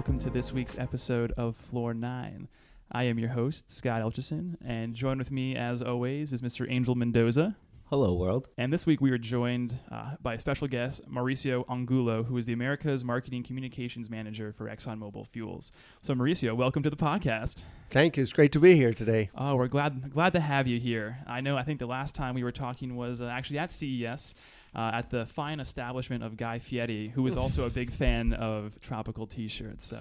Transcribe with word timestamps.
welcome 0.00 0.18
to 0.18 0.30
this 0.30 0.50
week's 0.50 0.78
episode 0.78 1.30
of 1.36 1.54
Floor 1.54 1.92
9. 1.92 2.48
I 2.90 3.04
am 3.04 3.18
your 3.18 3.28
host, 3.28 3.70
Scott 3.70 4.00
Elchison, 4.00 4.56
and 4.64 4.94
joined 4.94 5.18
with 5.18 5.30
me, 5.30 5.54
as 5.54 5.82
always, 5.82 6.32
is 6.32 6.40
Mr. 6.40 6.66
Angel 6.70 6.94
Mendoza. 6.94 7.54
Hello, 7.90 8.14
world. 8.14 8.48
And 8.56 8.72
this 8.72 8.86
week 8.86 9.02
we 9.02 9.10
are 9.10 9.18
joined 9.18 9.78
uh, 9.92 10.12
by 10.22 10.32
a 10.32 10.38
special 10.38 10.68
guest, 10.68 11.02
Mauricio 11.06 11.66
Angulo, 11.68 12.22
who 12.22 12.38
is 12.38 12.46
the 12.46 12.54
America's 12.54 13.04
Marketing 13.04 13.42
Communications 13.42 14.08
Manager 14.08 14.54
for 14.56 14.70
ExxonMobil 14.70 15.26
Fuels. 15.26 15.70
So, 16.00 16.14
Mauricio, 16.14 16.56
welcome 16.56 16.82
to 16.82 16.88
the 16.88 16.96
podcast. 16.96 17.64
Thank 17.90 18.16
you. 18.16 18.22
It's 18.22 18.32
great 18.32 18.52
to 18.52 18.58
be 18.58 18.76
here 18.76 18.94
today. 18.94 19.28
Oh, 19.34 19.56
we're 19.56 19.68
glad 19.68 20.14
glad 20.14 20.32
to 20.32 20.40
have 20.40 20.66
you 20.66 20.80
here. 20.80 21.18
I 21.26 21.42
know. 21.42 21.58
I 21.58 21.62
think 21.62 21.78
the 21.78 21.86
last 21.86 22.14
time 22.14 22.34
we 22.34 22.42
were 22.42 22.52
talking 22.52 22.96
was 22.96 23.20
uh, 23.20 23.26
actually 23.26 23.58
at 23.58 23.70
CES. 23.70 24.34
Uh, 24.72 24.90
at 24.94 25.10
the 25.10 25.26
fine 25.26 25.58
establishment 25.58 26.22
of 26.22 26.36
Guy 26.36 26.60
Fieri, 26.60 27.08
who 27.08 27.24
was 27.24 27.36
also 27.36 27.66
a 27.66 27.70
big 27.70 27.90
fan 28.02 28.32
of 28.32 28.80
tropical 28.80 29.26
T-shirts. 29.26 29.84
So, 29.84 30.00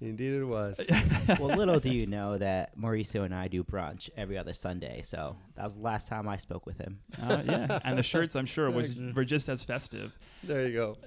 indeed, 0.00 0.34
it 0.34 0.44
was. 0.44 0.80
well, 1.38 1.56
little 1.56 1.78
do 1.78 1.90
you 1.90 2.06
know 2.06 2.36
that 2.36 2.76
Mauricio 2.76 3.24
and 3.24 3.32
I 3.32 3.46
do 3.46 3.62
brunch 3.62 4.10
every 4.16 4.36
other 4.36 4.54
Sunday. 4.54 5.02
So 5.02 5.36
that 5.54 5.64
was 5.64 5.76
the 5.76 5.82
last 5.82 6.08
time 6.08 6.28
I 6.28 6.36
spoke 6.36 6.66
with 6.66 6.78
him. 6.78 6.98
Uh, 7.22 7.42
yeah, 7.44 7.78
and 7.84 7.96
the 7.96 8.02
shirts, 8.02 8.34
I'm 8.34 8.46
sure, 8.46 8.68
was 8.70 8.96
were 9.14 9.24
just 9.24 9.48
as 9.48 9.62
festive. 9.62 10.18
There 10.42 10.66
you 10.66 10.72
go. 10.72 10.98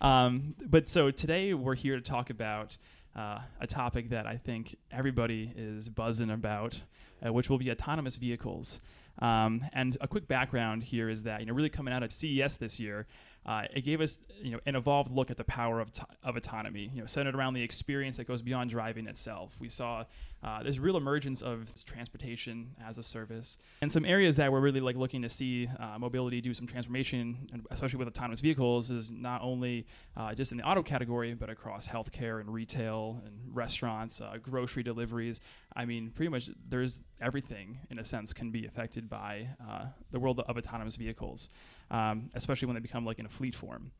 um, 0.06 0.54
but 0.64 0.88
so 0.88 1.10
today 1.10 1.52
we're 1.52 1.74
here 1.74 1.96
to 1.96 2.02
talk 2.02 2.30
about 2.30 2.78
uh, 3.16 3.38
a 3.60 3.66
topic 3.66 4.10
that 4.10 4.26
I 4.26 4.36
think 4.36 4.76
everybody 4.90 5.52
is 5.56 5.88
buzzing 5.88 6.30
about, 6.30 6.80
uh, 7.24 7.32
which 7.32 7.48
will 7.48 7.58
be 7.58 7.70
autonomous 7.70 8.16
vehicles. 8.16 8.80
Um, 9.20 9.64
and 9.72 9.96
a 10.00 10.08
quick 10.08 10.28
background 10.28 10.82
here 10.82 11.08
is 11.08 11.22
that 11.22 11.40
you 11.40 11.46
know 11.46 11.54
really 11.54 11.68
coming 11.68 11.94
out 11.94 12.02
of 12.02 12.12
CES 12.12 12.56
this 12.56 12.78
year, 12.78 13.06
uh, 13.46 13.62
it 13.74 13.82
gave 13.82 14.00
us 14.00 14.18
you 14.42 14.52
know 14.52 14.60
an 14.66 14.76
evolved 14.76 15.10
look 15.10 15.30
at 15.30 15.36
the 15.36 15.44
power 15.44 15.80
of, 15.80 15.90
of 16.22 16.36
autonomy. 16.36 16.90
You 16.92 17.00
know, 17.00 17.06
centered 17.06 17.34
around 17.34 17.54
the 17.54 17.62
experience 17.62 18.16
that 18.18 18.26
goes 18.26 18.42
beyond 18.42 18.70
driving 18.70 19.06
itself. 19.06 19.56
We 19.58 19.68
saw 19.68 20.04
uh, 20.42 20.62
there's 20.62 20.78
real 20.78 20.96
emergence 20.96 21.42
of 21.42 21.72
transportation 21.84 22.72
as 22.84 22.98
a 22.98 23.02
service, 23.02 23.56
and 23.80 23.90
some 23.90 24.04
areas 24.04 24.36
that 24.36 24.52
we're 24.52 24.60
really 24.60 24.80
like 24.80 24.96
looking 24.96 25.22
to 25.22 25.28
see 25.28 25.68
uh, 25.80 25.98
mobility 25.98 26.40
do 26.40 26.52
some 26.52 26.66
transformation, 26.66 27.48
especially 27.70 27.98
with 27.98 28.08
autonomous 28.08 28.40
vehicles, 28.40 28.90
is 28.90 29.10
not 29.10 29.40
only 29.42 29.86
uh, 30.16 30.34
just 30.34 30.52
in 30.52 30.58
the 30.58 30.64
auto 30.64 30.82
category, 30.82 31.32
but 31.34 31.48
across 31.48 31.88
healthcare 31.88 32.40
and 32.40 32.52
retail 32.52 33.22
and 33.24 33.34
restaurants, 33.54 34.20
uh, 34.20 34.36
grocery 34.42 34.82
deliveries. 34.82 35.40
I 35.76 35.84
mean, 35.84 36.10
pretty 36.10 36.30
much 36.30 36.48
there's 36.68 37.00
everything 37.20 37.78
in 37.90 37.98
a 37.98 38.04
sense 38.04 38.32
can 38.32 38.50
be 38.50 38.66
affected 38.66 39.10
by 39.10 39.48
uh, 39.60 39.86
the 40.10 40.18
world 40.18 40.40
of 40.40 40.56
autonomous 40.56 40.96
vehicles, 40.96 41.50
um, 41.90 42.30
especially 42.34 42.66
when 42.66 42.74
they 42.74 42.80
become 42.80 43.04
like 43.04 43.18
in 43.18 43.26
a 43.26 43.28
fleet 43.28 43.54
form. 43.54 43.92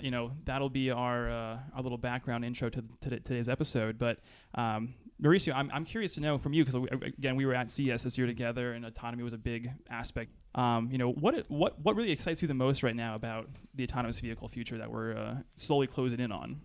You 0.00 0.10
know, 0.10 0.32
that'll 0.44 0.70
be 0.70 0.90
our 0.90 1.30
uh, 1.30 1.58
our 1.74 1.82
little 1.82 1.98
background 1.98 2.44
intro 2.44 2.70
to, 2.70 2.82
to 3.02 3.20
today's 3.20 3.48
episode. 3.48 3.98
But 3.98 4.20
um, 4.54 4.94
Mauricio, 5.22 5.52
I'm, 5.54 5.70
I'm 5.72 5.84
curious 5.84 6.14
to 6.14 6.20
know 6.20 6.38
from 6.38 6.52
you 6.52 6.64
because 6.64 6.82
again 7.02 7.36
we 7.36 7.44
were 7.44 7.54
at 7.54 7.70
CES 7.70 8.02
this 8.02 8.16
year 8.16 8.26
together, 8.26 8.72
and 8.72 8.84
autonomy 8.84 9.22
was 9.22 9.32
a 9.32 9.38
big 9.38 9.70
aspect. 9.90 10.32
Um, 10.54 10.88
you 10.90 10.98
know, 10.98 11.10
what 11.10 11.44
what 11.48 11.78
what 11.80 11.96
really 11.96 12.10
excites 12.10 12.40
you 12.40 12.48
the 12.48 12.54
most 12.54 12.82
right 12.82 12.96
now 12.96 13.14
about 13.14 13.48
the 13.74 13.84
autonomous 13.84 14.18
vehicle 14.18 14.48
future 14.48 14.78
that 14.78 14.90
we're 14.90 15.16
uh, 15.16 15.36
slowly 15.56 15.86
closing 15.86 16.20
in 16.20 16.32
on? 16.32 16.60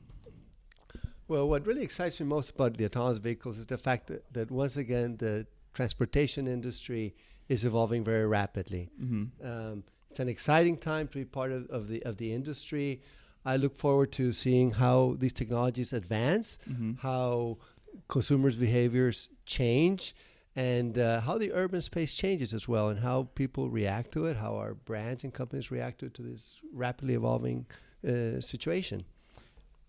Well, 1.27 1.47
what 1.47 1.65
really 1.65 1.83
excites 1.83 2.19
me 2.19 2.25
most 2.25 2.51
about 2.51 2.77
the 2.77 2.85
autonomous 2.85 3.17
vehicles 3.17 3.57
is 3.57 3.67
the 3.67 3.77
fact 3.77 4.07
that, 4.07 4.31
that 4.33 4.51
once 4.51 4.77
again 4.77 5.17
the 5.17 5.47
transportation 5.73 6.47
industry 6.47 7.15
is 7.49 7.65
evolving 7.65 8.03
very 8.03 8.25
rapidly. 8.25 8.89
Mm-hmm. 9.01 9.47
Um, 9.47 9.83
it's 10.09 10.19
an 10.19 10.29
exciting 10.29 10.77
time 10.77 11.07
to 11.07 11.17
be 11.17 11.25
part 11.25 11.51
of, 11.51 11.69
of, 11.69 11.87
the 11.87 12.03
of 12.03 12.17
the 12.17 12.33
industry. 12.33 13.01
I 13.45 13.57
look 13.57 13.75
forward 13.75 14.11
to 14.13 14.31
seeing 14.31 14.71
how 14.71 15.15
these 15.19 15.33
technologies 15.33 15.91
advance, 15.91 16.59
mm-hmm. 16.69 16.93
how 17.01 17.57
consumers' 18.07 18.55
behaviors 18.55 19.29
change, 19.45 20.15
and 20.55 20.97
uh, 20.97 21.19
how 21.21 21.37
the 21.37 21.51
urban 21.51 21.81
space 21.81 22.13
changes 22.13 22.53
as 22.53 22.67
well, 22.67 22.89
and 22.89 22.99
how 22.99 23.29
people 23.35 23.69
react 23.69 24.11
to 24.13 24.25
it, 24.27 24.37
how 24.37 24.55
our 24.55 24.75
brands 24.75 25.23
and 25.23 25.33
companies 25.33 25.71
react 25.71 25.99
to, 25.99 26.09
to 26.09 26.21
this 26.21 26.59
rapidly 26.71 27.15
evolving 27.15 27.65
uh, 28.07 28.39
situation. 28.39 29.03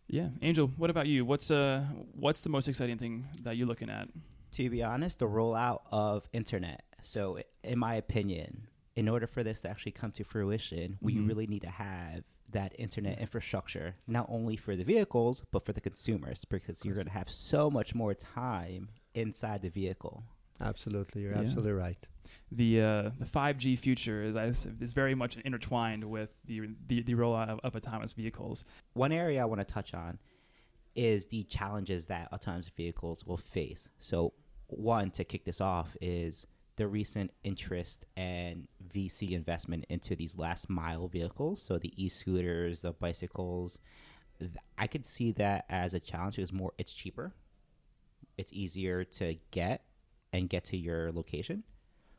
Yeah, 0.08 0.28
Angel, 0.42 0.70
what 0.76 0.90
about 0.90 1.06
you? 1.06 1.24
What's 1.24 1.50
uh 1.50 1.84
what's 2.14 2.42
the 2.42 2.50
most 2.50 2.68
exciting 2.68 2.98
thing 2.98 3.26
that 3.42 3.56
you're 3.56 3.66
looking 3.66 3.90
at? 3.90 4.08
To 4.52 4.70
be 4.70 4.82
honest, 4.82 5.18
the 5.18 5.26
rollout 5.26 5.80
of 5.90 6.28
internet. 6.32 6.84
So, 7.02 7.38
in 7.62 7.78
my 7.78 7.96
opinion, 7.96 8.68
in 8.96 9.08
order 9.08 9.26
for 9.26 9.42
this 9.42 9.62
to 9.62 9.70
actually 9.70 9.92
come 9.92 10.12
to 10.12 10.24
fruition, 10.24 10.92
mm-hmm. 10.92 11.06
we 11.06 11.18
really 11.18 11.46
need 11.46 11.62
to 11.62 11.70
have 11.70 12.22
that 12.52 12.72
internet 12.78 13.18
infrastructure, 13.18 13.96
not 14.06 14.26
only 14.28 14.56
for 14.56 14.76
the 14.76 14.84
vehicles, 14.84 15.42
but 15.50 15.66
for 15.66 15.72
the 15.72 15.80
consumers, 15.80 16.44
because 16.44 16.84
you're 16.84 16.94
going 16.94 17.06
to 17.06 17.12
have 17.12 17.28
so 17.28 17.68
much 17.68 17.94
more 17.94 18.14
time 18.14 18.88
inside 19.14 19.62
the 19.62 19.68
vehicle. 19.68 20.22
Absolutely, 20.60 21.22
you're 21.22 21.32
yeah. 21.32 21.40
absolutely 21.40 21.72
right. 21.72 22.06
The 22.56 22.80
uh, 22.80 23.10
the 23.18 23.24
5G 23.24 23.78
future 23.78 24.22
is 24.22 24.36
is 24.80 24.92
very 24.92 25.14
much 25.14 25.36
intertwined 25.44 26.04
with 26.04 26.30
the 26.44 26.68
the, 26.86 27.02
the 27.02 27.14
rollout 27.14 27.48
of, 27.48 27.58
of 27.64 27.74
autonomous 27.74 28.12
vehicles. 28.12 28.64
One 28.92 29.12
area 29.12 29.42
I 29.42 29.44
want 29.44 29.60
to 29.60 29.64
touch 29.64 29.92
on 29.92 30.18
is 30.94 31.26
the 31.26 31.42
challenges 31.44 32.06
that 32.06 32.32
autonomous 32.32 32.68
vehicles 32.68 33.24
will 33.26 33.38
face. 33.38 33.88
So, 33.98 34.32
one 34.68 35.10
to 35.12 35.24
kick 35.24 35.44
this 35.44 35.60
off 35.60 35.96
is 36.00 36.46
the 36.76 36.86
recent 36.86 37.32
interest 37.42 38.04
and 38.16 38.66
VC 38.92 39.32
investment 39.32 39.84
into 39.88 40.16
these 40.16 40.36
last 40.36 40.68
mile 40.68 41.08
vehicles, 41.08 41.62
so 41.62 41.78
the 41.78 41.92
e-scooters, 42.02 42.82
the 42.82 42.92
bicycles. 42.92 43.78
I 44.76 44.88
could 44.88 45.06
see 45.06 45.32
that 45.32 45.64
as 45.68 45.94
a 45.94 46.00
challenge 46.00 46.36
because 46.36 46.52
more 46.52 46.72
it's 46.78 46.92
cheaper, 46.92 47.32
it's 48.36 48.52
easier 48.52 49.04
to 49.04 49.36
get 49.52 49.82
and 50.32 50.48
get 50.48 50.64
to 50.66 50.76
your 50.76 51.12
location. 51.12 51.62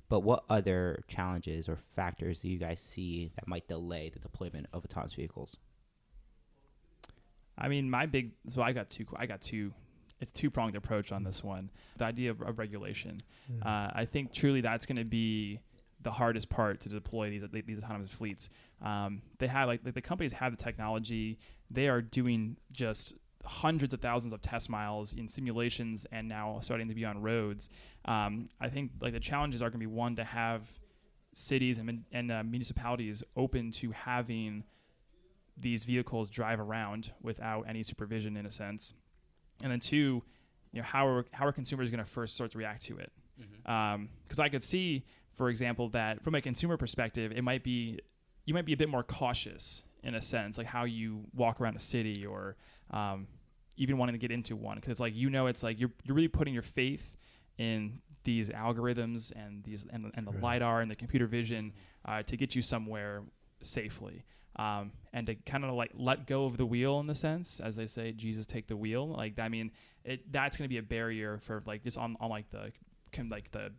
But 0.08 0.22
what 0.22 0.44
other 0.50 1.04
challenges 1.08 1.68
or 1.68 1.78
factors 1.96 2.42
do 2.42 2.50
you 2.50 2.58
guys 2.58 2.80
see 2.80 3.32
that 3.36 3.48
might 3.48 3.68
delay 3.68 4.12
the 4.14 4.20
deployment 4.20 4.68
of 4.72 4.86
autonomous 4.86 5.14
vehicles? 5.14 5.58
I 7.58 7.68
mean, 7.68 7.90
my 7.90 8.06
big 8.06 8.32
so 8.48 8.62
I 8.62 8.74
got 8.74 8.90
two 8.90 9.06
I 9.16 9.26
got 9.26 9.42
two 9.42 9.74
it's 10.22 10.32
two 10.32 10.50
pronged 10.50 10.76
approach 10.76 11.12
on 11.12 11.24
this 11.24 11.44
one. 11.44 11.70
The 11.98 12.06
idea 12.06 12.32
of, 12.32 12.42
of 12.42 12.60
regulation, 12.60 13.22
yeah. 13.50 13.68
uh, 13.68 13.92
I 13.94 14.06
think 14.06 14.34
truly 14.34 14.62
that's 14.62 14.86
going 14.86 14.98
to 14.98 15.06
be 15.06 15.60
the 16.02 16.12
hardest 16.12 16.50
part 16.50 16.82
to 16.82 16.90
deploy 16.90 17.30
these 17.30 17.44
these 17.66 17.80
autonomous 17.80 18.12
fleets. 18.12 18.50
Um, 18.82 19.22
they 19.40 19.48
have 19.48 19.68
like, 19.68 19.82
like 19.84 19.96
the 19.96 20.02
companies 20.02 20.34
have 20.34 20.56
the 20.56 20.64
technology. 20.64 21.40
They 21.72 21.88
are 21.88 22.02
doing 22.02 22.58
just 22.72 23.16
hundreds 23.46 23.94
of 23.94 24.02
thousands 24.02 24.34
of 24.34 24.42
test 24.42 24.70
miles 24.70 25.14
in 25.14 25.28
simulations 25.28 26.06
and 26.12 26.28
now 26.28 26.60
starting 26.62 26.88
to 26.88 26.96
be 26.96 27.06
on 27.06 27.22
roads. 27.22 27.70
Um, 28.06 28.50
I 28.60 28.70
think 28.70 28.92
like 29.02 29.14
the 29.14 29.20
challenges 29.20 29.62
are 29.62 29.70
going 29.70 29.80
to 29.80 29.88
be 29.88 29.94
one 29.94 30.16
to 30.18 30.24
have 30.24 30.68
cities 31.34 31.78
and, 31.78 32.04
and 32.12 32.32
uh, 32.32 32.44
municipalities 32.44 33.24
open 33.36 33.72
to 33.72 33.92
having 33.92 34.64
these 35.58 35.84
vehicles 35.84 36.30
drive 36.30 36.60
around 36.60 37.12
without 37.22 37.66
any 37.68 37.84
supervision 37.84 38.36
in 38.38 38.46
a 38.46 38.52
sense, 38.52 38.94
and 39.64 39.72
then 39.72 39.80
two, 39.80 40.22
you 40.72 40.82
know 40.82 40.84
how 40.84 41.08
are 41.08 41.26
how 41.32 41.46
are 41.46 41.54
consumers 41.54 41.90
going 41.90 42.04
to 42.04 42.10
first 42.10 42.36
start 42.36 42.52
to 42.52 42.58
react 42.58 42.82
to 42.84 42.98
it? 42.98 43.12
Because 43.38 43.50
mm-hmm. 43.68 43.72
um, 43.72 44.10
I 44.40 44.50
could 44.50 44.64
see, 44.64 45.06
for 45.34 45.50
example, 45.50 45.90
that 45.90 46.24
from 46.24 46.36
a 46.36 46.42
consumer 46.42 46.78
perspective, 46.78 47.32
it 47.32 47.44
might 47.44 47.64
be 47.64 48.00
you 48.46 48.54
might 48.54 48.66
be 48.66 48.74
a 48.74 48.78
bit 48.78 48.90
more 48.90 49.04
cautious 49.04 49.84
in 50.04 50.16
a 50.16 50.22
sense, 50.22 50.58
like 50.58 50.68
how 50.68 50.84
you 50.84 51.24
walk 51.34 51.60
around 51.60 51.76
a 51.76 51.80
city 51.80 52.26
or 52.26 52.58
um, 52.92 53.28
even 53.78 53.98
wanting 53.98 54.14
to 54.14 54.20
get 54.20 54.32
into 54.32 54.56
one 54.56 54.76
because 54.76 54.92
it's 54.92 55.00
like 55.00 55.16
you 55.16 55.30
know 55.30 55.48
it's 55.48 55.64
like 55.64 55.80
you're 55.80 55.92
you're 56.04 56.16
really 56.16 56.28
putting 56.28 56.54
your 56.54 56.64
faith 56.64 57.10
in 57.58 58.00
these 58.24 58.50
algorithms 58.50 59.32
and 59.36 59.64
these 59.64 59.86
and, 59.92 60.12
and 60.16 60.28
the 60.28 60.32
right. 60.32 60.44
lidar 60.44 60.82
and 60.82 60.90
the 60.90 60.96
computer 60.96 61.28
vision 61.28 61.72
uh, 62.06 62.24
to 62.24 62.36
get 62.36 62.56
you 62.56 62.62
somewhere 62.62 63.24
safely 63.62 64.24
um, 64.58 64.92
and 65.14 65.28
to 65.28 65.36
kind 65.36 65.64
of 65.64 65.74
like 65.74 65.92
let 65.94 66.28
go 66.28 66.46
of 66.46 66.58
the 66.58 66.66
wheel 66.66 67.00
in 67.00 67.08
the 67.08 67.16
sense 67.16 67.60
as 67.60 67.76
they 67.76 67.86
say 67.86 68.12
jesus 68.12 68.46
take 68.46 68.68
the 68.68 68.76
wheel 68.76 69.08
like 69.08 69.38
i 69.40 69.48
mean 69.48 69.72
it, 70.04 70.32
that's 70.32 70.58
going 70.58 70.66
to 70.66 70.70
be 70.70 70.78
a 70.78 70.84
barrier 70.84 71.40
for 71.40 71.64
like 71.66 71.84
just 71.84 71.98
on, 71.98 72.18
on 72.20 72.30
like 72.30 72.50
the 72.52 72.72
like 73.30 73.50
the 73.52 73.72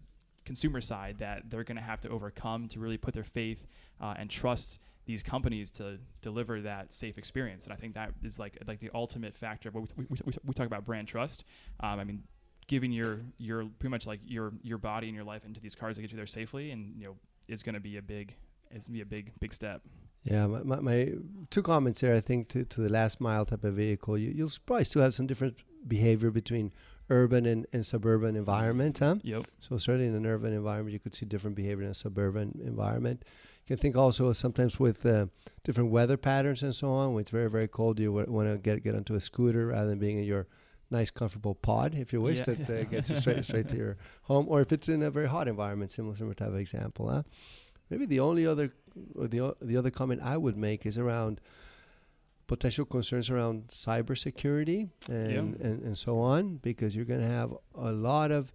consumer 0.46 0.80
side 0.80 1.16
that 1.18 1.42
they're 1.50 1.64
going 1.64 1.76
to 1.76 1.82
have 1.82 2.00
to 2.00 2.08
overcome 2.08 2.68
to 2.68 2.80
really 2.80 2.96
put 2.96 3.12
their 3.12 3.24
faith 3.24 3.66
uh, 4.00 4.14
and 4.16 4.30
trust 4.30 4.78
these 5.06 5.22
companies 5.22 5.70
to 5.70 5.98
deliver 6.20 6.60
that 6.62 6.92
safe 6.92 7.16
experience. 7.16 7.64
And 7.64 7.72
I 7.72 7.76
think 7.76 7.94
that 7.94 8.12
is 8.22 8.38
like 8.38 8.58
like 8.66 8.80
the 8.80 8.90
ultimate 8.94 9.36
factor. 9.36 9.70
We, 9.70 9.82
we, 9.96 10.06
we, 10.24 10.32
we 10.44 10.54
talk 10.54 10.66
about 10.66 10.84
brand 10.84 11.08
trust. 11.08 11.44
Um, 11.80 11.98
I 11.98 12.04
mean, 12.04 12.22
giving 12.66 12.92
your 12.92 13.20
your 13.38 13.64
pretty 13.78 13.90
much 13.90 14.06
like 14.06 14.20
your 14.26 14.52
your 14.62 14.78
body 14.78 15.06
and 15.06 15.14
your 15.14 15.24
life 15.24 15.44
into 15.44 15.60
these 15.60 15.74
cars 15.74 15.96
to 15.96 16.02
get 16.02 16.10
you 16.10 16.16
there 16.16 16.26
safely, 16.26 16.72
and 16.72 16.94
you 16.96 17.06
know, 17.06 17.16
is 17.48 17.62
going 17.62 17.74
to 17.74 17.80
be 17.80 17.96
a 17.96 18.02
big 18.02 18.34
it's 18.70 18.86
gonna 18.86 18.94
be 18.94 19.02
a 19.02 19.06
big 19.06 19.32
big 19.40 19.54
step. 19.54 19.82
Yeah, 20.24 20.48
my, 20.48 20.62
my, 20.64 20.80
my, 20.80 21.12
two 21.50 21.62
comments 21.62 22.00
here. 22.00 22.12
I 22.12 22.20
think 22.20 22.48
to, 22.48 22.64
to 22.64 22.80
the 22.80 22.88
last 22.88 23.20
mile 23.20 23.46
type 23.46 23.62
of 23.62 23.74
vehicle, 23.74 24.18
you, 24.18 24.32
you'll 24.34 24.50
probably 24.66 24.84
still 24.84 25.02
have 25.02 25.14
some 25.14 25.28
different 25.28 25.54
behavior 25.86 26.32
between 26.32 26.72
urban 27.10 27.46
and, 27.46 27.64
and 27.72 27.86
suburban 27.86 28.34
environment. 28.34 28.98
Huh? 28.98 29.16
Yep. 29.22 29.46
So 29.60 29.78
certainly 29.78 30.08
in 30.08 30.16
an 30.16 30.26
urban 30.26 30.52
environment, 30.52 30.92
you 30.92 30.98
could 30.98 31.14
see 31.14 31.26
different 31.26 31.54
behavior 31.54 31.84
in 31.84 31.90
a 31.90 31.94
suburban 31.94 32.60
environment 32.64 33.22
can 33.66 33.76
think 33.76 33.96
also 33.96 34.32
sometimes 34.32 34.78
with 34.78 35.04
uh, 35.06 35.26
different 35.64 35.90
weather 35.90 36.16
patterns 36.16 36.62
and 36.62 36.74
so 36.74 36.90
on. 36.90 37.14
When 37.14 37.22
it's 37.22 37.30
very 37.30 37.50
very 37.50 37.68
cold, 37.68 37.98
you 38.00 38.12
want 38.12 38.48
to 38.48 38.58
get 38.58 38.82
get 38.84 38.94
onto 38.94 39.14
a 39.14 39.20
scooter 39.20 39.66
rather 39.68 39.88
than 39.88 39.98
being 39.98 40.18
in 40.18 40.24
your 40.24 40.46
nice 40.90 41.10
comfortable 41.10 41.54
pod, 41.54 41.94
if 41.96 42.12
you 42.12 42.20
wish, 42.20 42.38
Yeah. 42.38 42.54
that 42.54 42.70
uh, 42.70 42.84
gets 42.84 43.10
you 43.10 43.16
straight 43.16 43.44
straight 43.44 43.68
to 43.68 43.76
your 43.76 43.96
home, 44.22 44.46
or 44.48 44.60
if 44.60 44.70
it's 44.72 44.88
in 44.88 45.02
a 45.02 45.10
very 45.10 45.26
hot 45.28 45.48
environment, 45.48 45.90
similar 45.90 46.14
similar 46.16 46.34
type 46.34 46.48
of 46.48 46.56
example. 46.56 47.08
Huh? 47.10 47.22
Maybe 47.90 48.06
the 48.06 48.20
only 48.20 48.46
other 48.46 48.72
or 49.14 49.26
the 49.26 49.40
o- 49.40 49.56
the 49.60 49.76
other 49.76 49.90
comment 49.90 50.20
I 50.22 50.36
would 50.36 50.56
make 50.56 50.86
is 50.86 50.96
around 50.98 51.40
potential 52.46 52.84
concerns 52.84 53.28
around 53.30 53.66
cybersecurity 53.68 54.88
and, 55.08 55.30
Yeah. 55.32 55.38
and 55.68 55.82
and 55.82 55.98
so 55.98 56.18
on, 56.18 56.56
because 56.62 56.94
you're 56.94 57.04
going 57.04 57.20
to 57.20 57.28
have 57.28 57.52
a 57.74 57.92
lot 57.92 58.30
of 58.30 58.52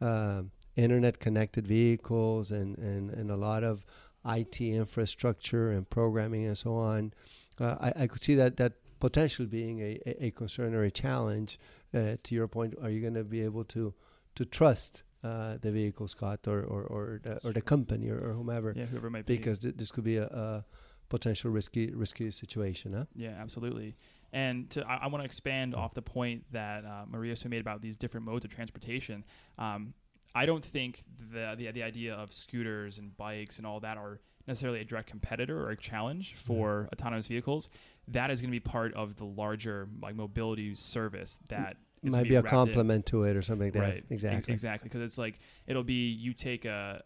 um 0.00 0.50
internet 0.76 1.20
connected 1.20 1.68
vehicles 1.68 2.50
and, 2.50 2.76
and, 2.78 3.10
and 3.10 3.30
a 3.30 3.36
lot 3.36 3.62
of 3.62 3.84
IT 4.26 4.60
infrastructure 4.60 5.70
and 5.70 5.88
programming 5.88 6.46
and 6.46 6.56
so 6.56 6.76
on. 6.76 7.12
Uh, 7.60 7.76
I, 7.80 8.02
I 8.02 8.06
could 8.06 8.22
see 8.22 8.34
that 8.34 8.56
that 8.56 8.72
potential 9.00 9.46
being 9.46 9.80
a, 9.80 10.00
a, 10.06 10.26
a 10.26 10.30
concern 10.30 10.74
or 10.74 10.82
a 10.82 10.90
challenge. 10.90 11.58
Uh, 11.92 12.16
to 12.24 12.34
your 12.34 12.48
point, 12.48 12.74
are 12.82 12.90
you 12.90 13.00
going 13.00 13.14
to 13.14 13.24
be 13.24 13.42
able 13.42 13.64
to 13.64 13.94
to 14.34 14.44
trust 14.44 15.04
uh, 15.22 15.56
the 15.60 15.70
vehicle, 15.70 16.08
Scott, 16.08 16.40
or 16.46 16.62
or 16.62 16.82
or 16.82 17.20
the, 17.22 17.46
or 17.46 17.52
the 17.52 17.62
company 17.62 18.08
or, 18.08 18.18
or 18.18 18.32
whomever? 18.32 18.72
Yeah, 18.74 18.86
whoever 18.86 19.06
it 19.06 19.10
might 19.10 19.26
be. 19.26 19.36
Because 19.36 19.58
th- 19.60 19.76
this 19.76 19.90
could 19.90 20.04
be 20.04 20.16
a, 20.16 20.26
a 20.26 20.64
potential 21.08 21.50
risky 21.50 21.92
risky 21.92 22.30
situation. 22.30 22.92
Huh? 22.94 23.04
Yeah, 23.14 23.36
absolutely. 23.40 23.94
And 24.32 24.68
to, 24.70 24.84
I, 24.84 24.96
I 25.04 25.06
want 25.06 25.22
to 25.22 25.26
expand 25.26 25.76
off 25.76 25.94
the 25.94 26.02
point 26.02 26.42
that 26.50 26.84
uh, 26.84 27.04
Mauricio 27.08 27.48
made 27.48 27.60
about 27.60 27.80
these 27.82 27.96
different 27.96 28.26
modes 28.26 28.44
of 28.44 28.50
transportation. 28.50 29.24
Um, 29.58 29.94
I 30.34 30.46
don't 30.46 30.64
think 30.64 31.04
the, 31.32 31.54
the 31.56 31.70
the 31.70 31.82
idea 31.82 32.14
of 32.14 32.32
scooters 32.32 32.98
and 32.98 33.16
bikes 33.16 33.58
and 33.58 33.66
all 33.66 33.80
that 33.80 33.96
are 33.96 34.20
necessarily 34.46 34.80
a 34.80 34.84
direct 34.84 35.08
competitor 35.08 35.60
or 35.60 35.70
a 35.70 35.76
challenge 35.76 36.34
mm-hmm. 36.34 36.46
for 36.46 36.88
autonomous 36.92 37.26
vehicles. 37.26 37.70
That 38.08 38.30
is 38.30 38.40
going 38.40 38.50
to 38.50 38.54
be 38.54 38.60
part 38.60 38.92
of 38.94 39.16
the 39.16 39.24
larger 39.24 39.88
like 40.02 40.14
mobility 40.14 40.74
service 40.74 41.38
that 41.48 41.76
Might 42.12 42.24
be 42.24 42.34
a 42.34 42.42
wrapped 42.42 42.46
in- 42.46 42.50
complement 42.50 43.06
to 43.06 43.24
it 43.24 43.36
or 43.36 43.42
something 43.42 43.66
like 43.68 43.74
that. 43.74 43.80
Right. 43.80 44.04
e- 44.10 44.14
Exactly. 44.14 44.52
Exactly. 44.52 44.88
Because 44.88 45.02
it's 45.02 45.18
like 45.18 45.38
it'll 45.66 45.82
be 45.84 46.08
you 46.10 46.32
take 46.34 46.64
a, 46.64 47.02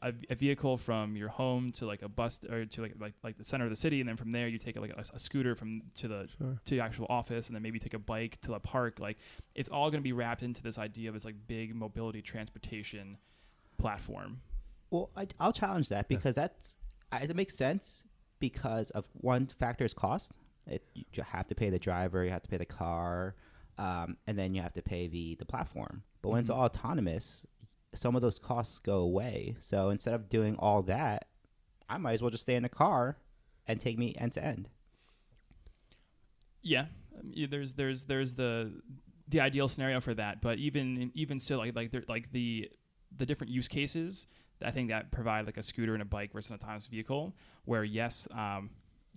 a 0.00 0.12
a 0.32 0.34
vehicle 0.34 0.76
from 0.76 1.16
your 1.16 1.28
home 1.28 1.72
to 1.72 1.86
like 1.86 2.02
a 2.02 2.08
bus 2.08 2.40
or 2.50 2.64
to 2.64 2.82
like 2.82 2.94
like 3.00 3.14
like 3.22 3.38
the 3.38 3.44
center 3.44 3.64
of 3.64 3.70
the 3.70 3.76
city, 3.76 4.00
and 4.00 4.08
then 4.08 4.16
from 4.16 4.32
there 4.32 4.48
you 4.48 4.58
take 4.58 4.78
like 4.78 4.90
a, 4.96 5.04
a 5.14 5.18
scooter 5.18 5.54
from 5.54 5.82
to 5.96 6.08
the 6.08 6.28
Sure. 6.38 6.58
to 6.64 6.74
the 6.74 6.80
actual 6.80 7.06
office, 7.08 7.46
and 7.48 7.54
then 7.56 7.62
maybe 7.62 7.78
take 7.78 7.94
a 7.94 7.98
bike 7.98 8.40
to 8.42 8.50
the 8.52 8.58
park. 8.60 8.98
Like 9.00 9.18
it's 9.54 9.68
all 9.68 9.90
going 9.90 10.00
to 10.00 10.04
be 10.04 10.12
wrapped 10.12 10.42
into 10.42 10.62
this 10.62 10.78
idea 10.78 11.08
of 11.08 11.14
this 11.14 11.24
like 11.24 11.36
big 11.46 11.74
mobility 11.74 12.22
transportation 12.22 13.16
platform. 13.78 14.40
Well, 14.90 15.10
I, 15.16 15.26
I'll 15.38 15.52
challenge 15.52 15.88
that 15.90 16.06
Yeah. 16.08 16.16
because 16.16 16.34
that's 16.34 16.76
I, 17.12 17.20
it 17.20 17.34
makes 17.36 17.56
sense 17.56 18.04
because 18.38 18.90
of 18.90 19.04
one 19.14 19.46
factor 19.58 19.84
is 19.84 19.94
cost. 19.94 20.32
It, 20.66 20.84
you 20.94 21.04
you 21.14 21.22
have 21.22 21.46
to 21.48 21.54
pay 21.54 21.70
the 21.70 21.78
driver, 21.78 22.24
you 22.24 22.30
have 22.30 22.42
to 22.42 22.48
pay 22.48 22.56
the 22.58 22.64
car, 22.66 23.34
um, 23.80 24.16
and 24.26 24.38
then 24.38 24.54
you 24.54 24.60
have 24.62 24.74
to 24.74 24.82
pay 24.82 25.08
the 25.08 25.36
the 25.36 25.44
platform. 25.46 26.02
But 26.22 26.28
when 26.28 26.40
it's 26.40 26.50
Mhm. 26.50 26.54
all 26.54 26.64
autonomous, 26.64 27.46
some 27.94 28.14
of 28.14 28.22
those 28.22 28.38
costs 28.38 28.78
go 28.78 28.98
away. 28.98 29.56
So 29.60 29.88
instead 29.90 30.14
of 30.14 30.28
doing 30.28 30.54
all 30.58 30.82
that, 30.82 31.28
I 31.88 31.96
might 31.98 32.12
as 32.12 32.22
well 32.22 32.30
just 32.30 32.42
stay 32.42 32.54
in 32.56 32.62
the 32.62 32.68
car 32.68 33.16
and 33.66 33.80
take 33.80 33.98
me 33.98 34.14
end 34.18 34.34
to 34.34 34.44
end. 34.44 34.68
Yeah, 36.62 36.86
um, 37.18 37.32
there's 37.48 37.72
there's 37.72 38.04
there's 38.04 38.34
the 38.34 38.82
the 39.28 39.40
ideal 39.40 39.68
scenario 39.68 40.00
for 40.00 40.14
that, 40.14 40.42
but 40.42 40.58
even 40.58 41.10
even 41.14 41.40
still, 41.40 41.58
like 41.58 41.74
like 41.74 41.90
there, 41.90 42.04
like 42.08 42.30
the 42.32 42.70
the 43.16 43.24
different 43.24 43.50
use 43.50 43.66
cases, 43.68 44.26
I 44.62 44.70
think 44.70 44.90
that 44.90 45.10
provide 45.10 45.46
like 45.46 45.56
a 45.56 45.62
scooter 45.62 45.94
and 45.94 46.02
a 46.02 46.06
bike 46.06 46.32
versus 46.32 46.50
an 46.50 46.56
autonomous 46.58 46.86
vehicle, 46.86 47.34
where 47.64 47.82
yes, 47.82 48.28
um, 48.32 48.70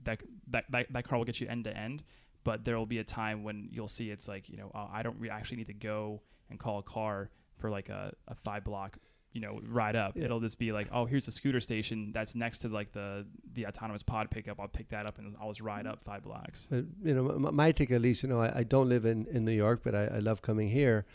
that 0.03 0.21
that 0.47 0.65
that, 0.69 0.93
that 0.93 1.03
car 1.07 1.17
will 1.17 1.25
get 1.25 1.41
you 1.41 1.47
end 1.47 1.65
to 1.65 1.75
end, 1.75 2.03
but 2.43 2.65
there 2.65 2.77
will 2.77 2.85
be 2.85 2.99
a 2.99 3.03
time 3.03 3.43
when 3.43 3.69
you'll 3.71 3.87
see 3.87 4.09
it's 4.09 4.27
like 4.27 4.49
you 4.49 4.57
know 4.57 4.71
uh, 4.75 4.87
I 4.91 5.03
don't 5.03 5.19
re- 5.19 5.29
actually 5.29 5.57
need 5.57 5.67
to 5.67 5.73
go 5.73 6.21
and 6.49 6.59
call 6.59 6.79
a 6.79 6.83
car 6.83 7.29
for 7.57 7.69
like 7.69 7.89
a, 7.89 8.13
a 8.27 8.35
five 8.35 8.63
block 8.63 8.97
you 9.31 9.41
know 9.41 9.59
ride 9.67 9.95
up 9.95 10.15
Yeah. 10.15 10.25
it'll 10.25 10.39
just 10.41 10.59
be 10.59 10.71
like 10.71 10.87
oh 10.91 11.05
here's 11.05 11.27
a 11.27 11.31
scooter 11.31 11.59
station 11.59 12.11
that's 12.13 12.35
next 12.35 12.59
to 12.59 12.67
like 12.69 12.91
the 12.91 13.25
the 13.55 13.65
autonomous 13.65 14.03
pod 14.03 14.29
pickup 14.29 14.59
i'll 14.59 14.67
pick 14.67 14.89
that 14.89 15.07
up 15.07 15.17
and 15.17 15.35
i'll 15.41 15.49
just 15.49 15.61
ride 15.61 15.87
up 15.87 16.03
five 16.03 16.23
blocks 16.23 16.67
But, 16.69 16.85
you 17.03 17.15
know, 17.15 17.29
m- 17.29 17.55
my 17.55 17.71
take 17.71 17.89
at 17.91 18.01
least, 18.01 18.21
you 18.23 18.29
know, 18.29 18.41
I, 18.41 18.59
I 18.59 18.63
don't 18.63 18.89
live 18.89 19.05
in, 19.05 19.25
in 19.31 19.43
New 19.45 19.51
York, 19.65 19.81
but 19.83 19.95
I, 19.95 20.03
I 20.05 20.19
love 20.19 20.41
coming 20.43 20.69
here. 20.69 21.05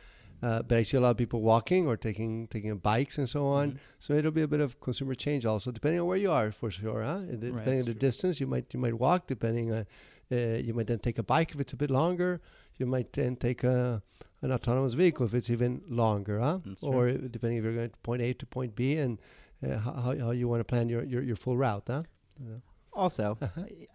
Uh, 0.41 0.63
but 0.63 0.79
I 0.79 0.83
see 0.85 0.97
a 0.97 1.01
lot 1.01 1.11
of 1.11 1.17
people 1.17 1.41
walking 1.43 1.89
or 1.89 1.97
taking 1.97 2.47
taking 2.47 2.77
bikes 2.79 3.19
and 3.19 3.29
so 3.29 3.47
on. 3.47 3.73
Mhm. 3.73 3.77
So 3.99 4.15
it'll 4.15 4.31
be 4.31 4.43
a 4.43 4.47
bit 4.49 4.61
of 4.61 4.81
consumer 4.81 5.17
change 5.17 5.45
also, 5.45 5.73
depending 5.73 6.01
on 6.01 6.07
where 6.07 6.17
you 6.17 6.31
are, 6.31 6.53
for 6.53 6.71
sure. 6.71 7.03
Huh? 7.03 7.17
And 7.31 7.41
de- 7.41 7.47
Right. 7.51 7.59
Depending 7.59 7.81
on 7.81 7.87
the 7.87 7.95
distance, 7.95 8.39
you 8.41 8.47
might 8.47 8.67
you 8.73 8.79
might 8.79 8.95
walk. 8.95 9.27
Depending, 9.27 9.73
on, 9.73 9.85
uh, 10.33 10.37
you 10.37 10.75
might 10.75 10.87
then 10.87 10.99
take 10.99 11.19
a 11.19 11.23
bike 11.23 11.53
if 11.55 11.61
it's 11.61 11.73
a 11.73 11.77
bit 11.77 11.91
longer. 11.91 12.41
You 12.77 12.87
might 12.87 13.13
then 13.13 13.37
take 13.37 13.65
a 13.65 14.03
an 14.43 14.53
autonomous 14.53 14.95
vehicle 14.95 15.27
if 15.27 15.35
it's 15.35 15.51
even 15.51 15.83
longer. 15.89 16.39
Huh? 16.41 16.59
That's 16.65 16.81
true. 16.81 16.93
Or 16.93 17.11
depending 17.13 17.59
if 17.59 17.65
you're 17.65 17.75
going 17.75 17.91
to 17.91 17.97
point 18.05 18.23
A 18.23 18.33
to 18.35 18.47
point 18.47 18.77
B 18.77 18.97
and 18.97 19.19
uh, 19.67 19.79
how, 19.79 19.93
how 19.93 20.19
how 20.19 20.31
you 20.31 20.47
want 20.49 20.61
to 20.61 20.65
plan 20.65 20.89
your, 20.89 21.03
your, 21.05 21.23
your 21.23 21.37
full 21.37 21.57
route. 21.57 21.83
Huh? 21.89 22.03
Yeah. 22.41 22.57
Also, 22.93 23.37
I, 23.57 23.87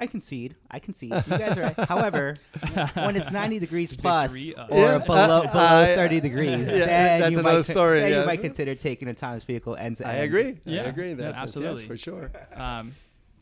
I 0.00 0.06
concede. 0.08 0.56
I 0.70 0.80
concede. 0.80 1.12
You 1.12 1.38
guys 1.38 1.56
are 1.56 1.62
right. 1.62 1.78
However, 1.88 2.36
when 2.94 3.14
it's 3.14 3.30
90 3.30 3.60
degrees 3.60 3.96
plus 3.96 4.32
Degree 4.32 4.54
of- 4.54 4.70
or 4.72 4.76
Yeah. 4.76 4.98
below, 4.98 5.42
below 5.42 5.82
I- 5.82 5.94
30 5.94 6.20
degrees, 6.20 6.66
Yeah, 6.66 6.86
then 6.86 7.20
that's 7.20 7.30
you 7.32 7.38
another 7.38 7.58
might, 7.58 7.62
story, 7.64 8.00
Then 8.00 8.10
yes. 8.10 8.20
you 8.22 8.26
might 8.26 8.40
consider 8.40 8.74
taking 8.74 9.06
a 9.06 9.12
autonomous 9.12 9.44
vehicle 9.44 9.76
end 9.76 9.96
to 9.96 10.06
I 10.08 10.14
end. 10.16 10.24
agree. 10.24 10.58
Yeah. 10.64 10.82
I 10.82 10.84
agree. 10.86 11.10
Yeah, 11.10 11.14
That's 11.16 11.40
absolutely. 11.40 11.82
yes, 11.82 11.88
for 11.88 11.96
sure. 11.96 12.32
um, 12.56 12.92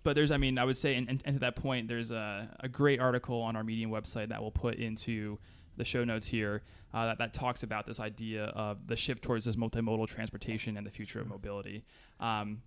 but 0.02 0.14
there's, 0.14 0.30
I 0.30 0.36
mean, 0.36 0.58
I 0.58 0.64
would 0.64 0.76
say, 0.76 0.94
and, 0.94 1.08
and, 1.08 1.36
to 1.36 1.40
that 1.40 1.56
point, 1.56 1.88
there's 1.88 2.10
a, 2.10 2.48
a 2.60 2.68
great 2.68 3.00
article 3.00 3.40
on 3.40 3.56
our 3.56 3.64
Medium 3.64 3.90
website 3.90 4.28
that 4.28 4.40
we'll 4.40 4.50
put 4.50 4.76
into 4.76 5.38
the 5.76 5.84
show 5.84 6.04
notes 6.04 6.26
here 6.26 6.62
uh, 6.92 7.06
that, 7.06 7.18
that 7.18 7.34
talks 7.34 7.62
about 7.62 7.86
this 7.86 8.00
idea 8.00 8.44
of 8.46 8.86
the 8.86 8.96
shift 8.96 9.22
towards 9.22 9.44
this 9.44 9.56
multimodal 9.56 10.06
transportation 10.06 10.76
and 10.76 10.86
the 10.86 10.90
future 10.90 11.20
of 11.20 11.28
mobility. 11.28 11.84
Um, 12.20 12.62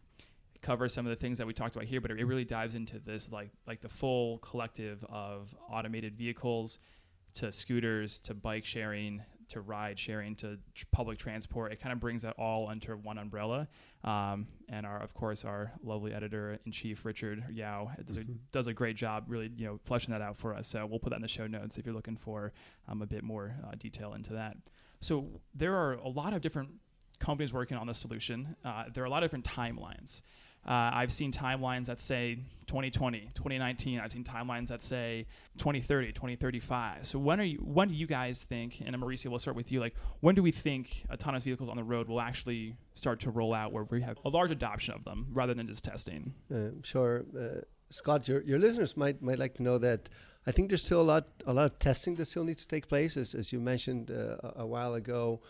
covers 0.61 0.93
some 0.93 1.05
of 1.05 1.11
the 1.11 1.15
things 1.15 1.37
that 1.37 1.45
we 1.45 1.53
talked 1.53 1.75
about 1.75 1.87
here, 1.87 2.01
but 2.01 2.09
it 2.09 2.25
really 2.25 2.45
dives 2.45 2.73
into 2.73 2.97
this, 2.97 3.29
like 3.31 3.49
like 3.67 3.81
the 3.81 3.89
full 3.89 4.39
collective 4.39 5.05
of 5.09 5.53
automated 5.69 6.15
vehicles 6.17 6.79
to 7.35 7.51
scooters 7.51 8.17
to 8.19 8.33
bike 8.33 8.65
sharing 8.65 9.21
to 9.49 9.61
ride 9.61 9.97
sharing 9.99 10.35
to 10.37 10.57
tr- 10.73 10.85
public 10.91 11.17
transport. 11.17 11.71
It 11.71 11.79
kind 11.79 11.93
of 11.93 11.99
brings 11.99 12.21
that 12.23 12.35
all 12.37 12.67
under 12.67 12.97
one 12.97 13.17
umbrella. 13.17 13.67
Um, 14.03 14.47
and 14.69 14.85
our, 14.85 15.01
of 15.01 15.13
course, 15.13 15.43
our 15.45 15.71
lovely 15.83 16.13
editor 16.13 16.59
in 16.65 16.71
chief, 16.71 17.05
Richard 17.05 17.43
Yao, 17.51 17.91
does 18.05 18.17
a, 18.17 18.21
Mhm. 18.23 18.37
does 18.51 18.67
a 18.67 18.73
great 18.73 18.95
job 18.95 19.25
really, 19.27 19.51
you 19.55 19.65
know, 19.65 19.79
fleshing 19.83 20.11
that 20.13 20.21
out 20.21 20.37
for 20.37 20.53
us. 20.53 20.67
So 20.67 20.85
we'll 20.85 20.99
put 20.99 21.09
that 21.09 21.17
in 21.17 21.21
the 21.21 21.27
show 21.27 21.47
notes 21.47 21.77
if 21.77 21.85
you're 21.85 21.95
looking 21.95 22.17
for 22.17 22.53
um, 22.87 23.01
a 23.01 23.05
bit 23.05 23.23
more 23.23 23.55
uh, 23.65 23.71
detail 23.77 24.13
into 24.13 24.33
that. 24.33 24.57
So 25.01 25.41
there 25.53 25.75
are 25.75 25.93
a 25.93 26.07
lot 26.09 26.33
of 26.33 26.41
different 26.41 26.69
companies 27.19 27.53
working 27.53 27.77
on 27.77 27.87
this 27.87 27.97
solution. 27.97 28.55
Uh, 28.63 28.85
there 28.93 29.03
are 29.03 29.07
a 29.07 29.09
lot 29.09 29.23
of 29.23 29.27
different 29.29 29.45
timelines. 29.45 30.21
Uh, 30.65 30.89
I've 30.93 31.11
seen 31.11 31.31
timelines 31.31 31.85
that 31.85 32.01
say 32.01 32.39
2020, 32.67 33.29
2019. 33.35 33.99
I've 33.99 34.11
seen 34.11 34.23
timelines 34.23 34.67
that 34.69 34.81
say 34.81 35.27
2030, 35.57 36.11
2035. 36.11 37.05
So 37.05 37.19
when 37.19 37.39
are 37.39 37.43
you? 37.43 37.57
When 37.59 37.87
do 37.89 37.93
you 37.93 38.07
guys 38.07 38.43
think? 38.43 38.81
And 38.83 38.95
Mauricio, 38.95 39.27
we'll 39.27 39.39
start 39.39 39.55
with 39.55 39.71
you. 39.71 39.79
Like, 39.79 39.95
when 40.21 40.33
do 40.33 40.41
we 40.41 40.51
think 40.51 41.05
autonomous 41.11 41.43
vehicles 41.43 41.69
on 41.69 41.77
the 41.77 41.83
road 41.83 42.07
will 42.07 42.21
actually 42.21 42.75
start 42.93 43.19
to 43.21 43.31
roll 43.31 43.53
out, 43.53 43.71
where 43.71 43.83
we 43.83 44.01
have 44.01 44.17
a 44.25 44.29
large 44.29 44.51
adoption 44.51 44.93
of 44.95 45.03
them 45.03 45.27
rather 45.31 45.53
than 45.53 45.67
just 45.67 45.83
testing? 45.83 46.33
Uh, 46.53 46.69
sure, 46.83 47.25
uh, 47.39 47.61
Scott. 47.91 48.27
Your, 48.27 48.41
your 48.41 48.57
listeners 48.57 48.97
might 48.97 49.21
might 49.21 49.37
like 49.37 49.53
to 49.55 49.63
know 49.63 49.77
that 49.77 50.09
I 50.47 50.51
think 50.51 50.69
there's 50.69 50.83
still 50.83 51.01
a 51.01 51.03
lot 51.03 51.27
a 51.45 51.53
lot 51.53 51.65
of 51.65 51.79
testing 51.79 52.15
that 52.15 52.25
still 52.25 52.43
needs 52.43 52.63
to 52.63 52.67
take 52.67 52.87
place, 52.87 53.17
as, 53.17 53.35
as 53.35 53.53
you 53.53 53.59
mentioned 53.59 54.11
uh, 54.11 54.51
a, 54.55 54.65
while 54.65 54.95
ago. 54.95 55.41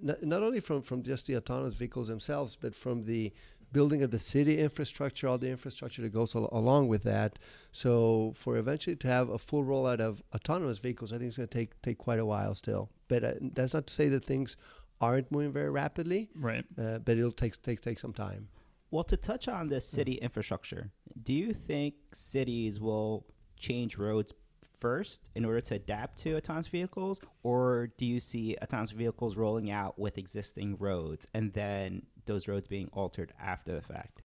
Not, 0.00 0.22
not 0.22 0.42
only 0.42 0.60
from 0.60 0.82
from 0.82 1.02
just 1.02 1.26
the 1.26 1.36
autonomous 1.36 1.74
vehicles 1.74 2.08
themselves, 2.08 2.56
but 2.60 2.74
from 2.74 3.04
the 3.04 3.32
building 3.72 4.02
of 4.02 4.10
the 4.10 4.18
city 4.18 4.58
infrastructure, 4.58 5.28
all 5.28 5.38
the 5.38 5.50
infrastructure 5.50 6.02
that 6.02 6.08
goes 6.12 6.34
al- 6.34 6.48
along 6.52 6.88
with 6.88 7.02
that. 7.04 7.38
So 7.72 8.32
for 8.36 8.56
eventually 8.56 8.96
to 8.96 9.08
have 9.08 9.28
a 9.28 9.38
full 9.38 9.64
rollout 9.64 10.00
of 10.00 10.22
autonomous 10.34 10.78
vehicles, 10.78 11.12
I 11.12 11.16
think 11.18 11.28
it's 11.28 11.36
going 11.36 11.48
to 11.48 11.58
take 11.58 11.80
take 11.82 11.98
quite 11.98 12.18
a 12.18 12.26
while 12.26 12.54
still. 12.54 12.90
But 13.08 13.24
uh, 13.24 13.34
that's 13.40 13.74
not 13.74 13.86
to 13.86 13.94
say 13.94 14.08
that 14.08 14.24
things 14.24 14.56
aren't 15.00 15.30
moving 15.30 15.52
very 15.52 15.70
rapidly, 15.70 16.28
Right. 16.34 16.64
uh, 16.78 16.98
but 16.98 17.16
it'll 17.18 17.32
take 17.32 17.60
take 17.62 17.80
take 17.80 17.98
some 17.98 18.12
time. 18.12 18.48
Well, 18.90 19.04
to 19.04 19.16
touch 19.18 19.48
on 19.48 19.68
the 19.68 19.80
city 19.80 20.14
infrastructure, 20.14 20.90
do 21.22 21.32
you 21.34 21.52
think 21.52 21.94
cities 22.12 22.80
will 22.80 23.26
change 23.58 23.98
roads 23.98 24.32
first 24.80 25.28
in 25.34 25.44
order 25.44 25.60
to 25.60 25.74
adapt 25.74 26.18
to 26.20 26.36
autonomous 26.36 26.68
vehicles, 26.68 27.20
or 27.42 27.88
do 27.98 28.06
you 28.06 28.20
see 28.20 28.56
autonomous 28.62 28.92
vehicles 28.92 29.36
rolling 29.36 29.70
out 29.70 29.98
with 29.98 30.16
existing 30.18 30.76
roads 30.78 31.26
and 31.34 31.52
then 31.52 32.02
those 32.28 32.46
roads 32.46 32.68
being 32.68 32.88
altered 32.92 33.32
after 33.40 33.74
the 33.74 33.82
fact? 33.82 34.22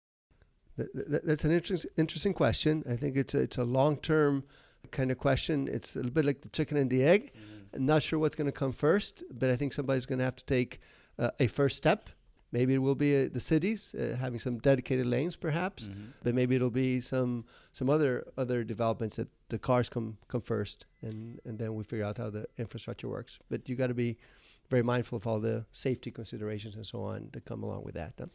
Th- 0.76 0.88
th- 0.94 1.22
That's 1.24 1.44
an 1.44 1.50
interesting 1.50 1.90
interesting 1.96 2.32
question. 2.32 2.84
I 2.88 2.96
think 2.96 3.16
it's 3.16 3.34
a, 3.34 3.40
it's 3.40 3.58
a 3.58 3.64
long 3.64 3.96
term 3.98 4.44
kind 4.90 5.10
of 5.10 5.18
question. 5.18 5.68
It's 5.68 5.94
a 5.94 5.98
little 5.98 6.12
bit 6.12 6.24
like 6.24 6.40
the 6.40 6.48
chicken 6.48 6.76
and 6.78 6.88
the 6.90 7.02
egg. 7.04 7.32
I'm 7.74 7.84
not 7.84 8.02
sure 8.02 8.18
what's 8.18 8.36
going 8.36 8.46
to 8.54 8.58
come 8.62 8.72
first, 8.72 9.22
but 9.30 9.50
I 9.50 9.56
think 9.56 9.72
somebody's 9.74 10.06
going 10.06 10.20
to 10.20 10.24
have 10.24 10.36
to 10.36 10.44
take 10.46 10.80
uh, 11.18 11.30
a 11.38 11.46
first 11.48 11.76
step 11.76 12.08
Maybe 12.50 12.72
it 12.72 12.78
will 12.78 12.94
be 12.94 13.26
uh, 13.26 13.28
the 13.30 13.40
cities 13.40 13.94
uh, 13.94 14.16
having 14.18 14.38
some 14.40 14.56
dedicated 14.56 15.04
lanes, 15.04 15.36
perhaps, 15.36 15.88
Mhm. 15.90 16.14
but 16.24 16.34
maybe 16.34 16.54
it'll 16.56 16.70
be 16.88 16.98
some 17.02 17.44
some 17.72 17.90
other 17.90 18.24
other 18.38 18.64
developments 18.64 19.16
that 19.16 19.28
the 19.50 19.58
cars 19.58 19.90
come 19.90 20.16
come 20.28 20.40
first, 20.40 20.86
and 21.02 21.40
and 21.44 21.58
then 21.58 21.74
we 21.74 21.84
figure 21.84 22.06
out 22.06 22.16
how 22.16 22.30
the 22.30 22.46
infrastructure 22.56 23.06
works. 23.06 23.38
But 23.50 23.68
you 23.68 23.76
got 23.76 23.88
to 23.88 23.94
be 23.94 24.16
very 24.70 24.82
mindful 24.82 25.16
of 25.16 25.26
all 25.26 25.40
the 25.40 25.64
safety 25.72 26.10
considerations 26.10 26.74
and 26.76 26.86
so 26.86 27.02
on 27.02 27.28
that 27.32 27.44
come 27.44 27.62
along 27.62 27.84
with 27.84 27.94
that. 27.94 28.14
huh? 28.18 28.26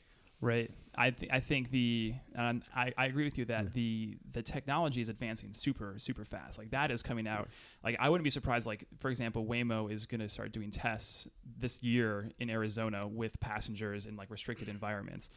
Right. 0.42 0.72
I 0.96 1.12
th- 1.12 1.32
I 1.32 1.40
think 1.40 1.72
the 1.72 2.16
um, 2.36 2.64
I, 2.76 2.92
I 2.98 3.06
agree 3.06 3.24
with 3.24 3.38
you 3.38 3.46
that 3.46 3.68
Mm. 3.68 3.74
the 3.74 4.18
the 4.34 4.42
technology 4.42 5.00
is 5.00 5.08
advancing 5.08 5.54
super 5.54 5.96
super 5.98 6.26
fast. 6.26 6.58
Like 6.60 6.72
that 6.72 6.92
is 6.92 7.02
coming 7.02 7.28
out. 7.28 7.48
Like 7.82 7.96
I 7.98 8.10
wouldn't 8.10 8.26
be 8.26 8.30
surprised. 8.30 8.66
Like 8.66 8.86
for 9.00 9.10
example, 9.10 9.46
Waymo 9.46 9.90
is 9.90 10.06
going 10.06 10.20
to 10.20 10.28
start 10.28 10.52
doing 10.52 10.70
tests 10.70 11.30
this 11.60 11.82
year 11.82 12.30
in 12.40 12.50
Arizona 12.50 13.08
with 13.08 13.40
passengers 13.40 14.06
in 14.06 14.18
like 14.18 14.30
restricted 14.30 14.68
environments. 14.68 15.30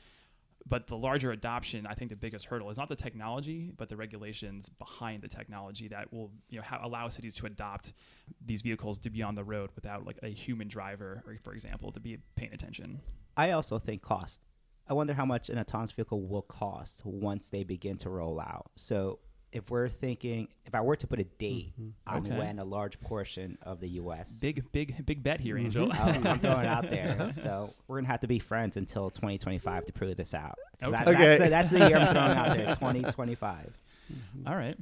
But 0.68 0.88
the 0.88 0.96
larger 0.96 1.30
adoption, 1.30 1.86
I 1.86 1.94
think 1.94 2.10
the 2.10 2.16
biggest 2.16 2.46
hurdle 2.46 2.70
is 2.70 2.76
not 2.76 2.88
the 2.88 2.96
technology, 2.96 3.70
but 3.76 3.88
the 3.88 3.96
regulations 3.96 4.68
behind 4.68 5.22
the 5.22 5.28
technology 5.28 5.86
that 5.88 6.12
will 6.12 6.32
you 6.48 6.58
know 6.58 6.64
ha- 6.64 6.80
allow 6.82 7.08
cities 7.08 7.36
to 7.36 7.46
adopt 7.46 7.92
these 8.44 8.62
vehicles 8.62 8.98
to 9.00 9.10
be 9.10 9.22
on 9.22 9.36
the 9.36 9.44
road 9.44 9.70
without 9.76 10.04
like 10.04 10.18
a 10.22 10.28
human 10.28 10.66
driver, 10.66 11.22
or 11.26 11.36
for 11.42 11.52
example, 11.52 11.92
to 11.92 12.00
be 12.00 12.18
paying 12.34 12.52
attention. 12.52 13.00
I 13.36 13.52
also 13.52 13.78
think 13.78 14.02
cost. 14.02 14.40
I 14.88 14.94
wonder 14.94 15.14
how 15.14 15.24
much 15.24 15.50
an 15.50 15.58
autonomous 15.58 15.92
vehicle 15.92 16.22
will 16.22 16.42
cost 16.42 17.04
once 17.04 17.48
they 17.48 17.64
begin 17.64 17.96
to 17.98 18.10
roll 18.10 18.40
out. 18.40 18.70
So, 18.76 19.18
if 19.52 19.70
we're 19.70 19.88
thinking, 19.88 20.48
if 20.66 20.74
I 20.74 20.80
were 20.80 20.96
to 20.96 21.06
put 21.06 21.18
a 21.20 21.24
date 21.24 21.72
mm-hmm. 21.80 21.90
on 22.14 22.26
Okay. 22.26 22.36
when 22.38 22.58
a 22.58 22.64
large 22.64 23.00
portion 23.00 23.56
of 23.62 23.80
the 23.80 23.88
U.S. 23.90 24.38
Big 24.40 24.70
big 24.72 25.04
big 25.06 25.22
bet 25.22 25.40
here, 25.40 25.56
mm-hmm. 25.56 25.66
Angel. 25.66 25.92
I'm, 25.92 26.26
I'm 26.26 26.38
throwing 26.40 26.66
out 26.66 26.90
there. 26.90 27.30
So 27.32 27.72
we're 27.88 27.98
gonna 27.98 28.08
have 28.08 28.20
to 28.20 28.26
be 28.26 28.38
friends 28.38 28.76
until 28.76 29.10
2025 29.10 29.86
to 29.86 29.92
prove 29.92 30.16
this 30.16 30.34
out. 30.34 30.58
'Cause 30.80 30.92
that- 30.92 31.08
Okay. 31.08 31.16
Okay. 31.16 31.38
That's, 31.38 31.42
the, 31.44 31.48
that's 31.50 31.70
the 31.70 31.88
year 31.88 31.98
I'm 31.98 32.12
throwing 32.14 32.36
out 32.36 32.56
there. 32.56 32.66
2025. 32.74 33.78
Mm-hmm. 34.12 34.48
All 34.48 34.56
right, 34.56 34.76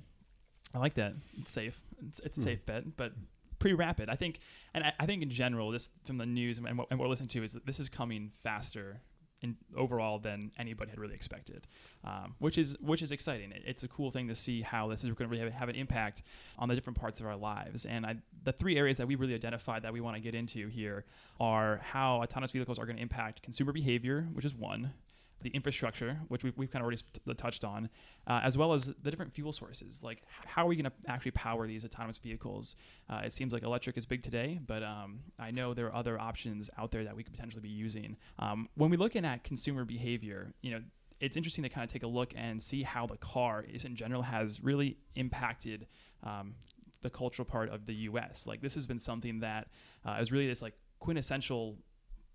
I 0.75 0.79
like 0.79 0.95
that. 0.95 1.15
It's 1.41 1.51
safe. 1.51 1.79
It's, 2.09 2.21
it's 2.21 2.39
a 2.39 2.41
Hmm. 2.41 2.45
safe 2.45 2.67
bet, 2.67 2.97
but 2.97 3.13
pretty 3.59 3.75
rapid. 3.75 4.11
I 4.11 4.17
think, 4.17 4.41
and 4.75 4.85
I, 4.85 4.93
I 5.01 5.07
think 5.07 5.23
in 5.23 5.31
general, 5.31 5.73
just 5.73 5.91
from 6.07 6.19
the 6.19 6.27
news 6.27 6.59
and 6.59 6.77
what, 6.77 6.89
and 6.91 6.99
what 6.99 7.07
we're 7.07 7.11
listening 7.11 7.29
to, 7.31 7.45
is 7.45 7.53
that 7.55 7.65
this 7.65 7.81
is 7.81 7.89
coming 7.89 8.33
faster 8.43 9.01
in 9.45 9.57
overall 9.77 10.19
than 10.19 10.51
anybody 10.59 10.91
had 10.91 10.99
really 10.99 11.15
expected, 11.15 11.67
um, 12.05 12.35
which 12.39 12.57
is 12.59 12.77
which 12.81 13.03
is 13.03 13.13
exciting. 13.13 13.53
It, 13.53 13.63
it's 13.67 13.85
a 13.85 13.89
cool 13.89 14.11
thing 14.11 14.27
to 14.29 14.35
see 14.35 14.63
how 14.63 14.89
this 14.89 15.05
is 15.05 15.11
going 15.11 15.29
to 15.29 15.33
really 15.37 15.45
have, 15.45 15.53
have 15.53 15.69
an 15.69 15.77
impact 15.77 16.23
on 16.59 16.69
the 16.69 16.75
different 16.75 16.99
parts 16.99 17.21
of 17.21 17.27
our 17.27 17.37
lives. 17.37 17.85
And 17.85 18.07
I, 18.07 18.17
the 18.43 18.53
three 18.53 18.77
areas 18.77 18.97
that 18.97 19.07
we 19.07 19.15
really 19.15 19.35
identified 19.35 19.83
that 19.83 19.93
we 19.93 20.01
want 20.01 20.17
to 20.17 20.23
get 20.23 20.35
into 20.35 20.69
here 20.69 21.05
are 21.39 21.81
how 21.85 22.23
autonomous 22.23 22.53
vehicles 22.53 22.79
are 22.79 22.87
going 22.87 22.97
to 22.97 23.03
impact 23.03 23.43
consumer 23.43 23.73
behavior, 23.73 24.27
which 24.33 24.47
is 24.47 24.55
one. 24.55 24.93
The 25.43 25.51
infrastructure, 25.51 26.19
which 26.29 26.43
we've, 26.43 26.57
we've 26.57 26.71
kind 26.71 26.81
of 26.81 26.85
already 26.85 26.97
st- 26.97 27.39
touched 27.39 27.65
on, 27.65 27.91
uh, 28.27 28.41
as 28.43 28.57
well 28.57 28.73
as 28.73 28.87
the 28.87 29.11
different 29.11 29.33
fuel 29.33 29.53
sources. 29.53 30.03
Like, 30.03 30.23
how 30.47 30.65
are 30.65 30.69
we 30.69 30.77
going 30.77 30.91
to 30.91 30.93
actually 31.07 31.33
power 31.33 31.67
these 31.67 31.85
autonomous 31.85 32.19
vehicles? 32.19 32.77
Uh, 33.11 33.23
it 33.25 33.33
seems 33.33 33.53
like 33.53 33.63
electric 33.63 33.99
is 33.99 34.07
big 34.07 34.23
today, 34.23 34.59
but 34.67 34.83
um, 34.83 35.21
I 35.39 35.51
know 35.51 35.75
there 35.75 35.87
are 35.87 35.95
other 35.95 36.19
options 36.19 36.71
out 36.79 36.91
there 36.93 37.05
that 37.05 37.15
we 37.15 37.23
could 37.23 37.33
potentially 37.33 37.61
be 37.61 37.69
using. 37.69 38.17
Um, 38.39 38.69
when 38.77 38.91
we're 38.91 38.99
looking 38.99 39.27
at 39.27 39.45
consumer 39.45 39.85
behavior, 39.85 40.55
you 40.63 40.71
know, 40.71 40.81
it's 41.21 41.37
interesting 41.37 41.63
to 41.63 41.69
kind 41.69 41.85
of 41.85 41.93
take 41.93 42.03
a 42.03 42.09
look 42.09 42.33
and 42.37 42.63
see 42.63 42.83
how 42.83 43.07
the 43.07 43.17
car 43.17 43.65
is 43.71 43.85
in 43.85 43.97
general 43.97 44.23
has 44.23 44.63
really 44.63 44.99
impacted 45.15 45.87
um, 46.23 46.55
the 47.03 47.11
cultural 47.11 47.47
part 47.47 47.69
of 47.71 47.87
the 47.87 47.95
U.S. 47.95 48.47
Like, 48.47 48.61
this 48.61 48.75
has 48.75 48.87
been 48.87 48.99
something 48.99 49.41
that 49.41 49.69
uh, 50.05 50.17
is 50.21 50.33
really 50.33 50.47
this 50.47 50.63
like 50.63 50.75
quintessential 50.99 51.77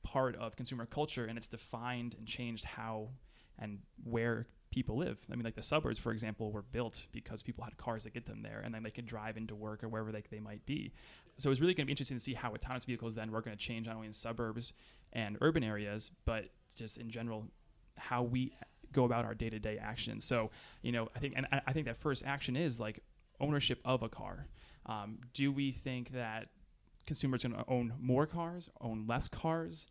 part 0.03 0.35
of 0.35 0.55
consumer 0.55 0.85
culture, 0.85 1.25
and 1.25 1.37
it's 1.37 1.47
defined 1.47 2.15
and 2.17 2.27
changed 2.27 2.65
how 2.65 3.09
and 3.57 3.79
where 4.03 4.47
people 4.71 4.97
live. 4.97 5.17
I 5.31 5.35
mean, 5.35 5.43
like 5.43 5.55
the 5.55 5.63
suburbs, 5.63 5.99
for 5.99 6.11
example, 6.11 6.51
were 6.51 6.61
built 6.61 7.07
because 7.11 7.41
people 7.41 7.63
had 7.63 7.75
cars 7.77 8.03
that 8.03 8.13
get 8.13 8.25
them 8.25 8.41
there, 8.41 8.61
and 8.63 8.73
then 8.73 8.83
they 8.83 8.91
could 8.91 9.05
drive 9.05 9.35
into 9.37 9.55
work 9.55 9.83
or 9.83 9.89
wherever 9.89 10.11
they, 10.11 10.23
they 10.29 10.39
might 10.39 10.65
be. 10.65 10.93
So 11.37 11.51
it's 11.51 11.59
really 11.59 11.73
going 11.73 11.85
to 11.85 11.87
be 11.87 11.93
interesting 11.93 12.17
to 12.17 12.23
see 12.23 12.33
how 12.33 12.53
autonomous 12.53 12.85
vehicles 12.85 13.15
then 13.15 13.31
were 13.31 13.41
going 13.41 13.57
to 13.57 13.63
change 13.63 13.87
not 13.87 13.95
only 13.95 14.07
in 14.07 14.13
suburbs 14.13 14.73
and 15.13 15.37
urban 15.41 15.63
areas, 15.63 16.11
but 16.25 16.49
just 16.75 16.97
in 16.97 17.09
general 17.09 17.45
how 17.97 18.23
we 18.23 18.53
go 18.91 19.03
about 19.03 19.25
our 19.25 19.35
day-to-day 19.35 19.77
actions. 19.77 20.25
So 20.25 20.51
you 20.81 20.91
know, 20.91 21.09
I 21.15 21.19
think, 21.19 21.33
and 21.35 21.47
I 21.51 21.61
I 21.67 21.73
think 21.73 21.85
that 21.87 21.97
first 21.97 22.23
action 22.25 22.55
is 22.55 22.79
like 22.79 22.99
ownership 23.39 23.79
of 23.85 24.03
a 24.03 24.09
car. 24.09 24.47
Um, 24.85 25.19
do 25.33 25.51
we 25.51 25.71
think 25.71 26.11
that 26.13 26.49
consumers 27.09 27.43
going 27.43 27.55
to 27.55 27.65
own 27.67 27.87
more 27.99 28.25
cars, 28.25 28.69
own 28.79 29.05
less 29.11 29.27
cars? 29.27 29.87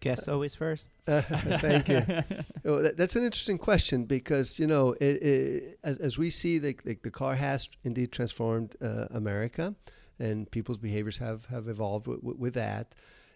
Guess 0.00 0.28
always 0.28 0.54
first. 0.54 0.90
Thank 1.06 1.88
you. 1.88 2.02
Oh, 2.66 2.80
that, 2.80 2.96
that's 2.96 3.14
an 3.14 3.24
interesting 3.24 3.58
question 3.58 4.04
because 4.06 4.58
you 4.58 4.66
know, 4.66 4.84
it, 4.98 5.14
it, 5.32 5.78
as, 5.84 5.98
as 5.98 6.16
we 6.16 6.30
see, 6.30 6.56
the, 6.58 6.74
the, 6.88 6.96
the 7.02 7.10
car 7.10 7.34
has 7.34 7.68
indeed 7.82 8.10
transformed 8.10 8.74
uh, 8.80 9.04
America, 9.10 9.74
and 10.18 10.50
people's 10.50 10.78
behaviors 10.78 11.18
have 11.18 11.44
have 11.54 11.68
evolved 11.68 12.06
with, 12.06 12.22
with, 12.22 12.38
with 12.44 12.54
that. 12.54 12.86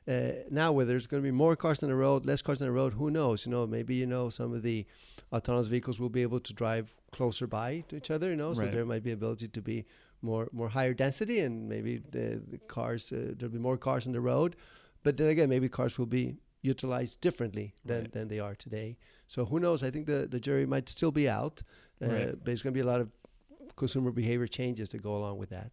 Uh, 0.09 0.31
now, 0.51 0.73
whether 0.73 0.89
there's 0.93 1.07
going 1.07 1.23
to 1.23 1.27
be 1.33 1.37
more 1.45 1.55
cars 1.65 1.83
on 1.83 1.91
the 1.91 1.95
road, 1.95 2.25
less 2.25 2.41
cars 2.41 2.63
on 2.63 2.69
the 2.69 2.73
road, 2.73 2.95
who 2.95 3.11
knows? 3.11 3.45
You 3.45 3.53
know, 3.53 3.67
maybe 3.67 3.95
you 4.03 4.07
know 4.07 4.31
some 4.31 4.55
of 4.55 4.63
the 4.63 4.87
autonomous 5.31 5.69
vehicles 5.69 6.01
will 6.01 6.09
be 6.21 6.23
able 6.23 6.41
to 6.41 6.53
drive 6.55 6.87
closer 7.13 7.47
by 7.47 7.85
to 7.89 7.97
each 7.97 8.11
other. 8.11 8.31
You 8.31 8.37
know, 8.37 8.55
so 8.55 8.63
Right. 8.63 8.73
there 8.73 8.87
might 8.87 9.05
be 9.09 9.13
ability 9.13 9.49
to 9.49 9.61
be 9.61 9.85
more 10.23 10.49
more 10.53 10.69
higher 10.69 10.95
density, 10.95 11.41
and 11.41 11.69
maybe 11.69 11.99
the, 12.11 12.41
the 12.51 12.59
cars 12.59 13.13
uh, 13.13 13.33
there'll 13.37 13.53
be 13.53 13.59
more 13.59 13.77
cars 13.79 14.07
on 14.07 14.13
the 14.13 14.21
road. 14.21 14.57
But 15.03 15.17
then 15.17 15.29
again, 15.29 15.49
maybe 15.49 15.69
cars 15.69 15.99
will 15.99 16.07
be 16.07 16.37
utilized 16.61 17.21
differently 17.21 17.75
than, 17.85 18.01
Right. 18.03 18.13
than 18.13 18.29
they 18.29 18.41
are 18.41 18.55
today. 18.57 18.99
So 19.29 19.45
who 19.45 19.61
knows? 19.61 19.83
I 19.85 19.91
think 19.91 20.07
the, 20.07 20.27
the 20.27 20.41
jury 20.41 20.67
might 20.67 20.89
still 20.89 21.13
be 21.13 21.29
out, 21.29 21.63
uh, 22.03 22.07
Right. 22.09 22.27
but 22.31 22.45
there's 22.45 22.63
going 22.63 22.75
to 22.75 22.79
be 22.79 22.81
a 22.81 22.91
lot 22.91 23.01
of 23.01 23.09
consumer 23.77 24.11
behavior 24.11 24.49
changes 24.49 24.89
to 24.89 24.99
go 24.99 25.17
along 25.17 25.39
with 25.39 25.51
that. 25.51 25.71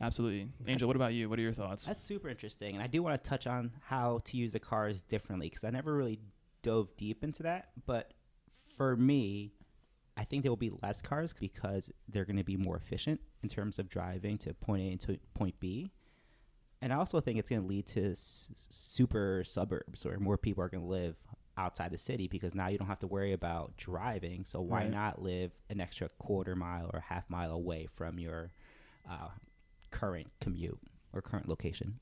Absolutely. 0.00 0.48
Angel, 0.66 0.86
what 0.88 0.96
about 0.96 1.12
you? 1.12 1.28
What 1.28 1.38
are 1.38 1.42
your 1.42 1.52
thoughts? 1.52 1.84
That's 1.86 2.02
super 2.02 2.28
interesting, 2.30 2.74
and 2.74 2.82
I 2.82 2.86
do 2.86 3.02
want 3.02 3.22
to 3.22 3.28
touch 3.28 3.46
on 3.46 3.70
how 3.82 4.22
to 4.24 4.36
use 4.36 4.52
the 4.52 4.58
cars 4.60 5.02
differently 5.02 5.48
because 5.50 5.62
I 5.64 5.70
never 5.70 5.94
really 5.94 6.18
dove 6.62 6.88
deep 6.96 7.22
into 7.22 7.42
that. 7.44 7.68
But 7.86 8.12
for 8.76 8.96
me, 8.96 9.52
I 10.16 10.24
think 10.24 10.42
there 10.42 10.52
will 10.52 10.56
be 10.56 10.72
less 10.82 11.02
cars 11.02 11.34
because 11.38 11.90
they're 12.08 12.24
going 12.24 12.36
to 12.36 12.44
be 12.44 12.56
more 12.56 12.76
efficient 12.76 13.20
in 13.42 13.48
terms 13.48 13.78
of 13.78 13.88
driving 13.88 14.38
to 14.38 14.54
point 14.54 14.82
A 15.04 15.06
to 15.06 15.18
point 15.34 15.58
B. 15.60 15.90
And 16.80 16.92
I 16.92 16.96
also 16.96 17.20
think 17.20 17.38
it's 17.38 17.50
going 17.50 17.62
to 17.62 17.68
lead 17.68 17.86
to 17.88 18.10
s- 18.12 18.48
super 18.70 19.42
suburbs 19.44 20.04
where 20.04 20.18
more 20.18 20.36
people 20.38 20.62
are 20.62 20.68
going 20.68 20.82
to 20.84 20.88
live 20.90 21.16
outside 21.56 21.90
the 21.90 21.98
city 21.98 22.28
because 22.28 22.54
now 22.54 22.68
you 22.68 22.78
don't 22.78 22.86
have 22.88 22.98
to 23.00 23.06
worry 23.06 23.32
about 23.32 23.76
driving. 23.76 24.44
So 24.44 24.60
why 24.60 24.82
Right. 24.82 24.90
not 24.90 25.22
live 25.22 25.50
an 25.70 25.80
extra 25.80 26.08
quarter 26.18 26.54
mile 26.54 26.90
or 26.92 27.00
half 27.00 27.28
mile 27.30 27.52
away 27.52 27.86
from 27.96 28.18
your 28.18 28.52
uh, 29.10 29.28
current 29.90 30.28
commute 30.40 30.78
or 31.12 31.22
current 31.22 31.48
location? 31.48 31.98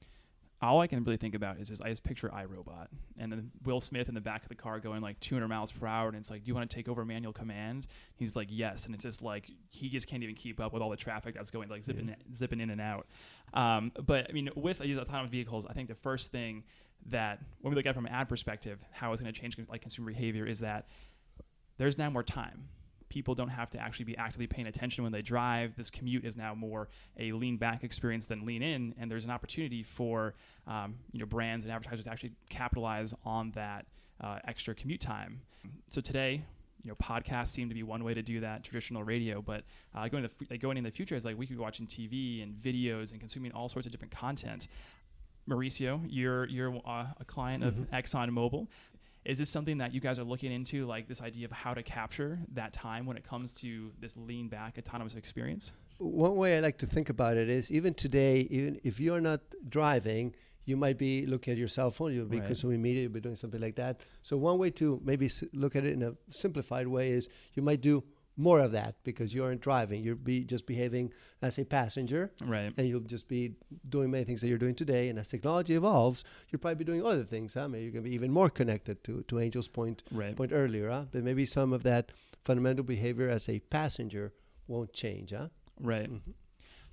All 0.62 0.80
I 0.80 0.86
can 0.86 1.02
really 1.02 1.16
think 1.16 1.34
about 1.34 1.58
is, 1.58 1.70
is 1.70 1.80
I 1.80 1.88
just 1.88 2.04
picture 2.04 2.28
iRobot 2.28 2.86
and 3.18 3.32
then 3.32 3.50
Will 3.64 3.80
Smith 3.80 4.08
in 4.08 4.14
the 4.14 4.20
back 4.20 4.42
of 4.42 4.48
the 4.48 4.54
car 4.54 4.78
going 4.78 5.02
like 5.02 5.18
200 5.20 5.48
miles 5.48 5.72
per 5.72 5.86
hour, 5.86 6.08
and 6.08 6.16
it's 6.16 6.30
like, 6.30 6.44
do 6.44 6.48
you 6.48 6.54
want 6.54 6.70
to 6.70 6.74
take 6.74 6.88
over 6.88 7.04
manual 7.04 7.32
command? 7.32 7.86
He's 8.16 8.36
like, 8.36 8.48
yes, 8.50 8.86
and 8.86 8.94
it's 8.94 9.04
just 9.04 9.22
like 9.22 9.50
he 9.70 9.88
just 9.88 10.06
can't 10.06 10.22
even 10.22 10.34
keep 10.34 10.60
up 10.60 10.72
with 10.72 10.82
all 10.82 10.90
the 10.90 10.96
traffic 10.96 11.34
that's 11.34 11.50
going 11.50 11.68
like 11.68 11.84
zipping 11.84 12.14
zipping 12.34 12.60
in 12.60 12.70
and 12.70 12.80
out. 12.80 13.06
Um, 13.54 13.92
but 14.06 14.28
I 14.30 14.32
mean, 14.32 14.50
with 14.54 14.78
these 14.78 14.98
autonomous 14.98 15.30
vehicles, 15.30 15.66
I 15.66 15.72
think 15.72 15.88
the 15.88 15.94
first 15.94 16.30
thing 16.30 16.64
that 17.10 17.40
when 17.60 17.72
we 17.72 17.76
look 17.76 17.86
at 17.86 17.90
it 17.90 17.94
from 17.94 18.06
an 18.06 18.12
ad 18.12 18.28
perspective, 18.28 18.78
how 18.92 19.12
it's 19.12 19.20
going 19.20 19.32
to 19.32 19.40
change 19.40 19.56
like 19.68 19.82
consumer 19.82 20.10
behavior 20.12 20.46
is 20.46 20.60
that 20.60 20.86
there's 21.78 21.98
now 21.98 22.10
more 22.10 22.22
time. 22.22 22.68
People 23.12 23.34
don't 23.34 23.50
have 23.50 23.68
to 23.68 23.78
actually 23.78 24.06
be 24.06 24.16
actively 24.16 24.46
paying 24.46 24.66
attention 24.66 25.04
when 25.04 25.12
they 25.12 25.20
drive. 25.20 25.76
This 25.76 25.90
commute 25.90 26.24
is 26.24 26.34
now 26.34 26.54
more 26.54 26.88
a 27.18 27.32
lean 27.32 27.58
back 27.58 27.84
experience 27.84 28.24
than 28.24 28.46
lean 28.46 28.62
in, 28.62 28.94
and 28.98 29.10
there's 29.10 29.26
an 29.26 29.30
opportunity 29.30 29.82
for 29.82 30.32
um, 30.66 30.94
you 31.12 31.20
know 31.20 31.26
brands 31.26 31.66
and 31.66 31.74
advertisers 31.74 32.06
to 32.06 32.10
actually 32.10 32.32
capitalize 32.48 33.12
on 33.26 33.50
that 33.50 33.84
uh, 34.22 34.38
extra 34.48 34.74
commute 34.74 35.02
time. 35.02 35.42
So 35.90 36.00
today, 36.00 36.42
you 36.82 36.88
know, 36.88 36.94
podcasts 36.94 37.48
seem 37.48 37.68
to 37.68 37.74
be 37.74 37.82
one 37.82 38.02
way 38.02 38.14
to 38.14 38.22
do 38.22 38.40
that. 38.40 38.64
Traditional 38.64 39.04
radio, 39.04 39.42
but 39.42 39.64
uh, 39.94 40.08
going 40.08 40.22
to 40.22 40.30
the, 40.30 40.46
like 40.48 40.62
going 40.62 40.78
in 40.78 40.84
the 40.84 40.90
future 40.90 41.14
is 41.14 41.22
like 41.22 41.36
we 41.36 41.46
could 41.46 41.58
be 41.58 41.62
watching 41.62 41.86
TV 41.86 42.42
and 42.42 42.54
videos 42.54 43.10
and 43.10 43.20
consuming 43.20 43.52
all 43.52 43.68
sorts 43.68 43.84
of 43.84 43.92
different 43.92 44.14
content. 44.14 44.68
Mauricio, 45.46 46.00
you're 46.08 46.48
you're 46.48 46.74
uh, 46.86 47.08
a 47.20 47.24
client 47.26 47.62
of 47.62 47.74
ExxonMobil. 47.92 48.68
Is 49.24 49.38
this 49.38 49.50
something 49.50 49.78
that 49.78 49.94
you 49.94 50.00
guys 50.00 50.18
are 50.18 50.24
looking 50.24 50.50
into, 50.50 50.84
like 50.86 51.06
this 51.06 51.20
idea 51.20 51.44
of 51.44 51.52
how 51.52 51.74
to 51.74 51.82
capture 51.82 52.40
that 52.54 52.72
time 52.72 53.06
when 53.06 53.16
it 53.16 53.22
comes 53.24 53.52
to 53.54 53.92
this 54.00 54.16
lean 54.16 54.48
back 54.48 54.78
autonomous 54.78 55.14
experience? 55.14 55.72
One 55.98 56.34
way 56.34 56.56
I 56.56 56.60
like 56.60 56.78
to 56.78 56.86
think 56.86 57.08
about 57.08 57.36
it 57.36 57.48
is 57.48 57.70
even 57.70 57.94
today, 57.94 58.48
even 58.50 58.80
if 58.82 58.98
you're 58.98 59.20
not 59.20 59.40
driving, 59.68 60.34
you 60.64 60.76
might 60.76 60.98
be 60.98 61.24
looking 61.26 61.52
at 61.52 61.58
your 61.58 61.68
cell 61.68 61.92
phone, 61.92 62.12
you'll 62.12 62.26
be 62.26 62.38
Right. 62.38 62.46
consuming 62.46 62.82
media, 62.82 63.02
you'll 63.02 63.12
be 63.12 63.20
doing 63.20 63.36
something 63.36 63.60
like 63.60 63.76
that. 63.76 64.00
So 64.22 64.36
one 64.36 64.58
way 64.58 64.70
to 64.70 65.00
maybe 65.04 65.30
look 65.52 65.76
at 65.76 65.84
it 65.84 65.92
in 65.92 66.02
a 66.02 66.14
simplified 66.30 66.88
way 66.88 67.10
is 67.10 67.28
you 67.54 67.62
might 67.62 67.80
do 67.80 68.02
more 68.36 68.60
of 68.60 68.72
that 68.72 68.94
because 69.04 69.34
you 69.34 69.44
aren't 69.44 69.60
driving. 69.60 70.02
You're 70.02 70.14
be 70.16 70.42
just 70.44 70.66
behaving 70.66 71.12
as 71.42 71.58
a 71.58 71.64
passenger, 71.64 72.32
Right. 72.40 72.72
and 72.76 72.88
you'll 72.88 73.00
just 73.00 73.28
be 73.28 73.54
doing 73.88 74.10
many 74.10 74.24
things 74.24 74.40
that 74.40 74.48
you're 74.48 74.58
doing 74.58 74.74
today. 74.74 75.08
And 75.10 75.18
as 75.18 75.28
technology 75.28 75.74
evolves, 75.74 76.24
you'll 76.48 76.60
probably 76.60 76.76
be 76.76 76.84
doing 76.84 77.04
other 77.04 77.24
things. 77.24 77.54
Huh? 77.54 77.68
Maybe 77.68 77.84
you're 77.84 77.92
going 77.92 78.04
to 78.04 78.08
be 78.10 78.14
even 78.14 78.30
more 78.30 78.48
connected 78.50 79.04
to 79.04 79.22
to 79.28 79.38
Angel's 79.38 79.68
point 79.68 80.02
Right. 80.10 80.34
point 80.34 80.52
earlier. 80.52 80.88
Huh? 80.90 81.04
But 81.12 81.22
maybe 81.24 81.44
some 81.46 81.72
of 81.72 81.82
that 81.82 82.12
fundamental 82.44 82.84
behavior 82.84 83.28
as 83.28 83.48
a 83.48 83.60
passenger 83.60 84.32
won't 84.66 84.92
change. 84.92 85.32
Huh? 85.32 85.48
Right. 85.80 86.10
Mhm. 86.10 86.20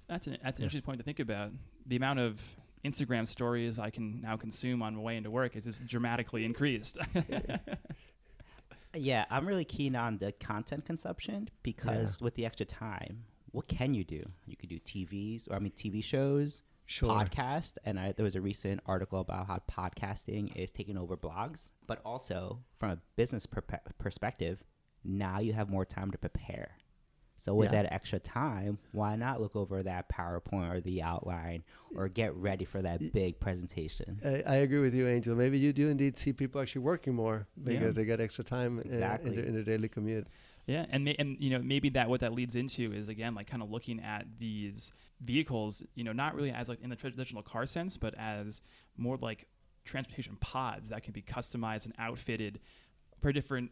That's 0.07 0.27
an 0.27 0.37
that's 0.43 0.59
an 0.59 0.63
Yeah. 0.63 0.65
interesting 0.65 0.81
point 0.85 0.97
to 0.99 1.03
think 1.05 1.19
about. 1.19 1.51
The 1.85 1.95
amount 1.95 2.19
of 2.19 2.41
Instagram 2.83 3.27
stories 3.27 3.77
I 3.79 3.89
can 3.89 4.21
now 4.21 4.37
consume 4.37 4.81
on 4.81 4.95
my 4.95 5.01
way 5.01 5.17
into 5.17 5.29
work 5.31 5.55
is 5.55 5.63
just 5.65 5.85
dramatically 5.87 6.43
increased. 6.45 6.97
Yeah, 8.95 9.25
I'm 9.29 9.47
really 9.47 9.65
keen 9.65 9.95
on 9.95 10.17
the 10.17 10.31
content 10.31 10.85
consumption 10.85 11.49
because 11.63 12.19
with 12.19 12.35
the 12.35 12.45
extra 12.45 12.65
time, 12.65 13.23
what 13.51 13.67
can 13.67 13.93
you 13.93 14.03
do? 14.03 14.23
You 14.45 14.55
could 14.55 14.69
do 14.69 14.79
TVs, 14.79 15.49
or 15.49 15.55
I 15.55 15.59
mean 15.59 15.71
TV 15.71 16.03
shows, 16.03 16.63
Sure. 16.85 17.09
podcast, 17.09 17.73
and 17.85 17.99
I, 17.99 18.13
there 18.13 18.23
was 18.23 18.35
a 18.35 18.41
recent 18.41 18.81
article 18.87 19.19
about 19.19 19.45
how 19.47 19.61
podcasting 19.71 20.55
is 20.55 20.71
taking 20.71 20.97
over 20.97 21.15
blogs. 21.15 21.69
But 21.85 22.01
also 22.03 22.59
from 22.79 22.91
a 22.91 22.97
business 23.15 23.45
perpe- 23.45 23.79
perspective, 23.99 24.63
now 25.03 25.39
you 25.39 25.53
have 25.53 25.69
more 25.69 25.85
time 25.85 26.09
to 26.11 26.17
prepare. 26.17 26.71
So 27.39 27.53
with 27.55 27.71
Yeah. 27.71 27.83
that 27.83 27.93
extra 27.93 28.19
time, 28.19 28.77
why 28.91 29.15
not 29.15 29.41
look 29.41 29.55
over 29.55 29.81
that 29.83 30.09
PowerPoint 30.09 30.73
or 30.73 30.81
the 30.81 31.01
outline, 31.01 31.63
or 31.95 32.07
get 32.09 32.35
ready 32.35 32.65
for 32.65 32.81
that 32.81 33.13
big 33.13 33.39
presentation? 33.39 34.19
I, 34.23 34.43
I 34.45 34.55
agree 34.57 34.79
with 34.79 34.93
you, 34.93 35.07
Angel. 35.07 35.35
Maybe 35.35 35.57
you 35.57 35.71
do 35.73 35.89
indeed 35.89 36.17
see 36.17 36.33
people 36.33 36.61
actually 36.61 36.81
working 36.81 37.15
more 37.15 37.47
because 37.63 37.81
Yeah. 37.81 37.91
they 37.91 38.05
get 38.05 38.19
extra 38.19 38.43
time 38.43 38.79
Exactly. 38.79 39.29
in, 39.31 39.35
their, 39.35 39.45
in 39.45 39.53
their 39.53 39.63
daily 39.63 39.87
commute. 39.87 40.27
Yeah, 40.67 40.85
and 40.91 41.07
and 41.17 41.35
you 41.39 41.49
know 41.49 41.59
maybe 41.63 41.89
that 41.89 42.09
what 42.09 42.19
that 42.19 42.31
leads 42.33 42.55
into 42.55 42.93
is 42.93 43.07
again 43.07 43.33
like 43.33 43.47
kind 43.47 43.63
of 43.63 43.71
looking 43.71 43.99
at 44.01 44.27
these 44.37 44.91
vehicles, 45.19 45.81
you 45.95 46.03
know, 46.03 46.13
not 46.13 46.35
really 46.35 46.51
as 46.51 46.69
like 46.69 46.81
in 46.81 46.91
the 46.91 46.95
traditional 46.95 47.41
car 47.41 47.65
sense, 47.65 47.97
but 47.97 48.13
as 48.19 48.61
more 48.95 49.17
like 49.17 49.47
transportation 49.83 50.35
pods 50.39 50.89
that 50.89 51.01
can 51.01 51.11
be 51.13 51.23
customized 51.23 51.85
and 51.85 51.95
outfitted 51.97 52.59
for 53.19 53.31
different 53.31 53.71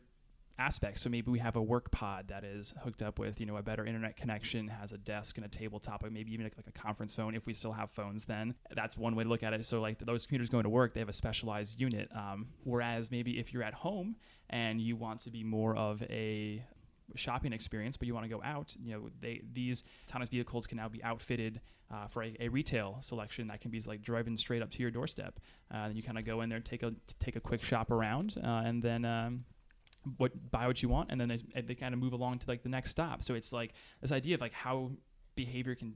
aspects. 0.60 1.02
So 1.02 1.10
maybe 1.10 1.32
we 1.32 1.40
have 1.40 1.56
a 1.56 1.62
work 1.62 1.92
pod 1.92 2.28
that 2.30 2.44
is 2.44 2.74
hooked 2.84 3.02
up 3.02 3.20
with 3.20 3.40
you 3.40 3.46
know 3.46 3.58
a 3.58 3.64
better 3.64 3.86
internet 3.86 4.16
connection, 4.18 4.68
has 4.68 4.92
a 4.92 4.98
desk 4.98 5.38
and 5.38 5.46
a 5.46 5.50
tabletop, 5.50 6.04
maybe 6.10 6.34
even 6.34 6.46
like, 6.46 6.58
like 6.58 6.68
a 6.68 6.80
conference 6.80 7.14
phone 7.14 7.36
if 7.36 7.46
we 7.46 7.54
still 7.54 7.74
have 7.74 7.92
phones. 7.92 8.26
Then 8.26 8.56
that's 8.76 8.98
one 8.98 9.16
way 9.16 9.24
to 9.24 9.30
look 9.30 9.44
at 9.44 9.54
it. 9.54 9.66
So 9.66 9.82
like 9.82 10.00
those 10.00 10.26
computers 10.26 10.50
going 10.50 10.64
to 10.64 10.70
work, 10.70 10.94
they 10.94 11.00
have 11.00 11.10
a 11.10 11.14
specialized 11.14 11.80
unit. 11.80 12.10
Um, 12.16 12.48
whereas 12.64 13.12
maybe 13.12 13.40
if 13.40 13.54
you're 13.54 13.64
at 13.64 13.74
home 13.74 14.16
and 14.50 14.82
you 14.82 14.96
want 14.96 15.20
to 15.22 15.32
be 15.32 15.44
more 15.44 15.76
of 15.76 16.02
a 16.04 16.64
shopping 17.16 17.54
experience, 17.54 17.98
but 17.98 18.08
you 18.08 18.14
want 18.14 18.26
to 18.26 18.30
go 18.30 18.42
out, 18.44 18.76
you 18.84 18.94
know, 18.94 19.10
they 19.22 19.42
these 19.54 19.84
autonomous 20.08 20.30
vehicles 20.30 20.68
can 20.68 20.78
now 20.78 20.90
be 20.90 21.04
outfitted 21.04 21.62
uh, 21.90 22.08
for 22.08 22.24
a, 22.24 22.36
a 22.40 22.50
retail 22.50 22.98
selection 23.00 23.48
that 23.48 23.62
can 23.62 23.72
be 23.72 23.80
like 23.82 24.02
driven 24.02 24.38
straight 24.38 24.62
up 24.62 24.72
to 24.72 24.80
your 24.80 24.92
doorstep. 24.92 25.40
Uh, 25.74 25.78
and 25.78 25.96
you 25.96 26.04
kind 26.04 26.18
of 26.18 26.26
go 26.26 26.42
in 26.42 26.50
there, 26.50 26.60
take 26.60 26.84
a 26.84 26.94
take 27.20 27.36
a 27.36 27.40
quick 27.40 27.64
shop 27.64 27.92
around, 27.92 28.36
uh, 28.44 28.64
and 28.66 28.82
then. 28.82 29.06
Um, 29.06 29.46
what 30.18 30.52
buy 30.52 30.68
what 30.68 30.82
you 30.82 30.90
want 30.90 31.12
and 31.12 31.20
then 31.20 31.28
they, 31.28 31.62
they 31.62 31.76
kind 31.76 31.94
of 31.94 32.00
move 32.00 32.14
along 32.14 32.40
to 32.40 32.48
like 32.48 32.64
the 32.64 32.70
next 32.70 32.92
stop. 32.92 33.24
So 33.24 33.34
it's 33.34 33.52
like 33.52 33.74
this 34.02 34.12
idea 34.12 34.36
of 34.36 34.42
like 34.42 34.54
how 34.54 34.92
behavior 35.36 35.76
can 35.76 35.96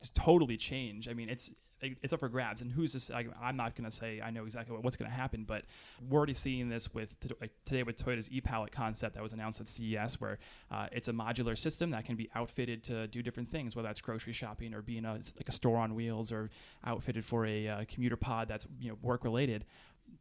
just 0.00 0.14
totally 0.14 0.56
change. 0.56 1.08
I 1.08 1.14
mean 1.14 1.28
it's 1.28 1.50
it's 1.82 2.12
up 2.12 2.20
for 2.20 2.28
grabs. 2.28 2.62
And 2.62 2.70
who's 2.70 2.92
this 2.92 3.10
I, 3.10 3.26
i'm 3.40 3.56
not 3.56 3.74
going 3.74 3.88
to 3.88 3.94
say 3.94 4.20
i 4.20 4.30
know 4.30 4.44
exactly 4.44 4.74
what, 4.74 4.84
what's 4.84 4.96
going 4.96 5.10
to 5.10 5.16
happen 5.16 5.44
but 5.44 5.64
we're 6.08 6.18
already 6.18 6.34
seeing 6.34 6.68
this 6.68 6.92
with 6.94 7.14
like 7.40 7.50
today 7.64 7.82
with 7.82 8.02
toyota's 8.02 8.30
e-palette 8.30 8.72
concept 8.72 9.14
that 9.14 9.22
was 9.22 9.32
announced 9.32 9.60
at 9.60 9.68
ces 9.68 10.20
where 10.20 10.38
uh, 10.70 10.86
it's 10.92 11.08
a 11.08 11.12
modular 11.12 11.58
system 11.58 11.90
that 11.90 12.04
can 12.04 12.16
be 12.16 12.30
outfitted 12.34 12.82
to 12.84 13.06
do 13.08 13.22
different 13.22 13.50
things 13.50 13.74
whether 13.74 13.88
that's 13.88 14.00
grocery 14.00 14.32
shopping 14.32 14.74
or 14.74 14.82
being 14.82 15.04
a, 15.04 15.14
like 15.14 15.48
a 15.48 15.52
store 15.52 15.78
on 15.78 15.94
wheels 15.94 16.30
or 16.30 16.50
outfitted 16.84 17.24
for 17.24 17.46
a 17.46 17.68
uh, 17.68 17.84
commuter 17.88 18.16
pod 18.16 18.48
that's 18.48 18.66
you 18.80 18.88
know 18.88 18.96
work 19.02 19.24
related 19.24 19.64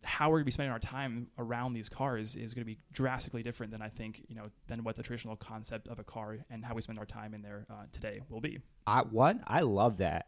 how 0.03 0.29
we're 0.29 0.37
going 0.37 0.43
to 0.43 0.45
be 0.45 0.51
spending 0.51 0.71
our 0.71 0.79
time 0.79 1.27
around 1.37 1.73
these 1.73 1.87
cars 1.87 2.35
is 2.35 2.53
going 2.53 2.61
to 2.61 2.65
be 2.65 2.79
drastically 2.91 3.43
different 3.43 3.71
than 3.71 3.81
I 3.81 3.89
think 3.89 4.23
you 4.27 4.35
know 4.35 4.45
than 4.67 4.83
what 4.83 4.95
the 4.95 5.03
traditional 5.03 5.35
concept 5.35 5.87
of 5.87 5.99
a 5.99 6.03
car 6.03 6.37
and 6.49 6.65
how 6.65 6.73
we 6.73 6.81
spend 6.81 6.99
our 6.99 7.05
time 7.05 7.33
in 7.33 7.41
there 7.41 7.65
uh, 7.69 7.85
today 7.91 8.21
will 8.29 8.41
be. 8.41 8.59
I 8.87 9.01
one, 9.01 9.43
I 9.47 9.61
love 9.61 9.97
that. 9.97 10.27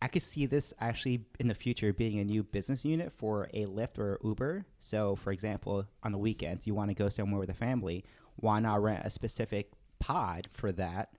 I 0.00 0.08
could 0.08 0.22
see 0.22 0.46
this 0.46 0.74
actually 0.80 1.24
in 1.38 1.46
the 1.46 1.54
future 1.54 1.92
being 1.92 2.18
a 2.18 2.24
new 2.24 2.42
business 2.42 2.84
unit 2.84 3.12
for 3.12 3.48
a 3.54 3.66
Lyft 3.66 3.98
or 3.98 4.18
Uber. 4.24 4.64
So, 4.80 5.14
for 5.14 5.30
example, 5.30 5.86
on 6.02 6.10
the 6.10 6.18
weekends, 6.18 6.66
you 6.66 6.74
want 6.74 6.90
to 6.90 6.94
go 6.94 7.08
somewhere 7.08 7.38
with 7.38 7.50
a 7.50 7.54
family, 7.54 8.04
why 8.34 8.58
not 8.58 8.82
rent 8.82 9.02
a 9.04 9.10
specific 9.10 9.70
pod 10.00 10.48
for 10.52 10.72
that? 10.72 11.10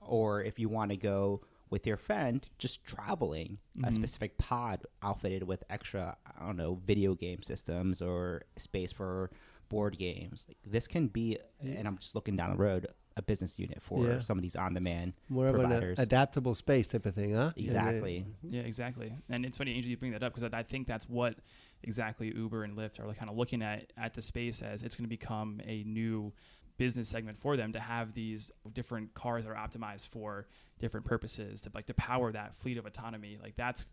Or 0.00 0.42
if 0.42 0.58
you 0.58 0.70
want 0.70 0.90
to 0.90 0.96
go 0.96 1.42
with 1.70 1.86
your 1.86 1.96
friend, 1.96 2.46
just 2.58 2.84
traveling, 2.84 3.58
a 3.84 3.90
Mhm. 3.90 3.94
specific 3.94 4.36
pod 4.38 4.84
outfitted 5.02 5.44
with 5.44 5.62
extra, 5.70 6.16
I 6.26 6.44
don't 6.44 6.56
know, 6.56 6.74
video 6.84 7.14
game 7.14 7.42
systems 7.42 8.02
or 8.02 8.42
space 8.58 8.92
for 8.92 9.30
board 9.68 9.96
games. 9.96 10.46
Like, 10.48 10.58
this 10.66 10.88
can 10.88 11.06
be, 11.06 11.38
and 11.60 11.86
I'm 11.86 11.96
just 11.98 12.14
looking 12.16 12.36
down 12.36 12.50
the 12.50 12.56
road, 12.56 12.88
a 13.16 13.22
business 13.22 13.58
unit 13.58 13.80
for 13.82 14.04
Yeah. 14.04 14.20
some 14.20 14.36
of 14.38 14.42
these 14.42 14.56
on-demand 14.56 15.12
More 15.28 15.48
of 15.48 15.56
an 15.56 15.94
adaptable 15.98 16.54
space 16.54 16.88
type 16.88 17.06
of 17.06 17.14
thing, 17.14 17.34
huh? 17.34 17.38
And, 17.38 17.52
uh, 17.56 17.60
Exactly. 17.62 18.24
Yeah, 18.42 18.62
exactly. 18.62 19.14
And 19.28 19.44
it's 19.46 19.58
funny, 19.58 19.72
Angel, 19.74 19.90
you 19.90 19.96
bring 19.96 20.12
that 20.12 20.22
up 20.24 20.34
because 20.34 20.50
I, 20.52 20.58
I 20.58 20.62
think 20.64 20.86
that's 20.88 21.08
what 21.08 21.36
exactly 21.82 22.34
Uber 22.34 22.64
and 22.64 22.76
Lyft 22.76 22.98
are 23.00 23.06
like 23.06 23.18
kind 23.18 23.30
of 23.30 23.36
looking 23.36 23.62
at 23.62 23.92
at 23.96 24.14
the 24.14 24.22
space 24.22 24.60
as 24.60 24.82
it's 24.82 24.96
going 24.96 25.04
to 25.04 25.08
become 25.08 25.60
a 25.64 25.82
new 25.84 26.32
business 26.80 27.10
segment 27.10 27.38
for 27.38 27.58
them 27.58 27.74
to 27.74 27.78
have 27.78 28.14
these 28.14 28.50
different 28.72 29.12
cars 29.12 29.44
that 29.44 29.50
are 29.50 29.54
optimized 29.54 30.08
for 30.08 30.46
different 30.78 31.04
purposes 31.04 31.60
to 31.60 31.70
like 31.74 31.84
to 31.84 31.92
power 31.92 32.32
that 32.32 32.56
fleet 32.56 32.78
of 32.78 32.86
autonomy. 32.86 33.36
Like 33.40 33.54
that's 33.54 33.84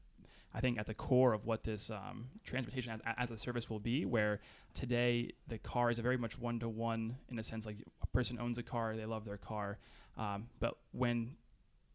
I 0.54 0.62
think 0.62 0.80
at 0.80 0.86
the 0.86 0.94
core 0.94 1.34
of 1.34 1.46
what 1.46 1.66
this 1.66 1.92
um, 1.92 2.30
transportation 2.46 2.94
as, 2.94 3.02
as 3.18 3.32
a 3.32 3.38
service 3.38 3.70
will 3.70 3.82
be, 3.82 4.06
where 4.06 4.40
today 4.74 5.34
the 5.50 5.58
car 5.58 5.92
is 5.92 6.00
very 6.00 6.16
much 6.16 6.40
one 6.40 6.60
to 6.60 6.70
one 6.70 7.18
in 7.30 7.38
a 7.38 7.44
sense. 7.44 7.66
Like 7.66 7.76
a 8.02 8.08
person 8.08 8.40
owns 8.40 8.58
a 8.58 8.64
car, 8.64 8.96
they 8.96 9.06
love 9.06 9.26
their 9.26 9.36
car, 9.36 9.80
um, 10.18 10.48
but 10.62 10.78
when 10.94 11.36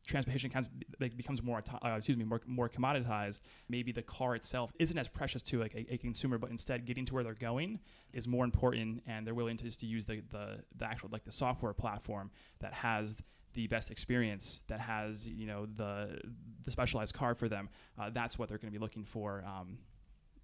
transportation 0.06 0.48
becomes, 0.48 0.68
like, 1.00 1.16
becomes 1.16 1.42
more 1.42 1.62
uh, 1.84 1.94
excuse 1.96 2.16
me 2.16 2.24
more 2.24 2.40
more 2.46 2.68
commoditized, 2.68 3.40
maybe 3.68 3.92
the 3.92 4.02
car 4.02 4.34
itself 4.34 4.72
isn't 4.78 4.98
as 4.98 5.08
precious 5.08 5.42
to 5.42 5.60
like 5.60 5.74
a, 5.74 5.94
a 5.94 5.96
consumer, 5.98 6.38
but 6.38 6.50
instead 6.50 6.84
getting 6.84 7.06
to 7.06 7.14
where 7.14 7.24
they're 7.24 7.34
going 7.34 7.78
is 8.12 8.26
more 8.26 8.44
important, 8.44 9.02
and 9.06 9.26
they're 9.26 9.34
willing 9.34 9.56
to 9.56 9.64
just 9.64 9.80
to 9.80 9.86
use 9.86 10.04
the, 10.06 10.22
the 10.30 10.58
the 10.76 10.84
actual 10.84 11.08
like 11.12 11.24
the 11.24 11.32
software 11.32 11.72
platform 11.72 12.30
that 12.60 12.72
has 12.72 13.16
the 13.54 13.66
best 13.66 13.90
experience 13.90 14.62
that 14.68 14.80
has 14.80 15.26
you 15.26 15.46
know 15.46 15.66
the 15.76 16.18
the 16.64 16.70
specialized 16.70 17.14
car 17.14 17.34
for 17.34 17.48
them. 17.48 17.68
Uh, 17.98 18.10
that's 18.10 18.38
what 18.38 18.48
they're 18.48 18.58
going 18.58 18.72
to 18.72 18.78
be 18.78 18.82
looking 18.82 19.04
for 19.04 19.44
um, 19.46 19.78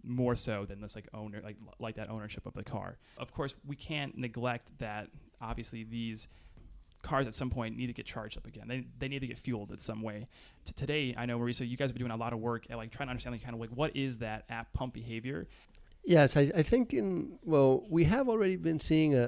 more 0.05 0.37
so 0.37 0.65
than 0.65 0.81
this 0.81 0.95
like 0.95 1.09
owner 1.15 1.41
like 1.43 1.57
like 1.79 1.97
that 1.97 2.11
ownership 2.11 2.47
of 2.47 2.55
the 2.55 2.65
car. 2.65 2.99
Of 3.17 3.33
course 3.33 3.55
we 3.67 3.77
can't 3.77 4.17
neglect 4.17 4.79
that 4.79 5.09
obviously 5.41 5.85
these 5.85 6.29
cars 7.09 7.27
at 7.27 7.35
some 7.35 7.51
point 7.51 7.77
need 7.77 7.87
to 7.87 7.93
get 7.93 8.07
charged 8.07 8.37
up 8.37 8.47
again 8.47 8.69
they, 8.69 8.85
they 8.99 9.09
need 9.09 9.21
to 9.21 9.27
get 9.27 9.39
fueled 9.39 9.71
in 9.71 9.79
some 9.79 10.03
way 10.03 10.27
to 10.65 10.73
today 10.75 11.15
i 11.17 11.25
know 11.25 11.39
Mauricio 11.39 11.69
you 11.69 11.77
guys 11.77 11.89
have 11.89 11.95
been 11.95 12.07
doing 12.07 12.13
a 12.13 12.17
lot 12.17 12.33
of 12.33 12.39
work 12.39 12.67
at 12.71 12.77
like 12.77 12.91
trying 12.91 13.07
to 13.09 13.11
understand 13.11 13.35
like 13.35 13.43
kind 13.43 13.55
of 13.55 13.61
like 13.61 13.71
what 13.71 13.97
is 13.97 14.19
that 14.19 14.45
app 14.49 14.73
pump 14.73 14.95
behavior 14.95 15.47
Yes, 16.05 16.39
I, 16.39 16.51
I 16.57 16.63
think 16.63 16.95
in 16.95 17.39
well, 17.45 17.85
we 17.91 18.05
have 18.05 18.31
already 18.31 18.57
been 18.57 18.81
seeing 18.81 19.15
a, 19.15 19.25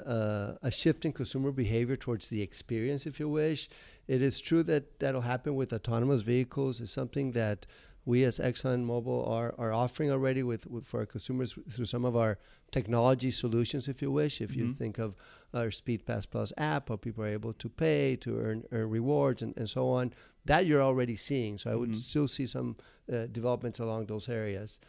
a, 0.63 0.69
a 0.69 0.71
shift 0.71 1.05
in 1.05 1.13
consumer 1.13 1.53
behavior 1.53 1.95
towards 1.95 2.29
the 2.29 2.41
experience, 2.41 3.05
if 3.05 3.21
you 3.21 3.29
wish. 3.29 3.69
It 4.09 4.23
is 4.23 4.41
true 4.41 4.63
that 4.63 4.99
that'll 4.99 5.21
happen 5.21 5.57
with 5.57 5.75
autonomous 5.75 6.23
vehicles. 6.23 6.81
It's 6.81 6.91
something 6.91 7.33
that 7.33 7.67
we 8.05 8.25
as 8.25 8.39
ExxonMobil 8.39 9.29
are, 9.29 9.55
are 9.59 9.73
offering 9.73 10.11
already 10.11 10.43
with, 10.43 10.67
with 10.67 10.87
for 10.87 11.01
our 11.01 11.07
consumers 11.07 11.55
through 11.71 11.85
some 11.85 12.05
of 12.05 12.17
our 12.17 12.39
technology 12.71 13.31
solutions, 13.31 13.89
if 13.89 14.01
you 14.01 14.11
wish. 14.11 14.41
If 14.41 14.55
you 14.57 14.65
Mhm. 14.67 14.77
think 14.77 14.99
of 14.99 15.15
our 15.53 15.71
Speed 15.71 16.07
Pass 16.07 16.25
Plus 16.27 16.53
app, 16.57 16.89
how 16.89 16.97
people 16.97 17.25
are 17.25 17.29
able 17.29 17.53
to 17.53 17.69
pay 17.69 18.17
to 18.17 18.39
earn, 18.39 18.65
earn 18.73 18.89
rewards 18.91 19.43
and, 19.43 19.55
and 19.57 19.69
so 19.69 19.89
on, 19.89 20.13
that 20.47 20.65
you're 20.67 20.83
already 20.83 21.17
seeing. 21.17 21.59
So 21.59 21.71
I 21.71 21.75
would 21.75 21.91
Mhm. 21.91 21.99
still 22.01 22.29
see 22.29 22.47
some 22.47 22.77
uh, 23.13 23.27
developments 23.27 23.81
along 23.81 24.07
those 24.07 24.29
areas 24.29 24.81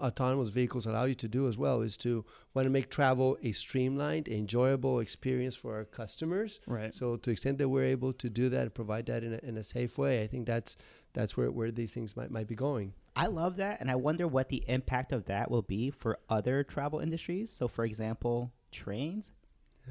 autonomous 0.00 0.48
vehicles 0.48 0.86
allow 0.86 1.04
you 1.04 1.14
to 1.14 1.28
do 1.28 1.48
as 1.48 1.56
well 1.56 1.80
is 1.80 1.96
to 1.98 2.24
want 2.54 2.66
to 2.66 2.70
make 2.70 2.90
travel 2.90 3.38
a 3.42 3.52
streamlined, 3.52 4.28
enjoyable 4.28 5.00
experience 5.00 5.54
for 5.54 5.76
our 5.76 5.84
customers. 5.84 6.60
right 6.66 6.94
So 6.94 7.16
to 7.16 7.22
the 7.22 7.32
extent 7.32 7.58
that 7.58 7.68
we're 7.68 7.84
able 7.84 8.12
to 8.14 8.28
do 8.28 8.48
that 8.48 8.62
and 8.62 8.74
provide 8.74 9.06
that 9.06 9.22
in 9.22 9.34
a, 9.34 9.38
in 9.42 9.56
a 9.56 9.64
safe 9.64 9.98
way, 9.98 10.22
I 10.22 10.26
think 10.26 10.46
that's 10.46 10.76
that's 11.14 11.36
where, 11.36 11.50
where 11.50 11.70
these 11.70 11.92
things 11.92 12.16
might, 12.16 12.30
might 12.30 12.48
be 12.48 12.54
going. 12.54 12.94
I 13.14 13.26
love 13.26 13.56
that, 13.56 13.80
and 13.80 13.90
I 13.90 13.96
wonder 13.96 14.26
what 14.26 14.48
the 14.48 14.64
impact 14.66 15.12
of 15.12 15.26
that 15.26 15.50
will 15.50 15.62
be 15.62 15.90
for 15.90 16.18
other 16.30 16.64
travel 16.64 17.00
industries. 17.00 17.52
So, 17.52 17.68
for 17.68 17.84
example, 17.84 18.50
trains. 18.70 19.30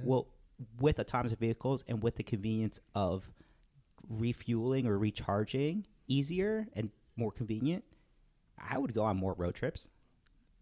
Well, 0.04 0.28
with 0.80 1.00
autonomous 1.00 1.38
vehicles 1.38 1.84
and 1.88 2.02
with 2.02 2.16
the 2.16 2.24
convenience 2.24 2.80
of 2.96 3.30
refueling 4.10 4.88
or 4.88 4.98
recharging 4.98 5.86
easier 6.08 6.68
and 6.74 6.90
more 7.16 7.32
convenient, 7.32 7.84
I 8.70 8.78
would 8.78 8.94
go 8.94 9.04
on 9.04 9.18
more 9.18 9.34
road 9.34 9.56
trips. 9.56 9.90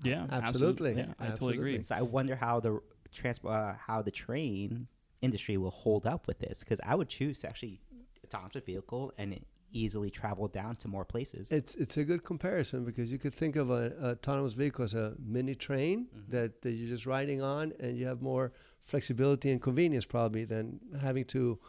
yeah 0.04 0.26
Absolutely. 0.32 0.94
yeah 0.94 1.14
i 1.20 1.30
totally 1.30 1.56
agree 1.58 1.84
So 1.84 1.96
I 1.96 2.02
wonder 2.02 2.36
how 2.36 2.60
the 2.60 2.80
trans 3.12 3.40
uh, 3.44 3.74
how 3.88 4.02
the 4.02 4.12
train 4.12 4.88
industry 5.22 5.58
will 5.58 5.72
hold 5.72 6.06
up 6.06 6.28
with 6.28 6.40
this 6.40 6.60
because 6.62 6.80
I 6.84 6.96
would 6.96 7.10
choose 7.10 7.42
to 7.42 7.50
actually 7.50 7.82
autonomous 8.24 8.64
vehicle 8.66 9.12
and 9.18 9.38
easily 9.72 10.10
travel 10.10 10.48
down 10.48 10.76
to 10.78 10.88
more 10.88 11.06
places. 11.06 11.52
It's 11.52 11.76
it's 11.76 11.98
a 11.98 12.04
good 12.04 12.24
comparison 12.24 12.86
because 12.86 13.12
you 13.12 13.20
could 13.20 13.36
think 13.36 13.56
of 13.56 13.70
an 13.72 13.94
autonomous 14.04 14.54
vehicle 14.54 14.84
as 14.86 14.94
a 14.94 15.16
mini 15.36 15.56
train 15.56 16.08
Mhm. 16.08 16.32
that, 16.32 16.62
that 16.62 16.72
you're 16.72 16.90
just 16.96 17.06
riding 17.06 17.42
on, 17.42 17.74
and 17.80 17.98
you 17.98 18.06
have 18.08 18.22
more 18.22 18.52
flexibility 18.86 19.52
and 19.52 19.62
convenience 19.62 20.06
probably 20.06 20.46
than 20.46 20.80
having 21.02 21.26
to 21.26 21.60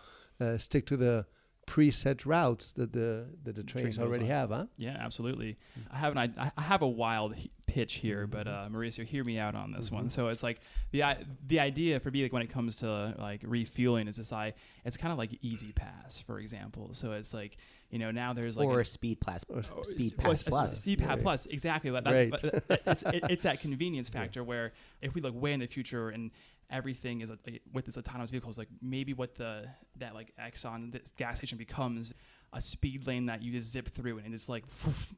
uh, 0.41 0.57
stick 0.57 0.87
to 0.87 0.97
the 0.97 1.27
preset 1.71 2.27
routes 2.27 2.73
that 2.73 2.93
the 2.93 3.27
that 3.45 3.55
the 3.55 3.63
Train 3.63 3.85
trains 3.85 3.97
goes 3.99 4.07
already 4.09 4.25
on. 4.25 4.31
have, 4.31 4.51
huh? 4.51 4.67
Yeah, 4.77 4.97
absolutely. 4.99 5.57
I 5.93 5.97
have 5.99 6.17
an 6.17 6.33
I, 6.37 6.51
I 6.57 6.63
have 6.63 6.83
a 6.83 6.89
wild 6.89 7.35
h- 7.37 7.49
pitch 7.69 7.95
here, 7.95 8.27
but 8.27 8.49
uh, 8.49 8.69
Mauricio, 8.71 9.05
hear 9.05 9.23
me 9.23 9.39
out 9.39 9.55
on 9.55 9.71
this 9.73 9.91
one. 9.93 10.07
Mhm. 10.07 10.11
So 10.13 10.29
it's 10.29 10.43
like 10.43 10.61
the 10.91 11.05
i- 11.05 11.25
the 11.47 11.61
idea 11.61 12.01
for 12.01 12.11
me, 12.11 12.25
like 12.25 12.33
when 12.33 12.43
it 12.43 12.51
comes 12.51 12.79
to 12.79 13.15
like 13.19 13.43
refueling, 13.47 14.09
is 14.09 14.17
this 14.17 14.33
I 14.33 14.55
it's 14.85 14.97
kind 14.97 15.13
of 15.13 15.19
like 15.19 15.31
E-ZPass, 15.43 16.25
for 16.25 16.41
example. 16.41 16.89
So 16.93 17.13
it's 17.13 17.33
like 17.33 17.57
you 17.91 17.99
know 18.01 18.11
now 18.11 18.33
there's 18.33 18.57
like 18.57 18.67
or 18.67 18.81
a- 18.81 18.85
Speed 18.85 19.21
Pass, 19.21 19.45
Or 19.49 19.63
Oh, 19.77 19.83
Speed 19.83 20.17
Pass 20.19 20.43
Plus. 20.43 20.79
Speed 20.81 20.99
Pass 20.99 21.09
Right. 21.11 21.23
Plus, 21.23 21.47
exactly. 21.47 21.91
That, 21.93 22.05
Right. 22.05 22.31
that, 22.43 22.65
but 22.69 22.83
it's, 22.87 23.03
it, 23.05 23.25
it's 23.31 23.43
that 23.45 23.61
convenience 23.61 24.09
factor 24.19 24.43
where 24.43 24.73
if 25.03 25.15
we 25.15 25.21
look 25.21 25.41
way 25.41 25.53
in 25.53 25.61
the 25.61 25.67
future 25.69 26.09
and 26.11 26.33
everything 26.71 27.21
is 27.21 27.31
uh, 27.31 27.37
with 27.73 27.87
this 27.87 27.99
autonomous 27.99 28.31
vehicles, 28.31 28.57
like 28.59 28.69
maybe 28.81 29.13
what 29.15 29.35
the 29.35 29.67
that 29.97 30.15
like 30.15 30.33
Exxon 30.41 30.93
this 30.93 31.11
gas 31.17 31.39
station 31.39 31.59
becomes 31.59 32.13
a 32.53 32.61
speed 32.61 33.07
lane 33.07 33.27
that 33.27 33.43
you 33.43 33.53
just 33.53 33.71
zip 33.71 33.89
through 33.89 34.19
and 34.19 34.35
it's 34.35 34.49
like 34.49 34.65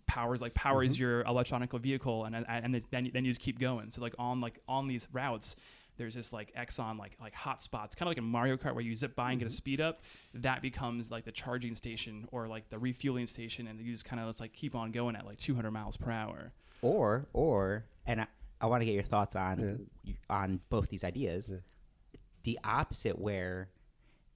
powers 0.06 0.40
like 0.40 0.54
powers 0.54 0.96
Mhm. 0.96 0.98
your 0.98 1.22
electronic 1.22 1.72
vehicle 1.72 2.24
and 2.24 2.34
and, 2.36 2.74
then 2.90 3.10
then 3.12 3.24
you 3.24 3.30
just 3.30 3.40
keep 3.40 3.58
going. 3.58 3.90
So 3.90 4.00
like 4.02 4.14
on 4.18 4.40
like 4.40 4.58
on 4.68 4.86
these 4.88 5.06
routes. 5.12 5.56
There's 5.98 6.14
this 6.14 6.32
like 6.32 6.54
Exxon 6.54 6.98
like 6.98 7.16
like 7.20 7.34
hot 7.34 7.60
spots, 7.60 7.94
kind 7.94 8.06
of 8.08 8.10
like 8.12 8.18
in 8.18 8.24
Mario 8.24 8.56
Kart 8.56 8.72
where 8.74 8.82
you 8.82 8.94
zip 8.96 9.14
by 9.14 9.30
and 9.32 9.38
get 9.38 9.44
a 9.46 9.50
Mhm. 9.50 9.54
speed 9.56 9.80
up. 9.80 10.00
That 10.32 10.62
becomes 10.62 11.10
like 11.10 11.24
the 11.26 11.32
charging 11.32 11.74
station 11.74 12.26
or 12.32 12.48
like 12.48 12.70
the 12.70 12.78
refueling 12.78 13.26
station, 13.26 13.66
and 13.66 13.78
you 13.78 13.92
just 13.92 14.06
kind 14.06 14.18
of 14.18 14.26
just 14.26 14.40
like 14.40 14.54
keep 14.54 14.74
on 14.74 14.90
going 14.90 15.16
at 15.16 15.26
like 15.26 15.36
200 15.38 15.70
miles 15.70 15.96
per 15.98 16.10
hour. 16.10 16.52
or 16.80 17.26
or 17.34 17.84
and 18.06 18.22
I, 18.22 18.26
I 18.62 18.66
want 18.66 18.80
to 18.80 18.86
get 18.86 18.94
your 18.94 19.02
thoughts 19.02 19.34
on 19.36 19.86
Yeah. 20.04 20.14
on 20.30 20.60
both 20.70 20.88
these 20.88 21.04
ideas. 21.04 21.50
Yeah. 21.50 21.58
The 22.44 22.58
opposite, 22.64 23.18
where 23.18 23.68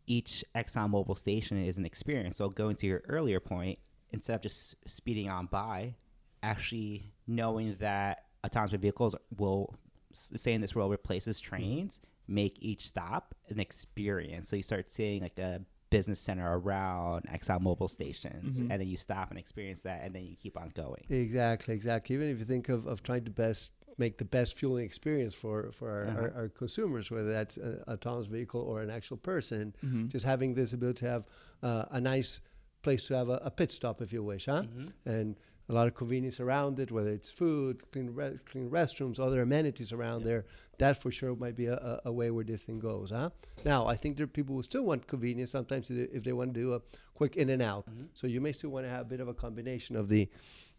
each 0.06 0.44
ExxonMobil 0.54 1.16
station 1.18 1.56
is 1.64 1.78
an 1.78 1.84
experience. 1.86 2.36
So 2.36 2.48
going 2.48 2.76
to 2.76 2.86
your 2.86 3.02
earlier 3.08 3.40
point, 3.40 3.78
instead 4.10 4.34
of 4.34 4.40
just 4.42 4.74
speeding 4.86 5.28
on 5.28 5.46
by, 5.46 5.94
actually 6.42 7.12
knowing 7.26 7.76
that 7.80 8.24
autonomous 8.44 8.80
vehicles 8.80 9.14
will 9.36 9.74
say 10.12 10.52
in 10.52 10.60
this 10.60 10.74
world 10.74 10.90
replaces 10.90 11.40
trains, 11.40 12.00
make 12.28 12.56
each 12.60 12.86
stop 12.88 13.34
an 13.48 13.58
experience. 13.60 14.48
So 14.48 14.56
you 14.56 14.62
start 14.62 14.90
seeing 14.92 15.22
like 15.22 15.38
a 15.38 15.60
business 15.90 16.18
center 16.20 16.58
around 16.58 17.24
ExxonMobil 17.28 17.88
stations, 17.90 18.60
Mhm. 18.62 18.70
and 18.70 18.80
then 18.80 18.88
you 18.88 18.96
stop 18.96 19.30
and 19.30 19.38
experience 19.38 19.80
that, 19.82 20.02
and 20.04 20.14
then 20.14 20.24
you 20.24 20.36
keep 20.36 20.56
on 20.60 20.70
going. 20.70 21.04
Exactly, 21.08 21.74
exactly. 21.74 22.14
Even 22.16 22.28
if 22.28 22.38
you 22.38 22.44
think 22.44 22.68
of, 22.68 22.86
of 22.86 23.02
trying 23.02 23.24
to 23.24 23.30
best 23.30 23.72
make 23.98 24.18
the 24.18 24.24
best 24.24 24.58
fueling 24.58 24.84
experience 24.84 25.34
for, 25.34 25.70
for 25.72 25.90
our, 25.90 26.04
Uh-huh. 26.06 26.20
our, 26.20 26.32
our 26.42 26.48
consumers, 26.48 27.10
whether 27.10 27.32
that's 27.32 27.56
an 27.56 27.82
autonomous 27.88 28.26
vehicle 28.26 28.60
or 28.60 28.82
an 28.82 28.90
actual 28.90 29.16
person, 29.16 29.74
Mm-hmm. 29.84 30.08
just 30.08 30.24
having 30.24 30.54
this 30.54 30.72
ability 30.72 31.00
to 31.00 31.08
have 31.10 31.24
uh, 31.62 31.84
a 31.90 32.00
nice 32.00 32.40
place 32.82 33.06
to 33.08 33.14
have 33.14 33.28
a, 33.28 33.40
a 33.44 33.50
pit 33.50 33.72
stop, 33.72 34.00
if 34.02 34.12
you 34.12 34.22
wish, 34.22 34.46
huh? 34.46 34.62
Mhm. 34.62 34.92
And 35.06 35.36
a 35.68 35.72
lot 35.72 35.88
of 35.88 35.94
convenience 35.96 36.38
around 36.38 36.78
it, 36.78 36.92
whether 36.92 37.10
it's 37.10 37.28
food, 37.30 37.90
clean, 37.90 38.14
re- 38.14 38.38
clean 38.48 38.70
restrooms, 38.70 39.18
other 39.18 39.42
amenities 39.42 39.90
around 39.92 40.20
Yeah. 40.20 40.26
there. 40.26 40.44
That 40.78 41.02
for 41.02 41.10
sure 41.10 41.34
might 41.34 41.56
be 41.56 41.66
a, 41.66 42.00
a, 42.04 42.12
way 42.12 42.30
where 42.30 42.44
this 42.44 42.62
thing 42.62 42.78
goes, 42.78 43.10
huh? 43.10 43.30
Now, 43.64 43.86
I 43.86 43.96
think 43.96 44.16
there 44.16 44.24
are 44.24 44.28
people 44.28 44.54
who 44.54 44.62
still 44.62 44.84
want 44.84 45.08
convenience 45.08 45.50
sometimes 45.50 45.90
if 45.90 46.22
they- 46.22 46.32
want 46.34 46.54
to 46.54 46.60
do 46.60 46.74
a 46.74 46.80
quick 47.14 47.34
in 47.36 47.48
and 47.48 47.62
out. 47.62 47.84
Mhm. 47.90 48.08
So 48.14 48.26
you 48.28 48.40
may 48.40 48.52
still 48.52 48.70
want 48.70 48.84
to 48.86 48.90
have 48.90 49.06
a 49.06 49.08
bit 49.08 49.20
of 49.20 49.26
a 49.28 49.34
combination 49.34 49.96
of 49.96 50.08
the 50.08 50.28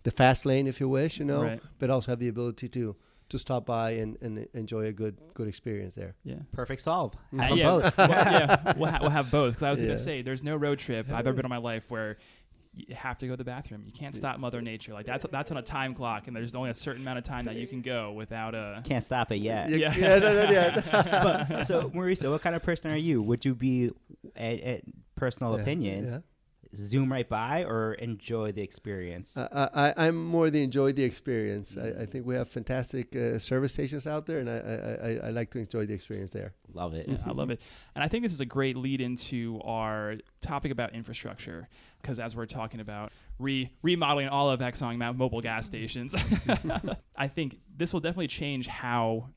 the 0.07 0.11
fast 0.11 0.45
lane, 0.45 0.67
if 0.67 0.79
you 0.79 0.87
wish, 0.87 1.19
you 1.19 1.25
know, 1.25 1.41
Right. 1.43 1.61
but 1.79 1.89
also 1.89 2.11
have 2.13 2.19
the 2.19 2.29
ability 2.29 2.69
to 2.69 2.95
to 3.29 3.37
stop 3.37 3.65
by 3.65 3.91
and, 4.01 4.17
and 4.21 4.47
enjoy 4.53 4.83
a 4.85 4.93
good 4.93 5.15
good 5.33 5.47
experience 5.49 5.95
there. 5.95 6.13
Yeah. 6.23 6.35
Perfect 6.53 6.81
solve. 6.81 7.13
Uh, 7.37 7.41
Have 7.41 7.51
Uh, 7.51 7.55
yeah, 7.55 7.65
both. 7.73 7.97
well, 7.97 8.09
yeah, 8.09 8.73
we'll, 8.77 8.89
ha- 8.93 8.99
we'll 9.01 9.09
have 9.19 9.29
both. 9.29 9.51
Because 9.55 9.63
I 9.63 9.71
was 9.71 9.81
going 9.81 9.91
to 9.99 10.03
say, 10.09 10.21
there's 10.21 10.43
no 10.43 10.55
road 10.55 10.79
trip 10.79 11.07
I've 11.11 11.27
ever 11.27 11.33
been 11.33 11.45
on 11.45 11.51
in 11.51 11.55
my 11.61 11.69
life 11.73 11.85
where 11.91 12.15
you 12.73 12.95
have 12.95 13.17
to 13.17 13.25
go 13.27 13.33
to 13.33 13.37
the 13.37 13.43
bathroom. 13.43 13.83
You 13.85 13.91
can't 13.91 14.15
stop 14.15 14.39
Mother 14.39 14.61
Nature. 14.61 14.93
Like 14.93 15.05
that's 15.05 15.25
that's 15.29 15.51
on 15.51 15.57
a 15.57 15.61
time 15.61 15.93
clock, 15.93 16.27
and 16.27 16.33
there's 16.37 16.55
only 16.55 16.69
a 16.69 16.73
certain 16.73 17.01
amount 17.01 17.17
of 17.17 17.25
time 17.25 17.43
that 17.45 17.55
you 17.57 17.67
can 17.67 17.81
go 17.81 18.13
without 18.13 18.55
a. 18.55 18.81
Can't 18.85 19.03
stop 19.03 19.31
it 19.33 19.39
yet. 19.41 19.69
Yeah, 19.71 19.77
Yeah. 19.77 19.95
yeah, 19.97 20.19
no, 20.19 20.29
no, 20.45 20.51
yeah. 20.51 20.81
but 21.49 21.63
so 21.65 21.89
Mauricio, 21.89 22.31
what 22.31 22.41
kind 22.41 22.55
of 22.55 22.63
person 22.63 22.91
are 22.91 22.95
you? 23.09 23.21
Would 23.23 23.43
you 23.43 23.55
be, 23.55 23.91
a, 24.37 24.51
a 24.75 24.81
personal 25.15 25.55
Yeah, 25.55 25.61
opinion, 25.63 26.05
yeah. 26.07 26.19
Zoom 26.77 27.11
right 27.11 27.27
by 27.27 27.63
or 27.63 27.93
enjoy 27.95 28.51
the 28.51 28.61
experience? 28.61 29.35
I, 29.35 29.69
I, 29.73 30.07
I'm 30.07 30.23
more 30.23 30.49
the 30.49 30.63
enjoy 30.63 30.93
the 30.93 31.03
experience. 31.03 31.75
I, 31.77 31.87
I 31.87 31.91
mm. 31.91 32.11
think 32.11 32.25
we 32.25 32.35
have 32.35 32.49
fantastic 32.49 33.15
uh, 33.15 33.39
service 33.39 33.73
stations 33.73 34.07
out 34.07 34.25
there, 34.25 34.39
and 34.39 34.49
I, 34.49 34.53
I, 34.53 35.09
I, 35.09 35.27
I 35.27 35.29
like 35.31 35.51
to 35.51 35.59
enjoy 35.59 35.85
the 35.85 35.93
experience 35.93 36.31
there. 36.31 36.53
Love 36.73 36.93
it. 36.93 37.07
Yeah, 37.07 37.17
I 37.25 37.31
love 37.31 37.49
it. 37.49 37.61
And 37.95 38.03
I 38.03 38.07
think 38.07 38.23
this 38.23 38.33
is 38.33 38.41
a 38.41 38.45
great 38.45 38.77
lead 38.77 39.01
into 39.01 39.59
our 39.63 40.15
topic 40.41 40.71
about 40.71 40.93
infrastructure. 40.93 41.67
Because 42.01 42.19
as 42.19 42.35
we're 42.35 42.45
talking 42.45 42.79
about 42.79 43.11
re- 43.39 43.71
remodeling 43.81 44.29
all 44.29 44.49
of 44.49 44.59
Exxon 44.59 44.97
mobile 45.17 45.41
gas 45.41 45.67
mm-hmm. 45.67 45.87
stations, 45.87 46.15
I 47.15 47.27
think 47.27 47.59
this 47.75 47.91
will 47.91 47.99
definitely 47.99 48.27
change 48.27 48.67
how 48.67 49.29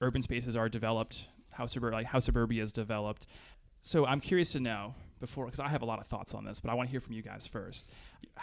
urban 0.00 0.22
spaces 0.22 0.56
are 0.56 0.68
developed, 0.68 1.28
how, 1.52 1.66
suburb- 1.66 1.94
like 1.94 2.06
how 2.06 2.18
suburbia 2.18 2.62
is 2.62 2.72
developed. 2.72 3.26
So 3.82 4.06
I'm 4.06 4.20
curious 4.20 4.52
to 4.52 4.60
know 4.60 4.94
before, 5.26 5.44
because 5.46 5.60
I 5.68 5.68
have 5.74 5.82
a 5.86 5.90
lot 5.92 5.98
of 6.02 6.06
thoughts 6.12 6.32
on 6.38 6.42
this, 6.48 6.56
but 6.62 6.68
I 6.70 6.74
want 6.74 6.88
to 6.88 6.90
hear 6.94 7.00
from 7.06 7.14
you 7.18 7.22
guys 7.30 7.42
first. 7.56 7.82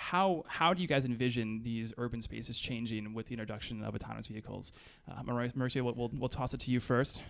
How 0.10 0.28
how 0.60 0.70
do 0.76 0.80
you 0.84 0.88
guys 0.94 1.04
envision 1.06 1.48
these 1.70 1.88
urban 2.04 2.22
spaces 2.22 2.56
changing 2.70 3.04
with 3.16 3.26
the 3.28 3.34
introduction 3.38 3.76
of 3.88 3.92
autonomous 3.98 4.28
vehicles? 4.28 4.66
Uh, 5.10 5.22
Mauricio, 5.24 5.82
we'll, 5.86 5.96
we'll, 6.00 6.12
we'll 6.20 6.30
toss 6.40 6.54
it 6.56 6.60
to 6.66 6.72
you 6.72 6.80
first. 6.80 7.22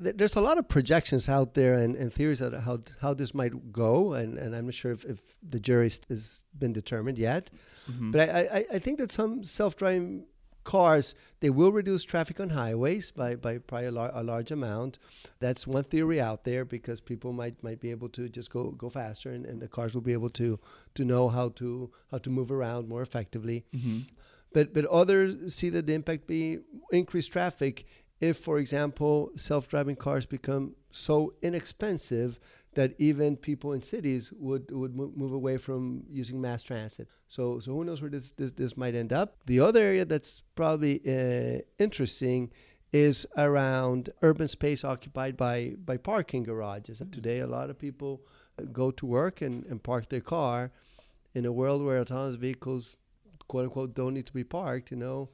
There's 0.00 0.36
a 0.36 0.40
lot 0.48 0.58
of 0.58 0.64
projections 0.68 1.28
out 1.28 1.54
there 1.54 1.74
and, 1.74 1.96
and 2.00 2.08
theories 2.18 2.40
of 2.40 2.52
how 2.66 2.76
how 3.04 3.12
this 3.20 3.32
might 3.34 3.54
go, 3.72 4.12
and, 4.18 4.38
and 4.42 4.54
I'm 4.56 4.66
not 4.66 4.74
sure 4.82 4.92
if, 4.92 5.04
if 5.04 5.18
the 5.54 5.60
jury 5.68 5.90
has 6.08 6.44
been 6.62 6.72
determined 6.72 7.18
yet. 7.18 7.50
Mhm. 7.90 8.12
But 8.12 8.20
I, 8.20 8.40
I, 8.58 8.60
I 8.76 8.78
think 8.84 8.98
that 8.98 9.10
some 9.10 9.32
self-driving 9.42 10.26
cars 10.76 11.14
they 11.40 11.50
will 11.58 11.72
reduce 11.80 12.02
traffic 12.12 12.38
on 12.44 12.50
highways 12.50 13.10
by, 13.20 13.30
by 13.46 13.52
probably 13.68 13.88
a, 13.88 13.96
lar- 13.98 14.12
a 14.22 14.22
large 14.32 14.50
amount. 14.58 14.98
That's 15.44 15.66
one 15.76 15.84
theory 15.92 16.20
out 16.28 16.40
there 16.48 16.64
because 16.76 16.98
people 17.10 17.30
might 17.40 17.56
might 17.66 17.80
be 17.86 17.90
able 17.96 18.10
to 18.18 18.22
just 18.38 18.48
go 18.56 18.62
go 18.84 18.88
faster, 19.00 19.30
and, 19.36 19.46
and 19.50 19.58
the 19.64 19.68
cars 19.76 19.92
will 19.94 20.06
be 20.10 20.16
able 20.20 20.32
to 20.42 20.48
to 20.96 21.02
know 21.12 21.24
how 21.36 21.46
to 21.60 21.68
how 22.12 22.18
to 22.26 22.30
move 22.38 22.50
around 22.58 22.82
more 22.88 23.02
effectively. 23.08 23.58
Mhm. 23.74 24.00
But 24.54 24.66
but 24.74 24.84
others 25.00 25.54
see 25.58 25.70
that 25.74 25.84
the 25.86 25.94
impact 26.00 26.22
be 26.26 26.42
increased 27.00 27.32
traffic 27.32 27.74
if, 28.20 28.36
for 28.48 28.56
example, 28.64 29.16
self-driving 29.36 29.96
cars 30.06 30.26
become 30.26 30.64
so 30.90 31.16
inexpensive 31.48 32.30
that 32.78 32.94
even 32.98 33.36
people 33.36 33.72
in 33.72 33.82
cities 33.82 34.32
would 34.38 34.70
would 34.70 34.94
move 34.94 35.32
away 35.32 35.56
from 35.56 36.04
using 36.08 36.40
mass 36.40 36.62
transit. 36.62 37.08
So 37.26 37.58
so 37.58 37.72
who 37.74 37.82
knows 37.82 38.00
where 38.00 38.12
this 38.16 38.30
this, 38.40 38.52
this 38.52 38.76
might 38.76 38.94
end 38.94 39.12
up? 39.12 39.28
The 39.46 39.58
other 39.58 39.82
area 39.90 40.04
that's 40.04 40.42
probably 40.54 40.94
uh, 41.16 41.58
interesting 41.80 42.52
is 42.92 43.26
around 43.36 44.10
urban 44.22 44.46
space 44.46 44.84
occupied 44.84 45.36
by 45.36 45.74
by 45.90 45.96
parking 45.96 46.44
garages. 46.44 47.02
Today, 47.10 47.40
a 47.40 47.48
lot 47.48 47.68
of 47.68 47.76
people 47.86 48.12
uh, 48.58 48.62
go 48.80 48.92
to 48.92 49.04
work 49.06 49.42
and, 49.42 49.66
and 49.66 49.82
park 49.82 50.08
their 50.08 50.26
car. 50.36 50.70
In 51.34 51.44
a 51.46 51.52
world 51.60 51.84
where 51.84 51.98
autonomous 51.98 52.36
vehicles, 52.36 52.96
quote 53.48 53.64
unquote, 53.64 53.92
don't 53.94 54.14
need 54.14 54.26
to 54.26 54.32
be 54.32 54.44
parked, 54.44 54.92
you 54.92 54.96
know, 54.96 55.28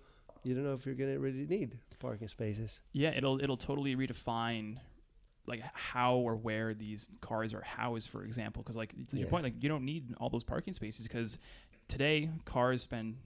you 0.45 0.55
don't 0.55 0.65
know 0.65 0.77
if 0.79 0.87
you're 0.87 1.01
going 1.03 1.13
to 1.13 1.21
really 1.21 1.47
need 1.47 1.79
parking 1.99 2.29
spaces. 2.29 2.81
Yeah, 2.93 3.13
it'll 3.19 3.39
it'll 3.45 3.63
totally 3.69 3.95
redefine 3.97 4.79
like 5.47 5.63
how 5.75 6.15
or 6.17 6.37
where 6.37 6.75
these 6.75 7.09
cars 7.21 7.53
are 7.55 7.63
housed, 7.63 8.09
for 8.11 8.25
example. 8.25 8.63
Because 8.63 8.77
like 8.77 8.91
to 9.09 9.17
your 9.19 9.29
point, 9.29 9.45
like 9.45 9.63
you 9.63 9.69
don't 9.69 9.85
need 9.85 10.15
all 10.19 10.31
those 10.31 10.45
parking 10.45 10.75
spaces 10.75 11.07
because 11.07 11.39
today 11.89 12.31
cars 12.45 12.83
spend. 12.83 13.17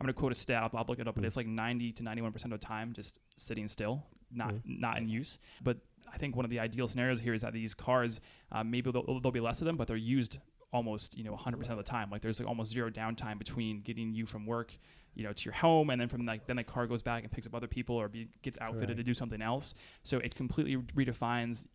I'm 0.00 0.06
gonna 0.06 0.14
quote 0.14 0.32
a 0.32 0.34
stat. 0.34 0.70
I'll, 0.74 0.84
look 0.88 0.98
it 0.98 1.06
up, 1.06 1.14
but 1.14 1.24
it's 1.24 1.36
like 1.36 1.46
90 1.46 1.92
to 1.92 2.02
91 2.02 2.32
percent 2.32 2.52
of 2.52 2.60
the 2.60 2.66
time 2.66 2.92
just 2.92 3.20
sitting 3.36 3.68
still, 3.68 4.02
not 4.32 4.52
Mm. 4.54 4.80
not 4.80 4.98
in 4.98 5.08
use. 5.08 5.38
But 5.62 5.78
I 6.12 6.18
think 6.18 6.34
one 6.34 6.44
of 6.44 6.50
the 6.50 6.58
ideal 6.58 6.88
scenarios 6.88 7.20
here 7.20 7.34
is 7.34 7.42
that 7.42 7.52
these 7.52 7.72
cars, 7.72 8.20
uh, 8.50 8.64
maybe 8.64 8.90
there'll, 8.90 9.06
there'll 9.20 9.30
be 9.30 9.40
less 9.40 9.60
of 9.60 9.66
them, 9.66 9.76
but 9.76 9.86
they're 9.86 9.96
used 9.96 10.38
almost 10.72 11.16
you 11.16 11.22
know 11.22 11.32
100 11.32 11.56
percent 11.58 11.78
of 11.78 11.84
the 11.84 11.88
time. 11.88 12.10
Like 12.10 12.20
there's 12.22 12.40
like 12.40 12.48
almost 12.48 12.72
zero 12.72 12.90
downtime 12.90 13.38
between 13.38 13.80
getting 13.82 14.12
you 14.12 14.26
from 14.26 14.44
work 14.44 14.76
you 15.14 15.24
know 15.24 15.32
to 15.32 15.44
your 15.44 15.54
home 15.54 15.90
and 15.90 16.00
then 16.00 16.08
from 16.08 16.24
like 16.24 16.46
then 16.46 16.56
the 16.56 16.64
car 16.64 16.86
goes 16.86 17.02
back 17.02 17.22
and 17.22 17.30
picks 17.32 17.46
up 17.46 17.54
other 17.54 17.66
people 17.66 17.96
or 17.96 18.08
be, 18.08 18.28
gets 18.42 18.58
outfitted 18.60 18.90
Right. 18.90 18.96
to 18.98 19.02
do 19.02 19.14
something 19.14 19.42
else 19.42 19.74
so 20.02 20.18
it 20.18 20.34
completely 20.34 20.76
redefines 20.96 21.66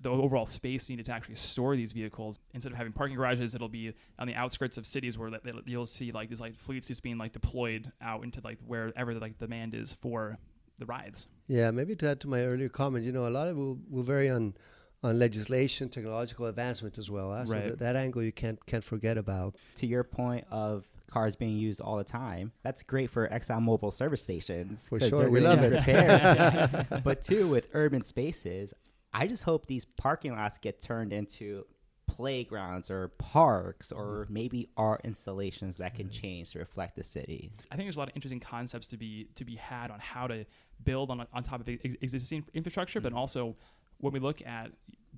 the 0.00 0.10
overall 0.10 0.44
space 0.46 0.88
needed 0.90 1.06
to 1.06 1.12
actually 1.12 1.34
store 1.36 1.74
these 1.76 1.92
vehicles 1.92 2.38
instead 2.54 2.70
of 2.72 2.76
having 2.78 2.92
parking 2.92 3.16
garages 3.16 3.54
it'll 3.54 3.68
be 3.68 3.92
on 4.18 4.26
the 4.26 4.34
outskirts 4.34 4.76
of 4.78 4.86
cities 4.86 5.16
where 5.18 5.30
that- 5.30 5.42
that 5.44 5.54
you'll 5.66 5.86
see 5.86 6.12
like 6.12 6.28
these 6.28 6.40
like 6.40 6.54
fleets 6.54 6.88
just 6.88 7.02
being 7.02 7.18
like 7.18 7.32
deployed 7.32 7.92
out 8.00 8.22
into 8.24 8.40
like 8.44 8.58
wherever 8.66 9.12
the 9.14 9.20
like 9.20 9.38
demand 9.38 9.74
is 9.74 9.94
for 9.94 10.38
the 10.78 10.86
rides 10.86 11.26
Yeah, 11.48 11.70
maybe 11.70 11.96
to 11.96 12.08
add 12.10 12.20
to 12.20 12.28
my 12.28 12.40
earlier 12.44 12.68
comment, 12.68 13.04
you 13.04 13.12
know, 13.12 13.26
a 13.26 13.30
lot 13.30 13.46
of 13.48 13.56
it 13.56 13.60
will, 13.60 13.78
will 13.88 14.02
vary 14.02 14.28
on 14.28 14.54
on 15.02 15.18
legislation, 15.18 15.88
technological 15.88 16.46
advancement 16.46 16.98
as 16.98 17.08
well. 17.10 17.30
Huh? 17.30 17.44
So 17.46 17.52
Right. 17.54 17.68
that, 17.68 17.78
that 17.78 17.96
angle 17.96 18.22
you 18.22 18.32
can't 18.32 18.58
can't 18.66 18.82
forget 18.84 19.16
about. 19.16 19.56
To 19.76 19.86
your 19.86 20.04
point 20.04 20.44
of 20.50 20.88
cars 21.10 21.36
being 21.36 21.56
used 21.56 21.80
all 21.80 21.96
the 21.96 22.04
time, 22.04 22.52
that's 22.62 22.82
great 22.82 23.10
for 23.10 23.28
Exxon 23.28 23.66
ExxonMobil 23.66 23.92
service 23.92 24.22
stations. 24.22 24.88
For 24.88 24.98
'cause 24.98 25.08
sure, 25.08 25.18
they're 25.18 25.30
we 25.30 25.40
gonna 25.40 25.62
love 25.62 25.72
it. 25.72 25.86
repairs. 25.86 27.00
but 27.04 27.22
two, 27.22 27.48
with 27.48 27.68
urban 27.72 28.02
spaces, 28.02 28.74
I 29.12 29.26
just 29.26 29.42
hope 29.42 29.66
these 29.66 29.84
parking 29.84 30.32
lots 30.32 30.58
get 30.58 30.80
turned 30.80 31.12
into 31.12 31.64
playgrounds 32.06 32.90
or 32.90 33.08
parks 33.18 33.90
or 33.90 34.24
mm-hmm. 34.24 34.32
maybe 34.32 34.68
art 34.76 35.00
installations 35.04 35.76
that 35.78 35.94
can 35.94 36.06
mm-hmm. 36.06 36.20
change 36.20 36.52
to 36.52 36.58
reflect 36.58 36.96
the 36.96 37.04
city. 37.04 37.50
I 37.70 37.76
think 37.76 37.86
there's 37.86 37.96
a 37.96 37.98
lot 37.98 38.08
of 38.08 38.16
interesting 38.16 38.40
concepts 38.40 38.86
to 38.88 38.96
be 38.96 39.28
to 39.34 39.44
be 39.44 39.56
had 39.56 39.90
on 39.90 39.98
how 40.00 40.26
to 40.26 40.44
build 40.84 41.10
on 41.10 41.26
on 41.32 41.42
top 41.42 41.60
of 41.60 41.68
ex- 41.68 41.96
existing 42.00 42.44
infrastructure, 42.54 43.00
but 43.00 43.10
mm-hmm. 43.10 43.18
also 43.18 43.56
when 43.98 44.12
we 44.12 44.20
look 44.20 44.42
at 44.46 44.70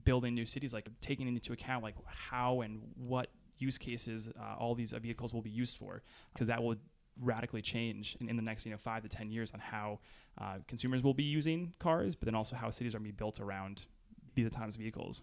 building 0.04 0.34
new 0.34 0.46
cities, 0.46 0.72
like 0.72 0.88
taking 1.00 1.28
into 1.28 1.52
account 1.52 1.82
like 1.82 1.94
how 2.06 2.60
and 2.62 2.80
what 2.96 3.28
use 3.58 3.78
cases 3.78 4.28
uh, 4.40 4.56
all 4.58 4.74
these 4.74 4.92
uh, 4.92 4.98
vehicles 4.98 5.32
will 5.34 5.42
be 5.42 5.50
used 5.50 5.76
for, 5.76 6.02
because 6.32 6.48
that 6.48 6.62
will 6.62 6.76
radically 7.20 7.60
change 7.60 8.16
in, 8.20 8.28
in 8.28 8.36
the 8.36 8.42
next 8.42 8.64
you 8.64 8.70
know 8.70 8.78
five 8.78 9.02
to 9.02 9.08
ten 9.08 9.30
years 9.30 9.52
on 9.52 9.60
how 9.60 9.98
uh, 10.40 10.56
consumers 10.66 11.02
will 11.02 11.14
be 11.14 11.24
using 11.24 11.72
cars, 11.78 12.14
but 12.14 12.26
then 12.26 12.34
also 12.34 12.56
how 12.56 12.70
cities 12.70 12.94
are 12.94 12.98
going 12.98 13.10
to 13.10 13.12
be 13.12 13.16
built 13.16 13.40
around 13.40 13.86
these 14.34 14.46
autonomous 14.46 14.76
vehicles. 14.76 15.22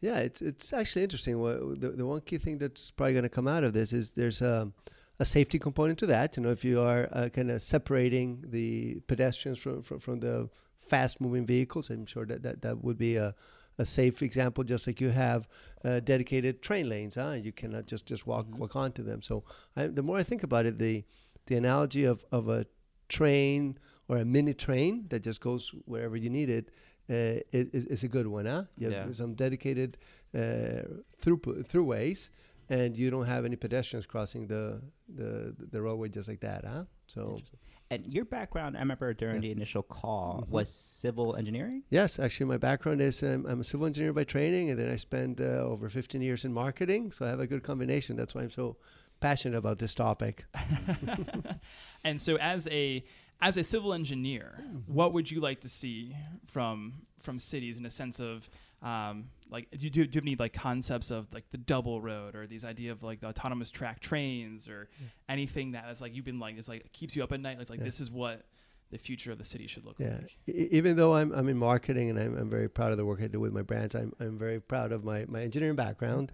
Yeah, 0.00 0.18
it's 0.18 0.42
it's 0.42 0.72
actually 0.72 1.04
interesting. 1.04 1.42
The, 1.42 1.94
the 1.96 2.06
one 2.06 2.20
key 2.20 2.38
thing 2.38 2.58
that's 2.58 2.90
probably 2.90 3.14
going 3.14 3.22
to 3.22 3.28
come 3.28 3.48
out 3.48 3.64
of 3.64 3.72
this 3.72 3.92
is 3.92 4.12
there's 4.12 4.42
a 4.42 4.72
a 5.18 5.24
safety 5.24 5.58
component 5.58 5.98
to 6.00 6.06
that. 6.06 6.36
You 6.36 6.42
know, 6.42 6.50
if 6.50 6.64
you 6.64 6.80
are 6.80 7.08
uh, 7.12 7.28
kind 7.30 7.50
of 7.50 7.62
separating 7.62 8.44
the 8.48 9.00
pedestrians 9.06 9.58
from, 9.58 9.82
from 9.82 10.00
from 10.00 10.20
the 10.20 10.50
fast 10.80 11.20
moving 11.20 11.46
vehicles, 11.46 11.90
I'm 11.90 12.06
sure 12.06 12.26
that 12.26 12.42
that, 12.42 12.62
that 12.62 12.84
would 12.84 12.98
be 12.98 13.16
a 13.16 13.34
a 13.78 13.84
safe 13.84 14.22
example, 14.22 14.64
just 14.64 14.86
like 14.86 15.00
you 15.00 15.10
have 15.10 15.48
uh, 15.84 16.00
dedicated 16.00 16.62
train 16.62 16.88
lanes. 16.88 17.14
Huh? 17.16 17.32
You 17.32 17.52
cannot 17.52 17.86
just 17.86 18.06
just 18.06 18.26
walk 18.26 18.46
Mhm. 18.46 18.58
walk 18.58 18.76
onto 18.76 19.02
them. 19.02 19.22
So 19.22 19.44
I, 19.76 19.86
the 19.88 20.02
more 20.02 20.18
I 20.18 20.22
think 20.24 20.42
about 20.42 20.66
it, 20.66 20.78
the 20.78 21.04
the 21.46 21.56
analogy 21.56 22.04
of 22.04 22.24
of 22.32 22.48
a 22.48 22.66
train 23.08 23.78
or 24.08 24.16
a 24.18 24.24
mini 24.24 24.54
train 24.54 25.06
that 25.08 25.22
just 25.22 25.40
goes 25.40 25.72
wherever 25.84 26.16
you 26.16 26.30
need 26.30 26.48
it 26.50 26.68
uh, 27.08 27.40
is, 27.52 27.86
is 27.86 28.02
a 28.04 28.08
good 28.08 28.26
one, 28.26 28.46
huh? 28.46 28.64
You 28.78 28.90
have 28.90 29.06
Yeah. 29.08 29.12
some 29.14 29.34
dedicated 29.34 29.96
uh, 30.34 30.82
through 31.20 31.38
throughways, 31.70 32.30
and 32.68 32.96
you 32.96 33.10
don't 33.10 33.26
have 33.26 33.44
any 33.44 33.56
pedestrians 33.56 34.06
crossing 34.06 34.46
the 34.48 34.80
the 35.14 35.54
the 35.72 35.80
roadway 35.80 36.08
just 36.08 36.28
like 36.28 36.40
that, 36.40 36.64
huh? 36.64 36.84
So. 37.06 37.42
And 37.90 38.04
your 38.12 38.24
background, 38.24 38.76
I 38.76 38.80
remember 38.80 39.14
during 39.14 39.36
Yeah. 39.36 39.40
the 39.42 39.50
initial 39.52 39.82
call, 39.82 40.42
Mhm. 40.42 40.48
was 40.50 40.68
civil 40.72 41.36
engineering. 41.36 41.84
yes, 41.90 42.18
actually, 42.18 42.46
my 42.46 42.56
background 42.58 43.00
is 43.00 43.22
um, 43.22 43.46
I'm 43.46 43.60
a 43.60 43.64
civil 43.64 43.86
engineer 43.86 44.12
by 44.12 44.24
training, 44.24 44.70
and 44.70 44.78
then 44.78 44.90
I 44.90 44.96
spent 44.96 45.40
uh, 45.40 45.44
over 45.72 45.88
15 45.88 46.20
years 46.20 46.44
in 46.44 46.52
marketing, 46.52 47.12
so 47.12 47.24
I 47.24 47.28
have 47.28 47.40
a 47.40 47.46
good 47.46 47.62
combination. 47.62 48.16
That's 48.16 48.34
why 48.34 48.42
I'm 48.42 48.50
so 48.50 48.76
passionate 49.20 49.56
about 49.56 49.78
this 49.78 49.94
topic. 49.94 50.44
and 52.04 52.20
so 52.20 52.36
as 52.36 52.66
a 52.68 53.04
as 53.40 53.56
a 53.58 53.64
civil 53.64 53.92
engineer, 53.92 54.64
what 54.86 55.12
would 55.12 55.30
you 55.30 55.40
like 55.40 55.60
to 55.60 55.68
see 55.68 56.16
from 56.46 57.02
from 57.20 57.38
cities 57.38 57.76
in 57.76 57.84
a 57.86 57.90
sense 57.90 58.18
of 58.20 58.48
um, 58.82 59.24
like 59.50 59.68
do 59.70 59.78
you, 59.84 59.90
do 59.90 60.00
you 60.00 60.04
have 60.06 60.16
any 60.22 60.36
like 60.36 60.52
concepts 60.52 61.10
of 61.10 61.32
like 61.32 61.44
the 61.50 61.58
double 61.58 62.00
road 62.00 62.34
or 62.34 62.46
these 62.46 62.64
idea 62.64 62.92
of 62.92 63.02
like 63.02 63.20
the 63.20 63.26
autonomous 63.28 63.70
track 63.70 64.00
trains 64.00 64.68
or 64.68 64.88
anything 65.28 65.72
that 65.72 65.88
is 65.90 66.00
like 66.00 66.14
you've 66.14 66.24
been 66.24 66.38
like 66.38 66.56
it's 66.58 66.68
like 66.68 66.92
keeps 66.92 67.16
you 67.16 67.22
up 67.24 67.32
at 67.32 67.40
night 67.40 67.56
it's 67.60 67.70
like 67.70 67.78
Yeah. 67.78 67.84
this 67.86 68.00
is 68.00 68.10
what 68.10 68.44
the 68.90 68.98
future 68.98 69.32
of 69.32 69.38
the 69.38 69.44
city 69.44 69.66
should 69.66 69.84
look 69.84 69.96
Yeah, 69.98 70.18
like 70.22 70.36
e- 70.48 70.68
even 70.70 70.96
though 70.96 71.14
I'm, 71.14 71.32
I'm 71.32 71.48
in 71.48 71.56
marketing 71.56 72.10
and 72.10 72.18
I'm, 72.18 72.36
I'm 72.36 72.50
very 72.50 72.68
proud 72.68 72.92
of 72.92 72.98
the 72.98 73.04
work 73.04 73.20
I 73.22 73.26
do 73.26 73.40
with 73.40 73.52
my 73.52 73.62
brands, 73.62 73.94
I'm, 73.96 74.12
I'm 74.20 74.38
very 74.38 74.60
proud 74.60 74.92
of 74.92 75.02
my, 75.04 75.24
my 75.26 75.42
engineering 75.42 75.74
background. 75.74 76.30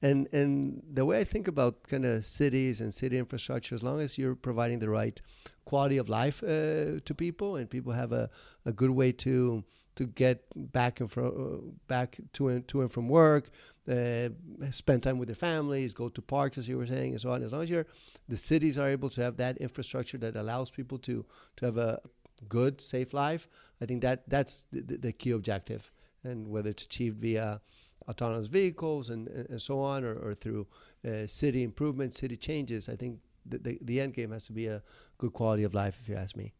And, 0.00 0.28
and 0.32 0.80
the 0.92 1.04
way 1.04 1.18
I 1.18 1.24
think 1.24 1.48
about 1.48 1.88
kind 1.88 2.04
of 2.06 2.24
cities 2.24 2.80
and 2.80 2.94
city 2.94 3.18
infrastructure, 3.18 3.74
as 3.74 3.82
long 3.82 3.98
as 4.00 4.16
you're 4.16 4.36
providing 4.36 4.78
the 4.78 4.88
right 4.88 5.20
quality 5.64 5.96
of 5.96 6.08
life 6.08 6.40
uh, 6.44 7.00
to 7.04 7.14
people 7.16 7.56
and 7.56 7.68
people 7.68 7.92
have 7.92 8.12
a, 8.12 8.30
a 8.64 8.72
good 8.72 8.90
way 8.90 9.10
to 9.10 9.64
to 9.98 10.06
get 10.06 10.44
back 10.54 11.00
and 11.00 11.10
from 11.10 11.72
back 11.88 12.18
to 12.32 12.48
and 12.48 12.66
to 12.68 12.82
and 12.82 12.92
from 12.92 13.08
work, 13.08 13.50
uh, 13.90 14.28
spend 14.70 15.02
time 15.02 15.18
with 15.18 15.26
their 15.26 15.34
families, 15.50 15.92
go 15.92 16.08
to 16.08 16.22
parks 16.22 16.56
as 16.56 16.68
you 16.68 16.78
were 16.78 16.86
saying, 16.86 17.10
and 17.10 17.20
so 17.20 17.30
on. 17.30 17.42
As 17.42 17.52
long 17.52 17.64
as 17.64 17.70
you're 17.70 17.86
the 18.28 18.36
cities 18.36 18.78
are 18.78 18.88
able 18.88 19.10
to 19.10 19.20
have 19.20 19.36
that 19.38 19.56
infrastructure 19.58 20.16
that 20.18 20.36
allows 20.36 20.70
people 20.70 20.98
to 20.98 21.26
to 21.56 21.66
have 21.66 21.78
a 21.78 22.00
good, 22.48 22.80
safe 22.80 23.12
life, 23.12 23.48
I 23.80 23.86
think 23.86 24.02
that 24.02 24.22
that's 24.28 24.66
the, 24.70 24.96
the, 25.06 25.12
key 25.12 25.32
objective. 25.32 25.90
And 26.22 26.46
whether 26.46 26.70
it's 26.70 26.84
achieved 26.84 27.18
via 27.20 27.60
autonomous 28.08 28.46
vehicles 28.46 29.10
and, 29.10 29.26
and 29.26 29.50
and 29.50 29.60
so 29.60 29.80
on, 29.80 30.04
or, 30.04 30.14
or 30.14 30.34
through 30.34 30.68
uh, 31.08 31.26
city 31.26 31.64
improvements, 31.64 32.20
city 32.20 32.36
changes, 32.36 32.88
I 32.88 32.94
think 32.94 33.18
the, 33.44 33.58
the, 33.58 33.78
the 33.82 34.00
end 34.00 34.14
game 34.14 34.30
has 34.30 34.46
to 34.46 34.52
be 34.52 34.66
a 34.68 34.80
good 35.18 35.32
quality 35.32 35.64
of 35.64 35.74
life, 35.74 35.98
if 36.00 36.08
you 36.08 36.14
ask 36.14 36.36
me. 36.36 36.52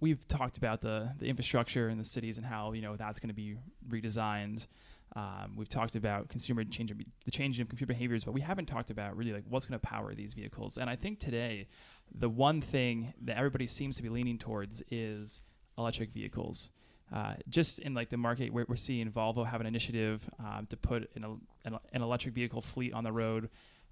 We've 0.00 0.26
talked 0.28 0.58
about 0.58 0.80
the 0.80 1.12
the 1.18 1.26
infrastructure 1.26 1.88
in 1.88 1.98
the 1.98 2.04
cities 2.04 2.38
and 2.38 2.46
how 2.46 2.72
you 2.72 2.82
know 2.82 2.96
that's 2.96 3.18
going 3.18 3.28
to 3.28 3.34
be 3.34 3.56
redesigned. 3.88 4.66
Um, 5.14 5.54
we've 5.56 5.68
talked 5.68 5.94
about 5.94 6.28
consumer 6.30 6.64
change, 6.64 6.92
the 7.24 7.30
changing 7.30 7.62
of 7.62 7.68
consumer 7.68 7.88
behaviors, 7.88 8.24
but 8.24 8.32
we 8.32 8.40
haven't 8.40 8.66
talked 8.66 8.90
about 8.90 9.14
really 9.16 9.32
like 9.32 9.44
what's 9.48 9.66
going 9.66 9.78
to 9.78 9.86
power 9.86 10.14
these 10.14 10.32
vehicles. 10.32 10.78
And 10.78 10.88
I 10.88 10.96
think 10.96 11.18
today, 11.18 11.68
the 12.14 12.30
one 12.30 12.62
thing 12.62 13.12
that 13.22 13.36
everybody 13.36 13.66
seems 13.66 13.96
to 13.96 14.02
be 14.02 14.08
leaning 14.08 14.38
towards 14.38 14.82
is 14.90 15.40
electric 15.76 16.12
vehicles. 16.12 16.70
Uh, 17.12 17.34
just 17.50 17.78
in 17.80 17.92
like 17.92 18.08
the 18.08 18.16
market, 18.16 18.50
we're, 18.54 18.64
we're 18.68 18.76
seeing 18.76 19.10
Volvo 19.10 19.46
have 19.46 19.60
an 19.60 19.66
initiative 19.66 20.28
um, 20.38 20.66
to 20.70 20.78
put 20.78 21.10
an, 21.14 21.40
an, 21.66 21.76
an 21.92 22.00
electric 22.00 22.34
vehicle 22.34 22.62
fleet 22.62 22.94
on 22.94 23.04
the 23.04 23.12
road. 23.12 23.50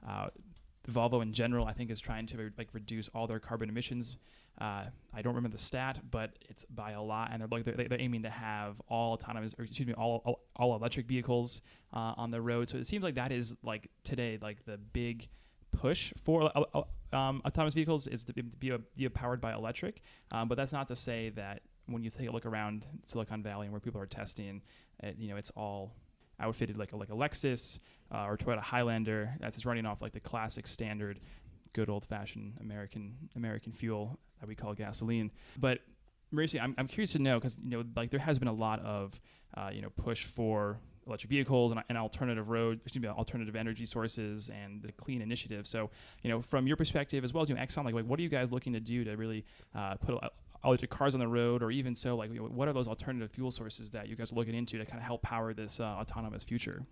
Uh, 0.09 0.29
Volvo 0.91 1.21
in 1.21 1.35
general, 1.35 1.67
I 1.67 1.75
think, 1.75 1.91
is 1.91 2.01
trying 2.01 2.27
to 2.29 2.51
like 2.57 2.69
reduce 2.73 3.09
all 3.09 3.27
their 3.27 3.39
carbon 3.39 3.69
emissions. 3.69 4.17
Uh, 4.59 4.85
I 5.15 5.23
don't 5.23 5.35
remember 5.35 5.57
the 5.57 5.63
stat, 5.63 5.99
but 6.11 6.33
it's 6.49 6.65
by 6.67 6.93
a 6.93 7.03
lot, 7.03 7.31
and 7.33 7.41
they're 7.41 7.49
like 7.51 7.65
they're, 7.65 7.89
they're 7.89 8.01
aiming 8.01 8.23
to 8.23 8.31
have 8.31 8.81
all 8.89 9.15
autonomous, 9.15 9.55
or 9.59 9.65
excuse 9.65 9.87
me, 9.87 9.95
all 9.95 10.41
all, 10.55 10.75
electric 10.77 11.07
vehicles 11.07 11.63
uh, 11.95 12.15
on 12.17 12.31
the 12.31 12.41
road. 12.41 12.69
So 12.69 12.77
it 12.77 12.87
seems 12.87 13.03
like 13.03 13.15
that 13.15 13.33
is 13.33 13.57
like 13.63 13.91
today, 14.05 14.39
like 14.41 14.65
the 14.67 14.77
big 14.77 15.29
push 15.73 16.13
for 16.25 16.51
uh, 16.57 16.65
uh, 16.75 17.17
um, 17.17 17.43
autonomous 17.45 17.75
vehicles 17.75 18.07
is 18.07 18.25
to 18.25 18.33
be, 18.33 18.43
be, 18.43 18.77
be 18.97 19.09
powered 19.09 19.41
by 19.41 19.53
electric. 19.53 20.03
Um, 20.31 20.49
but 20.49 20.57
that's 20.57 20.73
not 20.73 20.89
to 20.89 20.97
say 20.97 21.31
that 21.31 21.63
when 21.87 22.03
you 22.03 22.11
take 22.11 22.29
a 22.29 22.33
look 22.33 22.47
around 22.47 22.87
Silicon 23.05 23.43
Valley 23.43 23.67
and 23.67 23.73
where 23.73 23.81
people 23.81 24.01
are 24.01 24.07
testing, 24.07 24.63
uh, 25.03 25.09
you 25.19 25.29
know, 25.29 25.37
it's 25.37 25.51
all 25.57 25.95
outfitted 26.39 26.77
like 26.77 26.93
a, 26.93 26.97
like 26.97 27.11
a 27.11 27.15
Lexus 27.15 27.79
uh, 28.13 28.25
or 28.25 28.37
Toyota 28.37 28.61
Highlander 28.61 29.35
that's 29.41 29.57
just 29.57 29.67
running 29.67 29.87
off 29.87 30.01
like 30.01 30.13
the 30.13 30.21
classic 30.21 30.67
standard, 30.67 31.21
good 31.73 31.89
old 31.89 32.05
fashioned 32.05 32.55
American 32.61 33.17
American 33.37 33.73
fuel 33.73 34.19
that 34.41 34.49
we 34.49 34.55
call 34.55 34.75
gasoline. 34.75 35.31
But 35.59 35.81
Mauricio, 36.33 36.61
I'm, 36.61 36.75
I'm 36.79 36.87
curious 36.87 37.13
to 37.13 37.19
know 37.19 37.39
because 37.39 37.57
you 37.63 37.71
know 37.71 37.85
like 37.97 38.11
there 38.11 38.21
has 38.21 38.39
been 38.39 38.49
a 38.49 38.53
lot 38.53 38.81
of 38.81 39.21
uh, 39.57 39.71
you 39.73 39.83
know 39.83 39.91
push 39.91 40.25
for 40.25 40.79
electric 41.07 41.31
vehicles 41.31 41.73
and, 41.73 41.83
and 41.89 41.99
alternative 41.99 42.51
road, 42.51 42.81
excuse 42.85 43.03
me, 43.03 43.09
alternative 43.09 43.57
energy 43.57 43.87
sources 43.87 44.51
and 44.51 44.83
the 44.83 44.93
clean 44.93 45.23
initiative. 45.23 45.67
So 45.67 45.91
you 46.23 46.31
know 46.31 46.41
from 46.43 46.67
your 46.67 46.77
perspective 46.77 47.25
as 47.25 47.33
well 47.33 47.43
as 47.43 47.49
you 47.49 47.55
know 47.55 47.61
Exxon, 47.63 47.85
like, 47.85 47.95
like 47.95 48.05
what 48.05 48.19
are 48.19 48.23
you 48.23 48.29
guys 48.29 48.53
looking 48.53 48.73
to 48.75 48.81
do 48.81 49.05
to 49.05 49.17
really 49.17 49.45
uh, 49.75 49.95
put 49.95 50.15
a- 50.15 50.31
electric 50.65 50.91
cars 50.91 51.15
on 51.15 51.21
the 51.21 51.29
road, 51.29 51.63
or 51.63 51.71
even 51.71 51.95
so, 51.95 52.17
like 52.17 52.33
you 52.33 52.41
know, 52.41 52.47
what 52.47 52.69
are 52.69 52.73
those 52.73 52.89
alternative 52.89 53.31
fuel 53.31 53.51
sources 53.51 53.91
that 53.91 54.09
you 54.09 54.17
guys 54.17 54.33
are 54.33 54.35
looking 54.35 54.55
into 54.55 54.79
to 54.79 54.85
kind 54.85 54.99
of 54.99 55.05
help 55.05 55.23
power 55.23 55.53
this 55.55 55.81
uh, 55.81 55.85
autonomous 55.85 56.45
future? 56.45 56.85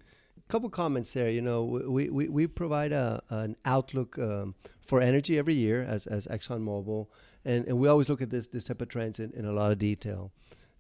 Couple 0.49 0.71
comments 0.71 1.13
there. 1.13 1.29
You 1.29 1.43
know, 1.43 1.65
we, 1.65 2.11
we, 2.11 2.29
we 2.29 2.47
provide 2.47 2.93
a, 2.93 3.23
an 3.31 3.57
outlook 3.65 4.19
um, 4.19 4.55
for 4.81 5.01
energy 5.01 5.39
every 5.39 5.55
year 5.55 5.83
as, 5.83 6.07
as 6.07 6.27
ExxonMobil, 6.27 7.07
and, 7.45 7.67
and 7.67 7.79
we 7.79 7.89
always 7.89 8.09
look 8.09 8.23
at 8.23 8.31
this, 8.31 8.47
this 8.49 8.65
type 8.65 8.81
of 8.81 8.89
trends 8.89 9.19
in, 9.19 9.33
in 9.35 9.45
a 9.45 9.53
lot 9.53 9.73
of 9.73 9.79
detail. 9.79 10.33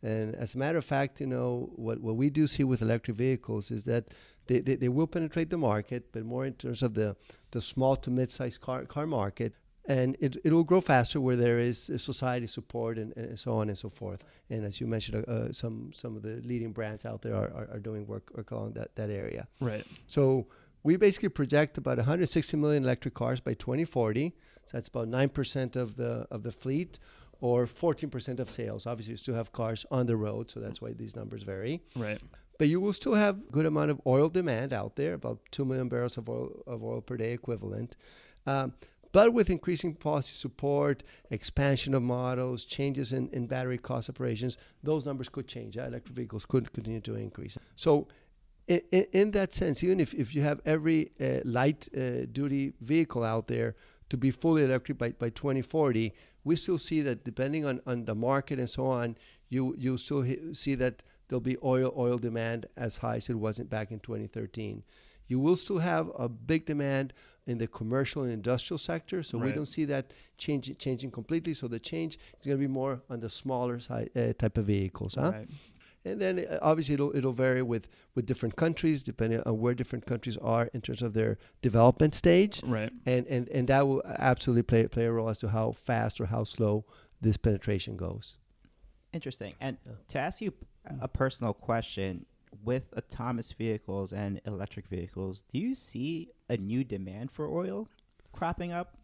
And 0.02 0.34
as 0.36 0.54
a 0.54 0.58
matter 0.58 0.78
of 0.78 0.84
fact, 0.84 1.20
you 1.20 1.26
know, 1.26 1.70
what, 1.74 2.00
what 2.00 2.16
we 2.16 2.30
do 2.30 2.46
see 2.46 2.62
with 2.64 2.82
electric 2.82 3.16
vehicles 3.16 3.70
is 3.70 3.84
that 3.84 4.04
they, 4.46 4.60
they, 4.60 4.76
they 4.76 4.88
will 4.88 5.06
penetrate 5.06 5.50
the 5.50 5.58
market, 5.58 6.12
but 6.12 6.24
more 6.24 6.46
in 6.46 6.54
terms 6.54 6.82
of 6.82 6.94
the, 6.94 7.16
the 7.50 7.60
small 7.60 7.96
to 7.96 8.10
mid-sized 8.10 8.60
car, 8.60 8.84
car 8.84 9.06
market. 9.06 9.54
And 9.88 10.18
it, 10.20 10.37
it 10.44 10.53
will 10.53 10.64
grow 10.64 10.83
faster 10.83 11.18
where 11.18 11.35
there 11.35 11.59
is 11.59 11.88
uh, 11.88 11.96
society 11.96 12.46
support 12.46 12.98
and, 12.98 13.16
and 13.16 13.38
so 13.38 13.53
on 13.53 13.70
and 13.70 13.79
so 13.79 13.88
forth. 13.88 14.22
And 14.51 14.66
as 14.66 14.81
you 14.81 14.87
mentioned, 14.87 15.24
uh, 15.27 15.31
uh, 15.31 15.53
some 15.53 15.92
some 15.94 16.14
of 16.14 16.22
the 16.22 16.42
leading 16.44 16.72
brands 16.72 17.07
out 17.07 17.22
there 17.22 17.35
are, 17.35 17.51
are, 17.59 17.68
are 17.72 17.79
doing 17.81 18.07
work, 18.07 18.31
work 18.37 18.51
along 18.51 18.74
that, 18.74 18.94
that 18.96 19.09
area. 19.09 19.48
Right. 19.61 19.87
So 20.07 20.46
we 20.83 20.96
basically 20.96 21.31
project 21.31 21.79
about 21.79 21.96
160 21.96 22.57
million 22.59 22.85
electric 22.85 23.14
cars 23.14 23.40
by 23.40 23.55
2040. 23.55 24.35
So 24.64 24.77
that's 24.77 24.88
about 24.88 25.09
9% 25.09 25.77
of 25.77 25.96
the 25.96 26.27
of 26.31 26.42
the 26.42 26.53
fleet 26.53 26.98
or 27.40 27.66
14% 27.66 28.40
of 28.40 28.51
sales. 28.51 28.87
Obviously, 28.87 29.12
you 29.12 29.16
still 29.16 29.35
have 29.35 29.53
cars 29.53 29.87
on 29.90 30.07
the 30.07 30.16
road, 30.16 30.51
so 30.51 30.61
that's 30.61 30.83
why 30.83 30.92
these 30.92 31.14
numbers 31.16 31.44
vary. 31.44 31.83
Right. 31.96 32.20
But 32.59 32.68
you 32.68 32.81
will 32.81 32.92
still 32.92 33.14
have 33.14 33.51
good 33.53 33.64
amount 33.64 33.92
of 33.92 34.01
oil 34.07 34.29
demand 34.29 34.72
out 34.72 34.96
there, 34.96 35.14
about 35.14 35.38
2 35.53 35.64
million 35.64 35.88
barrels 35.88 36.18
of 36.18 36.29
oil 36.29 36.62
of 36.66 36.83
oil 36.83 37.01
per 37.01 37.16
day 37.16 37.33
equivalent. 37.33 37.96
Um, 38.46 38.72
But 39.18 39.33
with 39.33 39.50
increasing 39.50 39.96
policy 39.96 40.33
support, 40.35 41.02
expansion 41.28 41.92
of 41.92 42.04
models, 42.04 42.64
changes 42.64 43.12
in, 43.12 43.28
in 43.31 43.48
battery 43.48 43.76
cost 43.76 44.09
operations, 44.09 44.57
those 44.85 45.04
numbers 45.04 45.28
could 45.28 45.48
change. 45.48 45.76
Uh, 45.76 45.87
electric 45.87 46.14
vehicles 46.14 46.46
could 46.46 46.72
continue 46.72 47.00
to 47.00 47.16
increase. 47.16 47.59
So, 47.74 48.07
in, 48.68 48.81
in, 48.92 49.33
that 49.33 49.52
sense, 49.52 49.83
even 49.83 49.98
if, 49.98 50.14
if 50.14 50.37
you 50.37 50.42
have 50.42 50.61
every 50.64 51.11
uh, 51.20 51.40
light 51.42 51.88
uh, 51.96 52.26
duty 52.31 52.74
vehicle 52.81 53.24
out 53.24 53.48
there 53.48 53.74
to 54.11 54.16
be 54.16 54.31
fully 54.31 54.62
electric 54.62 54.98
by, 54.98 55.11
by 55.11 55.31
2040, 55.31 56.14
we 56.44 56.54
still 56.54 56.78
see 56.78 57.00
that 57.00 57.24
depending 57.24 57.64
on, 57.64 57.81
on 57.88 58.04
the 58.04 58.14
market 58.14 58.61
and 58.61 58.70
so 58.70 58.87
on, 58.87 59.16
you 59.48 59.74
you 59.76 59.96
still 59.96 60.24
see 60.52 60.76
that 60.76 61.02
there'll 61.26 61.40
be 61.40 61.57
oil 61.64 61.92
oil 61.96 62.18
demand 62.18 62.66
as 62.76 62.98
high 62.98 63.16
as 63.16 63.28
it 63.28 63.35
wasn't 63.35 63.68
back 63.68 63.90
in 63.90 63.98
2013. 63.98 64.85
You 65.26 65.40
will 65.40 65.57
still 65.57 65.78
have 65.78 66.09
a 66.16 66.28
big 66.28 66.66
demand 66.66 67.12
in 67.48 67.58
the 67.58 67.66
commercial 67.66 68.22
and 68.22 68.30
industrial 68.30 68.78
sector, 68.78 69.22
so 69.22 69.38
right. 69.38 69.46
we 69.46 69.52
don't 69.52 69.66
see 69.66 69.87
that 69.87 70.12
change, 70.37 70.76
changing 70.78 71.11
completely. 71.11 71.54
So 71.54 71.66
the 71.66 71.80
change 71.80 72.18
is 72.38 72.46
going 72.46 72.58
to 72.58 72.61
be 72.61 72.72
more 72.72 73.00
on 73.08 73.20
the 73.20 73.30
smaller 73.30 73.80
side, 73.80 74.11
uh, 74.14 74.34
type 74.34 74.58
of 74.58 74.66
vehicles, 74.66 75.14
huh? 75.14 75.32
Right. 75.34 75.48
And 76.04 76.20
then 76.20 76.46
uh, 76.48 76.58
obviously 76.62 76.94
it'll 76.94 77.14
it'll 77.16 77.32
vary 77.32 77.62
with 77.62 77.88
with 78.14 78.24
different 78.26 78.54
countries 78.56 79.02
depending 79.02 79.42
on 79.44 79.58
where 79.58 79.74
different 79.74 80.06
countries 80.06 80.37
are 80.37 80.70
in 80.72 80.80
terms 80.80 81.02
of 81.02 81.12
their 81.14 81.38
development 81.61 82.14
stage. 82.14 82.62
Right. 82.62 82.92
And 83.06 83.26
and 83.26 83.48
and 83.48 83.66
that 83.68 83.88
will 83.88 84.02
absolutely 84.04 84.62
play 84.62 84.87
play 84.87 85.06
a 85.06 85.12
role 85.12 85.28
as 85.28 85.38
to 85.38 85.48
how 85.48 85.72
fast 85.72 86.20
or 86.20 86.26
how 86.26 86.44
slow 86.44 86.84
this 87.20 87.37
penetration 87.37 87.96
goes. 87.96 88.38
Interesting. 89.12 89.54
And 89.61 89.78
yeah. 89.84 89.92
to 90.08 90.18
ask 90.18 90.40
you 90.40 90.52
a 91.00 91.08
personal 91.08 91.52
question, 91.52 92.26
with 92.64 92.92
autonomous 92.96 93.52
vehicles 93.52 94.12
and 94.12 94.40
electric 94.46 94.88
vehicles, 94.88 95.42
do 95.50 95.58
you 95.58 95.74
see 95.74 96.30
a 96.48 96.56
new 96.56 96.84
demand 96.84 97.30
for 97.30 97.48
oil 97.48 97.88
cropping 98.32 98.72
up? 98.72 98.96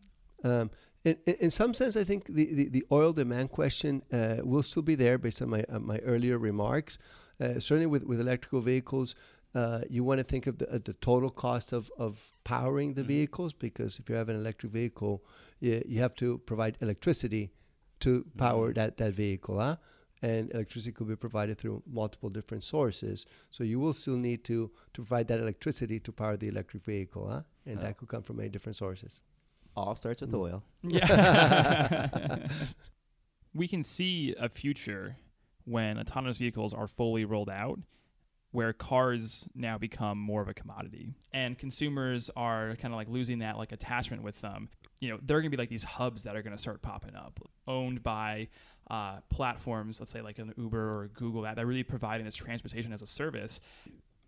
Um, 0.42 0.70
in, 1.04 1.16
in, 1.26 1.50
some 1.50 1.74
sense, 1.74 1.96
I 1.96 2.04
think 2.04 2.26
the, 2.26 2.52
the, 2.54 2.68
the 2.68 2.84
oil 2.90 3.12
demand 3.12 3.50
question 3.50 4.02
uh, 4.12 4.36
will 4.42 4.62
still 4.62 4.82
be 4.82 4.94
there 4.94 5.18
based 5.18 5.42
on 5.42 5.50
my, 5.50 5.64
uh, 5.68 5.78
my 5.78 5.98
earlier 5.98 6.38
remarks. 6.38 6.98
Uh, 7.40 7.54
certainly, 7.54 7.86
with, 7.86 8.04
with 8.04 8.20
electrical 8.20 8.60
vehicles, 8.60 9.14
uh, 9.54 9.80
you 9.88 10.02
want 10.02 10.18
to 10.18 10.24
think 10.24 10.46
of 10.46 10.58
the, 10.58 10.66
the 10.84 10.94
total 10.94 11.30
cost 11.30 11.72
of, 11.72 11.90
of 11.98 12.18
powering 12.44 12.94
the 12.94 13.02
mm-hmm. 13.02 13.08
vehicles 13.08 13.52
because 13.52 13.98
if 13.98 14.08
you 14.08 14.14
have 14.14 14.28
an 14.28 14.36
electric 14.36 14.72
vehicle, 14.72 15.22
you, 15.60 15.82
you 15.86 16.00
have 16.00 16.14
to 16.14 16.38
provide 16.38 16.76
electricity 16.80 17.50
to 18.00 18.24
power 18.36 18.68
mm-hmm. 18.68 18.80
that, 18.80 18.96
that 18.96 19.14
vehicle. 19.14 19.58
Huh? 19.58 19.76
And 20.24 20.50
electricity 20.54 20.90
could 20.90 21.06
be 21.06 21.16
provided 21.16 21.58
through 21.58 21.82
multiple 21.86 22.30
different 22.30 22.64
sources. 22.64 23.26
So 23.50 23.62
you 23.62 23.78
will 23.78 23.92
still 23.92 24.16
need 24.16 24.42
to, 24.44 24.70
to 24.94 25.02
provide 25.02 25.28
that 25.28 25.38
electricity 25.38 26.00
to 26.00 26.12
power 26.12 26.38
the 26.38 26.48
electric 26.48 26.82
vehicle, 26.82 27.28
huh? 27.30 27.42
and 27.66 27.78
oh. 27.78 27.82
that 27.82 27.98
could 27.98 28.08
come 28.08 28.22
from 28.22 28.38
many 28.38 28.48
different 28.48 28.76
sources. 28.76 29.20
All 29.76 29.94
starts 29.96 30.22
with 30.22 30.32
mm. 30.32 30.40
oil. 30.40 30.62
Yeah. 30.82 32.38
we 33.54 33.68
can 33.68 33.84
see 33.84 34.34
a 34.38 34.48
future 34.48 35.16
when 35.66 35.98
autonomous 35.98 36.38
vehicles 36.38 36.72
are 36.72 36.88
fully 36.88 37.26
rolled 37.26 37.50
out 37.50 37.78
where 38.52 38.72
cars 38.72 39.46
now 39.54 39.76
become 39.76 40.16
more 40.16 40.40
of 40.40 40.48
a 40.48 40.54
commodity 40.54 41.12
and 41.32 41.58
consumers 41.58 42.30
are 42.36 42.76
kind 42.76 42.94
of 42.94 42.96
like 42.96 43.08
losing 43.08 43.40
that 43.40 43.58
like 43.58 43.72
attachment 43.72 44.22
with 44.22 44.40
them 44.42 44.68
you 45.00 45.08
know 45.10 45.18
there 45.22 45.36
are 45.36 45.40
going 45.40 45.50
to 45.50 45.56
be 45.56 45.60
like 45.60 45.70
these 45.70 45.82
hubs 45.82 46.22
that 46.22 46.36
are 46.36 46.42
going 46.42 46.54
to 46.54 46.60
start 46.60 46.80
popping 46.80 47.16
up 47.16 47.40
owned 47.66 48.02
by 48.02 48.46
uh, 48.90 49.16
platforms, 49.30 50.00
let's 50.00 50.12
say 50.12 50.20
like 50.20 50.38
an 50.38 50.52
Uber 50.56 50.90
or 50.90 51.08
Google, 51.14 51.42
that, 51.42 51.56
that 51.56 51.66
really 51.66 51.82
providing 51.82 52.24
this 52.24 52.36
transportation 52.36 52.92
as 52.92 53.02
a 53.02 53.06
service. 53.06 53.60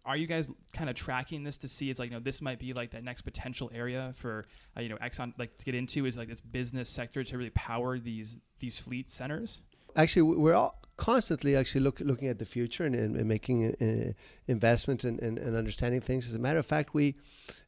Are 0.05 0.17
you 0.17 0.27
guys 0.27 0.51
kind 0.73 0.89
of 0.89 0.95
tracking 0.95 1.43
this 1.43 1.59
to 1.59 1.69
see 1.69 1.91
it's 1.91 1.99
like 1.99 2.11
you 2.11 2.17
know 2.17 2.21
this 2.21 2.41
might 2.41 2.61
be 2.61 2.73
like 2.73 2.93
that 2.93 3.03
next 3.03 3.23
potential 3.23 3.71
area 3.75 4.13
for 4.15 4.45
uh, 4.77 4.81
you 4.81 4.89
know 4.89 4.97
Exxon 4.97 5.33
like 5.37 5.59
to 5.59 5.65
get 5.65 5.75
into 5.75 6.07
is 6.07 6.17
like 6.17 6.29
this 6.29 6.41
business 6.41 6.89
sector 6.89 7.25
to 7.25 7.37
really 7.37 7.51
power 7.51 7.99
these 7.99 8.37
these 8.61 8.79
fleet 8.79 9.11
centers? 9.11 9.61
Actually, 9.97 10.23
we're 10.23 10.55
all 10.55 10.81
constantly 10.97 11.55
actually 11.57 11.83
look, 11.83 12.01
looking 12.01 12.29
at 12.29 12.39
the 12.39 12.47
future 12.47 12.85
and, 12.85 12.95
and, 12.95 13.17
and 13.17 13.29
making 13.29 13.75
uh, 13.75 14.13
investments 14.47 15.05
and, 15.05 15.21
and, 15.21 15.39
and, 15.39 15.57
understanding 15.57 16.01
things. 16.01 16.27
As 16.27 16.35
a 16.35 16.39
matter 16.39 16.59
of 16.59 16.67
fact, 16.67 16.95
we, 16.95 17.17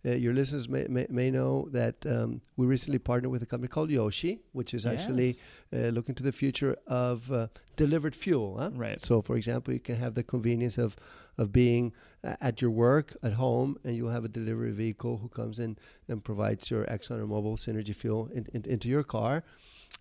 uh, 0.04 0.10
your 0.12 0.32
listeners 0.32 0.68
may, 0.68 0.86
may, 0.88 1.06
may 1.10 1.30
know 1.30 1.68
that 1.72 2.06
um, 2.06 2.40
we 2.56 2.66
recently 2.66 2.98
partnered 2.98 3.30
with 3.30 3.42
a 3.42 3.46
company 3.46 3.68
called 3.68 3.90
Yoshi, 3.90 4.40
which 4.52 4.72
is 4.72 4.84
yes. 4.84 5.00
actually 5.00 5.34
uh, 5.72 5.88
looking 5.88 6.14
to 6.14 6.22
the 6.22 6.32
future 6.32 6.76
of 6.86 7.30
uh, 7.30 7.48
delivered 7.76 8.16
fuel. 8.16 8.56
Huh? 8.58 8.70
Right. 8.74 9.04
So, 9.04 9.20
for 9.20 9.36
example, 9.36 9.74
you 9.74 9.80
can 9.80 9.96
have 9.96 10.14
the 10.14 10.22
convenience 10.22 10.78
of 10.78 10.96
of 11.38 11.52
being 11.52 11.92
uh, 12.24 12.34
at 12.40 12.60
your 12.60 12.70
work 12.70 13.16
at 13.22 13.34
home, 13.34 13.78
and 13.84 13.94
you'll 13.94 14.10
have 14.10 14.24
a 14.24 14.28
delivery 14.28 14.72
vehicle 14.72 15.18
who 15.18 15.28
comes 15.28 15.60
in 15.60 15.78
and 16.08 16.22
provides 16.22 16.70
your 16.70 16.84
Exxon 16.86 17.20
or 17.20 17.26
Mobil 17.26 17.56
Synergy 17.56 17.94
fuel 17.94 18.28
in, 18.34 18.46
in, 18.52 18.64
into 18.64 18.88
your 18.88 19.04
car. 19.04 19.44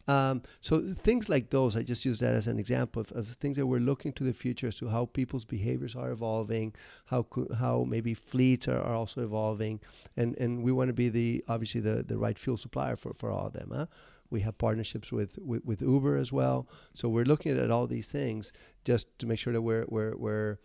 Um, 0.07 0.43
so 0.61 0.93
things 0.93 1.27
like 1.27 1.49
those, 1.49 1.75
I 1.75 1.83
just 1.83 2.05
use 2.05 2.19
that 2.19 2.33
as 2.33 2.47
an 2.47 2.59
example 2.59 3.01
of, 3.01 3.11
of, 3.11 3.27
things 3.41 3.57
that 3.57 3.67
we're 3.67 3.79
looking 3.79 4.13
to 4.13 4.23
the 4.23 4.33
future 4.33 4.67
as 4.67 4.75
to 4.75 4.87
how 4.87 5.07
people's 5.07 5.43
behaviors 5.43 5.95
are 5.95 6.11
evolving, 6.11 6.73
how 7.05 7.25
how 7.59 7.83
maybe 7.83 8.13
fleets 8.13 8.69
are, 8.69 8.79
are 8.79 8.95
also 8.95 9.21
evolving, 9.21 9.81
and 10.15 10.37
and 10.37 10.63
we 10.63 10.71
want 10.71 10.87
to 10.87 10.93
be 10.93 11.09
the 11.09 11.43
obviously 11.49 11.81
the 11.81 12.03
the 12.03 12.17
right 12.17 12.39
fuel 12.39 12.57
supplier 12.57 12.95
for 12.95 13.13
for 13.13 13.29
all 13.29 13.47
of 13.47 13.53
them. 13.53 13.71
Huh? 13.73 13.87
We 14.29 14.41
have 14.41 14.57
partnerships 14.57 15.11
with, 15.11 15.37
with, 15.37 15.63
with 15.63 15.81
Uber 15.81 16.17
as 16.17 16.33
well. 16.33 16.67
So 16.93 17.07
we're 17.07 17.23
looking 17.23 17.57
at 17.57 17.71
all 17.71 17.87
these 17.87 18.07
things 18.07 18.51
just 18.83 19.07
to 19.19 19.25
make 19.25 19.39
sure 19.39 19.53
that 19.53 19.61
we're 19.61 19.85
we're 19.87 20.15
we're 20.17 20.57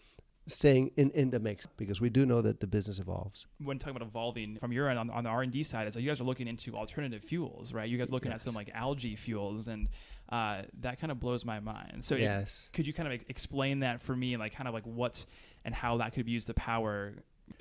staying 0.46 0.90
in, 0.96 1.10
in 1.10 1.30
the 1.30 1.38
mix 1.38 1.66
because 1.76 2.00
we 2.00 2.10
do 2.10 2.26
know 2.26 2.42
that 2.42 2.60
the 2.60 2.66
business 2.66 2.98
evolves. 2.98 3.46
When 3.62 3.78
talking 3.78 3.96
about 3.96 4.06
evolving 4.06 4.56
from 4.56 4.72
your 4.72 4.88
end 4.88 4.98
on, 4.98 5.10
on 5.10 5.24
the 5.24 5.30
R 5.30 5.42
and 5.42 5.52
D 5.52 5.62
side, 5.62 5.86
is 5.86 5.94
like 5.94 6.02
you 6.02 6.10
guys 6.10 6.20
are 6.20 6.24
looking 6.24 6.48
into 6.48 6.74
alternative 6.76 7.22
fuels, 7.22 7.72
right? 7.72 7.88
You 7.88 7.98
guys 7.98 8.10
looking 8.10 8.30
yes. 8.30 8.40
at 8.40 8.44
some 8.44 8.54
like 8.54 8.70
algae 8.74 9.16
fuels, 9.16 9.68
and 9.68 9.88
uh, 10.30 10.62
that 10.80 11.00
kind 11.00 11.10
of 11.12 11.20
blows 11.20 11.44
my 11.44 11.60
mind. 11.60 12.04
So 12.04 12.16
yes, 12.16 12.68
it, 12.68 12.76
could 12.76 12.86
you 12.86 12.92
kind 12.92 13.12
of 13.12 13.20
explain 13.28 13.80
that 13.80 14.02
for 14.02 14.16
me, 14.16 14.36
like 14.36 14.54
kind 14.54 14.68
of 14.68 14.74
like 14.74 14.84
what 14.84 15.24
and 15.64 15.74
how 15.74 15.98
that 15.98 16.12
could 16.12 16.26
be 16.26 16.32
used 16.32 16.48
to 16.48 16.54
power 16.54 17.14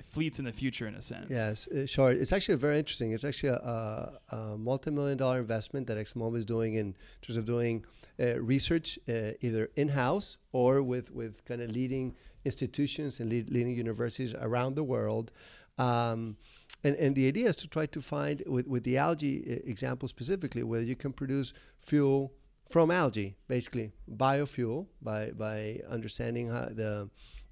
fleets 0.04 0.38
in 0.38 0.44
the 0.44 0.52
future 0.52 0.86
in 0.86 0.94
a 0.94 1.02
sense. 1.02 1.30
Yes, 1.30 1.68
uh, 1.68 1.86
sure. 1.86 2.10
It's 2.10 2.32
actually 2.32 2.56
very 2.56 2.78
interesting. 2.78 3.12
It's 3.12 3.24
actually 3.24 3.50
a, 3.50 3.56
a, 3.56 4.36
a 4.36 4.58
multi-million 4.58 5.18
dollar 5.18 5.38
investment 5.38 5.86
that 5.86 5.98
ExxonMobil 5.98 6.36
is 6.36 6.44
doing 6.44 6.74
in 6.74 6.94
terms 7.20 7.36
of 7.36 7.44
doing 7.44 7.84
uh, 8.20 8.40
research 8.40 8.98
uh, 9.08 9.32
either 9.40 9.70
in-house 9.76 10.36
or 10.52 10.82
with, 10.82 11.10
with 11.10 11.44
kind 11.44 11.60
of 11.60 11.70
leading 11.70 12.14
institutions 12.44 13.20
and 13.20 13.30
leading 13.30 13.76
universities 13.76 14.34
around 14.34 14.74
the 14.76 14.84
world. 14.84 15.32
Um, 15.78 16.36
and, 16.84 16.96
and 16.96 17.14
the 17.14 17.28
idea 17.28 17.48
is 17.48 17.56
to 17.56 17.68
try 17.68 17.86
to 17.86 18.00
find, 18.00 18.42
with, 18.46 18.66
with 18.66 18.84
the 18.84 18.98
algae 18.98 19.60
example 19.64 20.08
specifically, 20.08 20.62
whether 20.62 20.84
you 20.84 20.96
can 20.96 21.12
produce 21.12 21.52
fuel 21.80 22.32
from 22.70 22.90
algae, 22.90 23.36
basically 23.48 23.92
biofuel, 24.16 24.86
by, 25.00 25.30
by 25.30 25.80
understanding 25.88 26.48
how 26.48 26.66
the 26.66 27.08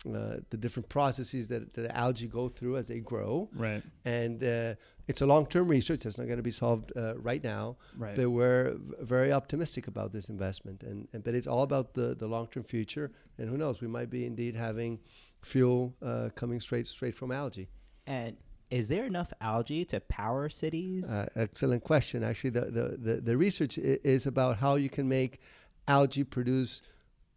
uh, 0.08 0.36
the 0.48 0.56
different 0.56 0.88
processes 0.88 1.48
that, 1.48 1.74
that 1.74 1.94
algae 1.94 2.26
go 2.26 2.48
through 2.48 2.78
as 2.78 2.88
they 2.88 3.00
grow. 3.00 3.50
Right. 3.54 3.82
And 4.06 4.42
uh, 4.42 4.74
it's 5.10 5.20
a 5.20 5.26
long-term 5.34 5.66
research 5.68 6.00
that's 6.04 6.18
not 6.20 6.26
going 6.30 6.42
to 6.44 6.48
be 6.52 6.56
solved 6.64 6.92
uh, 6.96 7.14
right 7.30 7.42
now. 7.56 7.64
Right. 8.04 8.16
But 8.16 8.26
we're 8.38 8.66
v- 8.74 8.94
very 9.14 9.32
optimistic 9.40 9.84
about 9.88 10.12
this 10.12 10.28
investment, 10.36 10.78
and, 10.82 10.98
and 11.12 11.20
but 11.24 11.34
it's 11.34 11.46
all 11.52 11.64
about 11.70 11.86
the, 11.98 12.14
the 12.22 12.28
long-term 12.36 12.64
future. 12.64 13.06
And 13.38 13.48
who 13.50 13.56
knows, 13.62 13.80
we 13.80 13.88
might 13.88 14.10
be 14.10 14.22
indeed 14.24 14.54
having 14.54 14.92
fuel 15.42 15.94
uh, 16.10 16.28
coming 16.40 16.60
straight 16.60 16.86
straight 16.96 17.16
from 17.20 17.30
algae. 17.32 17.68
And 18.06 18.36
is 18.70 18.86
there 18.92 19.04
enough 19.04 19.32
algae 19.40 19.84
to 19.86 19.98
power 20.00 20.48
cities? 20.48 21.10
Uh, 21.10 21.26
excellent 21.34 21.82
question. 21.82 22.22
Actually, 22.22 22.50
the, 22.58 22.66
the, 22.78 22.86
the, 23.06 23.14
the 23.20 23.36
research 23.36 23.74
I- 23.78 23.98
is 24.14 24.26
about 24.26 24.58
how 24.58 24.72
you 24.76 24.88
can 24.88 25.08
make 25.08 25.40
algae 25.88 26.24
produce 26.24 26.82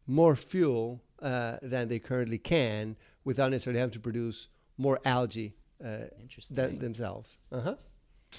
more 0.05 0.35
fuel 0.35 1.01
uh, 1.21 1.57
than 1.73 1.87
they 1.87 1.99
currently 2.09 2.37
can 2.37 2.95
without 3.23 3.49
necessarily 3.51 3.79
having 3.79 3.93
to 3.93 3.99
produce 4.09 4.49
more 4.77 4.99
algae 5.05 5.55
uh, 5.83 6.05
th- 6.55 6.79
themselves. 6.79 7.37
Uh-huh. 7.51 7.75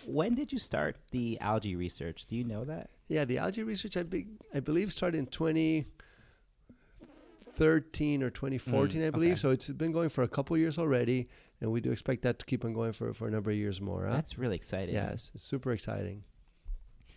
When 0.07 0.35
did 0.35 0.53
you 0.53 0.59
start 0.59 0.97
the 1.11 1.39
algae 1.41 1.77
research? 1.77 2.27
Do 2.27 2.37
you 2.37 2.45
know 2.45 2.65
that? 2.65 2.91
Yeah, 3.09 3.25
the 3.25 3.39
algae 3.39 3.63
research 3.63 3.97
I, 3.97 4.03
be, 4.03 4.27
I 4.53 4.61
believe 4.61 4.93
started 4.93 5.19
in 5.19 5.27
2013 5.27 8.23
or 8.23 8.31
2014, 8.31 9.01
mm, 9.01 9.07
I 9.07 9.11
believe. 9.11 9.33
Okay. 9.33 9.41
So 9.41 9.51
it's 9.51 9.69
been 9.69 9.93
going 9.93 10.09
for 10.09 10.23
a 10.23 10.29
couple 10.29 10.57
years 10.57 10.79
already, 10.79 11.29
and 11.61 11.71
we 11.71 11.81
do 11.81 11.93
expect 11.93 12.23
that 12.23 12.39
to 12.41 12.47
keep 12.47 12.65
on 12.65 12.73
going 12.73 12.93
for, 12.93 13.13
for 13.15 13.29
a 13.29 13.31
number 13.31 13.51
of 13.51 13.57
years 13.57 13.81
more. 13.81 14.07
Huh? 14.07 14.15
That's 14.15 14.39
really 14.39 14.57
exciting. 14.57 14.95
Yes, 14.95 15.31
it's 15.35 15.45
super 15.45 15.73
exciting. 15.73 16.25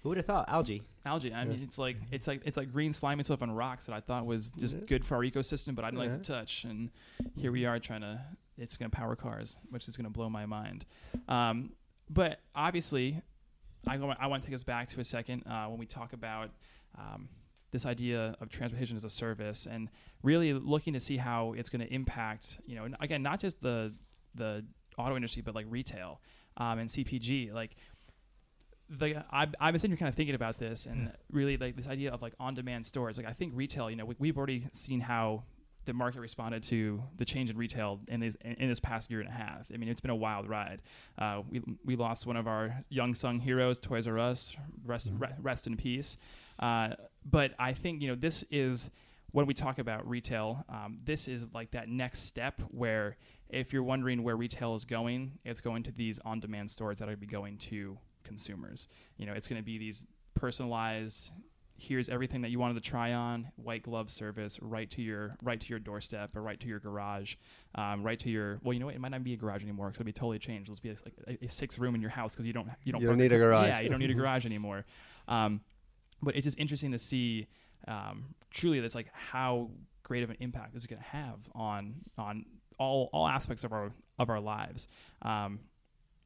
Who 0.04 0.10
would 0.10 0.18
have 0.18 0.28
thought 0.28 0.48
algae? 0.48 0.84
Algae. 1.06 1.34
I 1.34 1.46
mean, 1.46 1.60
it's 1.62 1.78
like 1.78 1.98
it's 2.12 2.28
like 2.28 2.42
it's 2.46 2.56
like 2.56 2.72
green 2.72 2.94
slimy 2.94 3.24
stuff 3.24 3.42
on 3.42 3.52
rocks 3.52 3.88
that 3.88 3.94
I 3.94 4.00
thought 4.00 4.26
was 4.26 4.52
just 4.52 4.86
good 4.86 5.04
for 5.04 5.16
our 5.16 5.24
ecosystem, 5.24 5.74
but 5.74 5.84
I 5.84 5.92
didn't 5.92 6.00
like 6.00 6.22
to 6.22 6.34
touch. 6.34 6.66
And 6.66 6.92
here 7.36 7.52
we 7.52 7.66
are 7.66 7.80
trying 7.80 8.02
to. 8.02 8.22
It's 8.58 8.76
going 8.76 8.90
to 8.90 8.96
power 8.96 9.16
cars, 9.16 9.58
which 9.70 9.88
is 9.88 9.96
going 9.96 10.06
to 10.06 10.10
blow 10.12 10.30
my 10.30 10.46
mind. 10.46 10.86
Um, 11.28 11.72
but 12.10 12.40
obviously, 12.56 13.22
I, 13.88 13.96
I 13.96 14.28
want 14.28 14.42
to 14.42 14.48
take 14.48 14.56
us 14.56 14.64
back 14.64 14.88
to 14.90 15.00
a 15.00 15.04
second 15.04 15.44
uh, 15.46 15.66
when 15.66 15.78
we 15.78 15.86
talk 15.86 16.14
about 16.14 16.52
um, 16.98 17.30
this 17.72 17.86
idea 17.86 18.36
of 18.40 18.50
transportation 18.50 18.98
as 18.98 19.04
a 19.04 19.10
service 19.10 19.68
and 19.70 19.90
really 20.24 20.54
looking 20.54 20.94
to 20.94 21.00
see 21.00 21.18
how 21.18 21.54
it's 21.54 21.70
going 21.70 21.86
to 21.86 21.94
impact, 21.94 22.60
you 22.66 22.76
know, 22.76 22.88
again, 23.00 23.22
not 23.22 23.40
just 23.40 23.62
the 23.62 23.94
the 24.36 24.64
auto 24.98 25.16
industry, 25.16 25.42
but 25.42 25.56
like 25.56 25.66
retail 25.70 26.22
um, 26.58 26.80
and 26.80 26.90
CPG. 26.90 27.54
Like 27.54 27.76
the 28.90 29.24
I've, 29.32 29.54
I've 29.60 29.74
been 29.74 29.80
sitting 29.80 29.92
here 29.92 29.98
kind 29.98 30.10
of 30.10 30.16
thinking 30.16 30.36
about 30.36 30.58
this 30.58 30.86
and 30.86 31.12
really 31.32 31.58
like 31.58 31.76
this 31.76 31.88
idea 31.88 32.12
of 32.12 32.22
like 32.22 32.34
on-demand 32.40 32.86
stores. 32.86 33.18
Like 33.18 33.28
I 33.28 33.34
think 33.34 33.54
retail, 33.56 33.90
you 33.90 33.96
know, 33.96 34.06
we, 34.06 34.16
we've 34.20 34.38
already 34.38 34.68
seen 34.72 35.02
how 35.02 35.44
the 35.88 35.94
market 35.94 36.20
responded 36.20 36.62
to 36.64 37.02
the 37.18 37.26
change 37.26 37.50
in 37.50 37.58
retail 37.58 38.00
in 38.08 38.20
this 38.20 38.36
in 38.44 38.68
this 38.70 38.80
past 38.80 39.10
year 39.10 39.20
and 39.20 39.30
a 39.30 39.32
half. 39.34 39.66
I 39.74 39.78
mean, 39.78 39.90
it's 39.90 40.02
been 40.02 40.12
a 40.12 40.16
wild 40.16 40.48
ride. 40.48 40.82
Uh, 41.18 41.42
we 41.50 41.62
we 41.84 41.96
lost 41.96 42.28
one 42.28 42.38
of 42.38 42.48
our 42.48 42.84
young 42.90 43.16
sung 43.16 43.40
heroes, 43.40 43.80
Toys 43.80 44.06
R 44.08 44.20
Us. 44.20 44.56
Rest 44.86 45.12
Mm-hmm. 45.14 45.42
rest 45.42 45.68
in 45.68 45.78
peace. 45.78 46.18
Uh, 46.60 46.90
but 47.26 47.54
I 47.60 47.74
think 47.74 48.02
you 48.02 48.08
know 48.10 48.16
this 48.16 48.44
is 48.52 48.90
when 49.32 49.46
we 49.46 49.54
talk 49.54 49.80
about 49.80 50.08
retail. 50.08 50.66
Um, 50.70 51.00
this 51.04 51.28
is 51.28 51.46
like 51.54 51.72
that 51.72 51.90
next 51.90 52.22
step 52.22 52.62
where 52.70 53.18
if 53.50 53.74
you're 53.74 53.84
wondering 53.84 54.24
where 54.24 54.36
retail 54.36 54.76
is 54.76 54.86
going, 54.86 55.40
it's 55.46 55.62
going 55.62 55.84
to 55.84 55.92
these 55.92 56.20
on-demand 56.26 56.70
stores 56.70 57.00
that 57.00 57.06
are 57.06 57.16
going 57.16 57.20
to 57.20 57.28
be 57.28 57.32
going 57.32 57.58
to 57.58 57.98
consumers. 58.24 58.88
You 59.18 59.26
know, 59.26 59.34
it's 59.34 59.48
going 59.48 59.62
to 59.62 59.66
be 59.66 59.78
these 59.78 60.04
personalized 60.34 61.32
here's 61.80 62.10
everything 62.10 62.42
that 62.42 62.50
you 62.50 62.58
wanted 62.60 62.74
to 62.74 62.82
try 62.82 63.14
on 63.14 63.50
white 63.56 63.84
glove 63.84 64.10
service 64.10 64.58
right 64.62 64.90
to 64.90 65.02
your 65.02 65.36
right 65.44 65.60
to 65.62 65.68
your 65.70 65.78
doorstep 65.80 66.36
or 66.36 66.42
right 66.42 66.60
to 66.60 66.68
your 66.68 66.80
garage 66.80 67.36
um, 67.76 68.02
right 68.02 68.18
to 68.18 68.30
your 68.30 68.60
well 68.64 68.74
you 68.74 68.80
know 68.80 68.88
what? 68.88 68.96
It 68.96 69.00
might 69.02 69.12
not 69.12 69.24
be 69.24 69.34
a 69.34 69.38
garage 69.38 69.62
anymore 69.62 69.88
because 69.88 70.00
it'll 70.02 70.06
be 70.08 70.12
totally 70.14 70.40
changed. 70.40 70.70
It'll 70.70 70.82
be 70.82 70.90
like 70.90 71.38
a, 71.42 71.46
a 71.46 71.50
six 71.50 71.78
room 71.78 71.94
in 71.96 72.02
your 72.02 72.10
house 72.10 72.34
because 72.34 72.46
you 72.48 72.54
don't 72.54 72.68
you 72.84 72.92
don't, 72.92 73.02
You 73.02 73.08
don't 73.08 73.18
need 73.18 73.32
a 73.32 73.38
garage. 73.46 73.68
yeah 73.68 73.80
you 73.82 73.90
don't 73.90 74.00
need 74.00 74.10
a 74.10 74.14
garage 74.22 74.46
anymore. 74.46 74.86
Um, 75.28 75.62
but 76.22 76.36
it's 76.36 76.46
just 76.46 76.58
interesting 76.58 76.92
to 76.94 76.98
see 77.00 77.48
um, 77.88 78.34
truly 78.50 78.80
that's 78.80 78.96
like 78.96 79.08
how 79.14 79.70
great 80.04 80.24
of 80.24 80.30
an 80.30 80.38
impact 80.40 80.74
this 80.74 80.84
is 80.84 80.88
going 80.88 81.02
to 81.02 81.08
have 81.10 81.38
on 81.54 81.96
on 82.18 82.46
all 82.80 83.10
all 83.14 83.28
aspects 83.28 83.64
of 83.64 83.72
our 83.72 83.92
of 84.18 84.30
our 84.30 84.40
lives. 84.40 84.88
Um, 85.22 85.60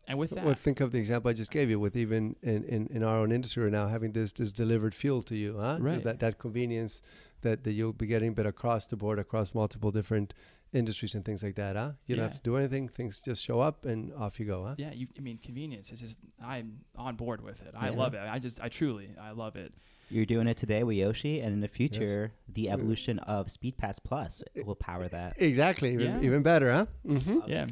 and 0.08 0.18
with 0.20 0.32
that 0.32 0.44
Well, 0.46 0.56
think 0.56 0.80
of 0.82 0.92
the 0.92 0.98
example 1.00 1.30
I 1.30 1.34
just 1.34 1.52
gave 1.52 1.70
you 1.70 1.80
with 1.80 1.96
even 1.96 2.36
in, 2.42 2.64
in, 2.66 2.88
in 2.88 3.04
our 3.04 3.18
own 3.18 3.32
industry 3.32 3.64
right 3.64 3.72
now 3.72 3.88
having 3.88 4.12
this 4.12 4.32
this 4.34 4.52
delivered 4.52 4.94
fuel 4.96 5.22
to 5.24 5.36
you, 5.36 5.58
huh? 5.60 5.78
Right. 5.80 6.04
That 6.04 6.20
that 6.20 6.38
convenience 6.40 7.02
that, 7.42 7.64
that 7.64 7.72
you'll 7.74 7.94
be 7.94 8.06
getting, 8.06 8.34
but 8.34 8.46
across 8.46 8.86
the 8.86 8.96
board, 8.96 9.18
across 9.20 9.54
multiple 9.56 9.90
different 9.92 10.34
industries 10.74 11.16
and 11.16 11.26
things 11.26 11.42
like 11.44 11.56
that, 11.56 11.76
huh? 11.76 11.92
You 12.06 12.16
don't 12.16 12.24
Yeah. 12.24 12.30
have 12.30 12.38
to 12.38 12.44
do 12.44 12.56
anything; 12.56 12.88
things 12.88 13.20
just 13.20 13.44
show 13.44 13.60
up 13.60 13.84
and 13.86 14.14
off 14.14 14.40
you 14.40 14.46
go, 14.46 14.64
huh? 14.66 14.76
Yeah, 14.78 14.92
you. 14.94 15.08
I 15.18 15.22
mean, 15.22 15.38
convenience 15.44 15.92
is 15.92 16.00
just. 16.00 16.18
I'm 16.44 16.82
on 16.96 17.16
board 17.16 17.42
with 17.42 17.62
it. 17.62 17.74
I 17.76 17.90
Yeah. 17.90 17.96
love 17.98 18.14
it. 18.14 18.20
I 18.20 18.38
just. 18.40 18.62
I 18.62 18.70
truly. 18.70 19.10
I 19.20 19.32
love 19.32 19.56
it. 19.56 19.74
You're 20.10 20.26
doing 20.26 20.48
it 20.48 20.58
today 20.58 20.84
with 20.84 20.98
Yoshi, 20.98 21.40
and 21.40 21.54
in 21.54 21.62
the 21.62 21.68
future, 21.70 22.32
the 22.48 22.70
evolution 22.70 23.18
of 23.20 23.48
Speedpass 23.48 23.98
Plus 24.04 24.44
will 24.66 24.76
power 24.76 25.08
that. 25.08 25.42
Exactly, 25.42 25.94
even, 25.94 26.08
Yeah. 26.20 26.22
even 26.28 26.44
better, 26.44 26.72
huh? 26.72 26.86
Mm-hmm. 27.08 27.40
Yeah. 27.48 27.68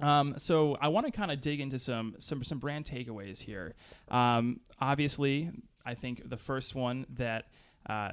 Um, 0.00 0.34
so 0.36 0.76
I 0.80 0.88
want 0.88 1.06
to 1.06 1.12
kind 1.12 1.30
of 1.30 1.40
dig 1.40 1.60
into 1.60 1.78
some 1.78 2.16
some 2.18 2.44
some 2.44 2.58
brand 2.58 2.84
takeaways 2.84 3.40
here. 3.40 3.74
Um, 4.08 4.60
obviously, 4.80 5.50
I 5.84 5.94
think 5.94 6.28
the 6.28 6.36
first 6.36 6.74
one 6.74 7.06
that 7.10 7.46
uh, 7.88 8.12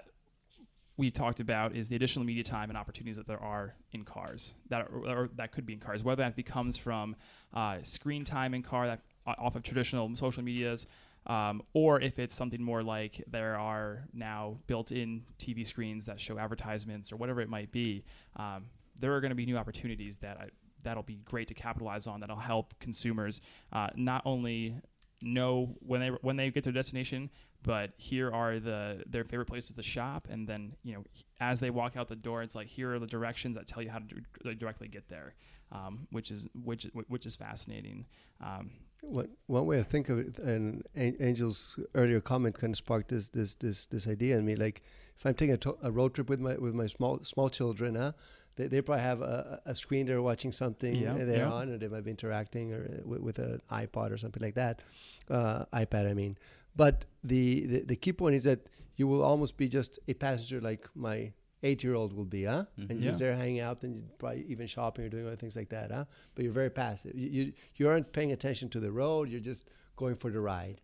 we 0.98 1.10
talked 1.10 1.40
about 1.40 1.76
is 1.76 1.90
the 1.90 1.96
additional 1.96 2.26
media 2.26 2.44
time 2.44 2.70
and 2.70 2.78
opportunities 2.78 3.18
that 3.18 3.28
there 3.28 3.42
are 3.42 3.76
in 3.92 4.06
cars 4.06 4.54
that 4.70 4.82
are, 4.82 5.22
or 5.22 5.30
that 5.36 5.52
could 5.52 5.66
be 5.66 5.74
in 5.74 5.80
cars, 5.80 6.04
whether 6.04 6.24
that 6.24 6.36
becomes 6.36 6.78
from 6.78 7.16
uh, 7.54 7.78
screen 7.84 8.24
time 8.24 8.54
in 8.54 8.62
car 8.62 8.88
that 8.88 9.02
off 9.26 9.56
of 9.56 9.64
traditional 9.64 10.16
social 10.16 10.44
medias. 10.44 10.86
Um, 11.26 11.62
or 11.72 12.02
if 12.02 12.20
it's 12.20 12.36
something 12.36 12.62
more 12.62 12.84
like 12.84 13.24
there 13.32 13.58
are 13.58 14.04
now 14.14 14.58
built-in 14.68 15.24
TV 15.40 15.66
screens 15.66 16.06
that 16.08 16.20
show 16.20 16.38
advertisements 16.38 17.14
or 17.14 17.16
whatever 17.16 17.40
it 17.40 17.48
might 17.48 17.72
be, 17.72 18.04
um, 18.36 18.66
there 19.00 19.14
are 19.14 19.22
going 19.22 19.30
to 19.30 19.36
be 19.36 19.46
new 19.46 19.58
opportunities 19.58 20.18
that 20.18 20.38
I, 20.38 20.50
that'll 20.84 21.04
be 21.04 21.20
great 21.26 21.48
to 21.50 21.54
capitalize 21.54 22.08
on. 22.08 22.20
That'll 22.20 22.36
help 22.38 22.74
consumers 22.80 23.42
uh, 23.72 23.90
not 23.96 24.22
only 24.26 24.76
know 25.22 25.76
when 25.80 26.02
they 26.02 26.08
when 26.22 26.36
they 26.36 26.50
get 26.52 26.64
to 26.66 26.72
their 26.72 26.82
destination, 26.82 27.30
but 27.64 27.92
here 27.98 28.30
are 28.32 28.60
the 28.60 29.04
their 29.08 29.24
favorite 29.24 29.46
places 29.48 29.74
to 29.76 29.84
shop, 29.84 30.28
and 30.30 30.48
then 30.48 30.76
you 30.84 30.94
know 30.94 31.04
as 31.40 31.60
they 31.60 31.70
walk 31.70 31.96
out 31.98 32.08
the 32.10 32.16
door, 32.16 32.44
it's 32.44 32.56
like 32.56 32.68
here 32.68 32.94
are 32.94 33.00
the 33.00 33.08
directions 33.08 33.56
that 33.56 33.68
tell 33.68 33.82
you 33.82 33.90
how 33.90 34.00
to 34.00 34.56
directly 34.56 34.88
get 34.88 35.08
there, 35.10 35.34
um, 35.72 36.08
which 36.12 36.30
is 36.32 36.48
which 36.64 36.88
which 37.08 37.26
is 37.26 37.36
fascinating. 37.36 38.06
Um, 38.42 38.72
One, 39.02 39.30
one 39.48 39.66
way 39.66 39.80
I 39.80 39.84
think 39.84 40.10
of 40.10 40.18
it, 40.20 40.40
and 40.40 40.84
Angel's 40.96 41.80
earlier 41.94 42.22
comment 42.22 42.58
kind 42.60 42.72
of 42.74 42.78
sparked 42.78 43.10
this 43.10 43.30
this 43.30 43.56
this 43.56 43.86
this 43.86 44.08
idea 44.08 44.38
in 44.38 44.46
me. 44.46 44.56
Like, 44.56 44.82
if 45.18 45.26
I'm 45.26 45.34
taking 45.34 45.56
a, 45.56 45.58
to- 45.58 45.78
a 45.82 45.92
road 45.92 46.14
trip 46.16 46.30
with 46.30 46.40
my 46.40 46.56
with 46.56 46.74
my 46.74 46.88
small 46.88 47.24
small 47.24 47.50
children, 47.50 47.96
huh? 47.96 48.12
They, 48.56 48.68
they 48.68 48.82
probably 48.82 49.04
have 49.04 49.22
a, 49.22 49.62
a 49.66 49.76
screen 49.76 50.06
they're 50.06 50.22
watching 50.22 50.52
something 50.52 50.94
Yeah, 50.96 51.14
they're 51.14 51.48
yeah. 51.48 51.52
on, 51.52 51.70
or 51.70 51.78
they 51.78 51.88
might 51.88 52.04
be 52.04 52.12
interacting 52.12 52.74
or 52.74 52.84
uh, 52.86 53.08
with, 53.08 53.22
with 53.22 53.40
an 53.40 53.62
iPod 53.72 54.12
or 54.12 54.18
something 54.18 54.42
like 54.44 54.56
that, 54.56 54.82
uh, 55.30 55.66
iPad. 55.74 56.10
I 56.10 56.14
mean, 56.14 56.38
but 56.76 57.06
the, 57.24 57.66
the 57.68 57.80
the 57.82 57.96
key 57.96 58.14
point 58.14 58.36
is 58.36 58.44
that 58.44 58.60
you 58.96 59.08
will 59.08 59.24
almost 59.24 59.58
be 59.58 59.68
just 59.68 60.00
a 60.08 60.14
passenger, 60.14 60.62
like 60.62 60.88
my 60.96 61.32
eight-year-old 61.64 62.14
will 62.14 62.26
be, 62.26 62.44
huh? 62.44 62.66
And 62.78 63.00
you're 63.00 63.12
just 63.12 63.20
there 63.20 63.36
hanging 63.36 63.62
out, 63.62 63.84
and 63.84 63.96
you're 63.96 64.04
probably 64.18 64.44
even 64.50 64.68
shopping 64.68 65.06
or 65.06 65.10
doing 65.10 65.26
other 65.26 65.36
things 65.38 65.56
like 65.56 65.70
that, 65.70 65.92
huh? 65.92 66.06
But 66.36 66.44
you're 66.44 66.54
very 66.54 66.70
passive. 66.70 67.16
You, 67.16 67.30
you 67.30 67.54
you 67.78 67.88
aren't 67.90 68.12
paying 68.12 68.32
attention 68.34 68.70
to 68.70 68.80
the 68.80 68.92
road. 68.92 69.30
You're 69.30 69.40
just 69.40 69.64
going 69.96 70.16
for 70.16 70.30
the 70.30 70.42
ride. 70.42 70.82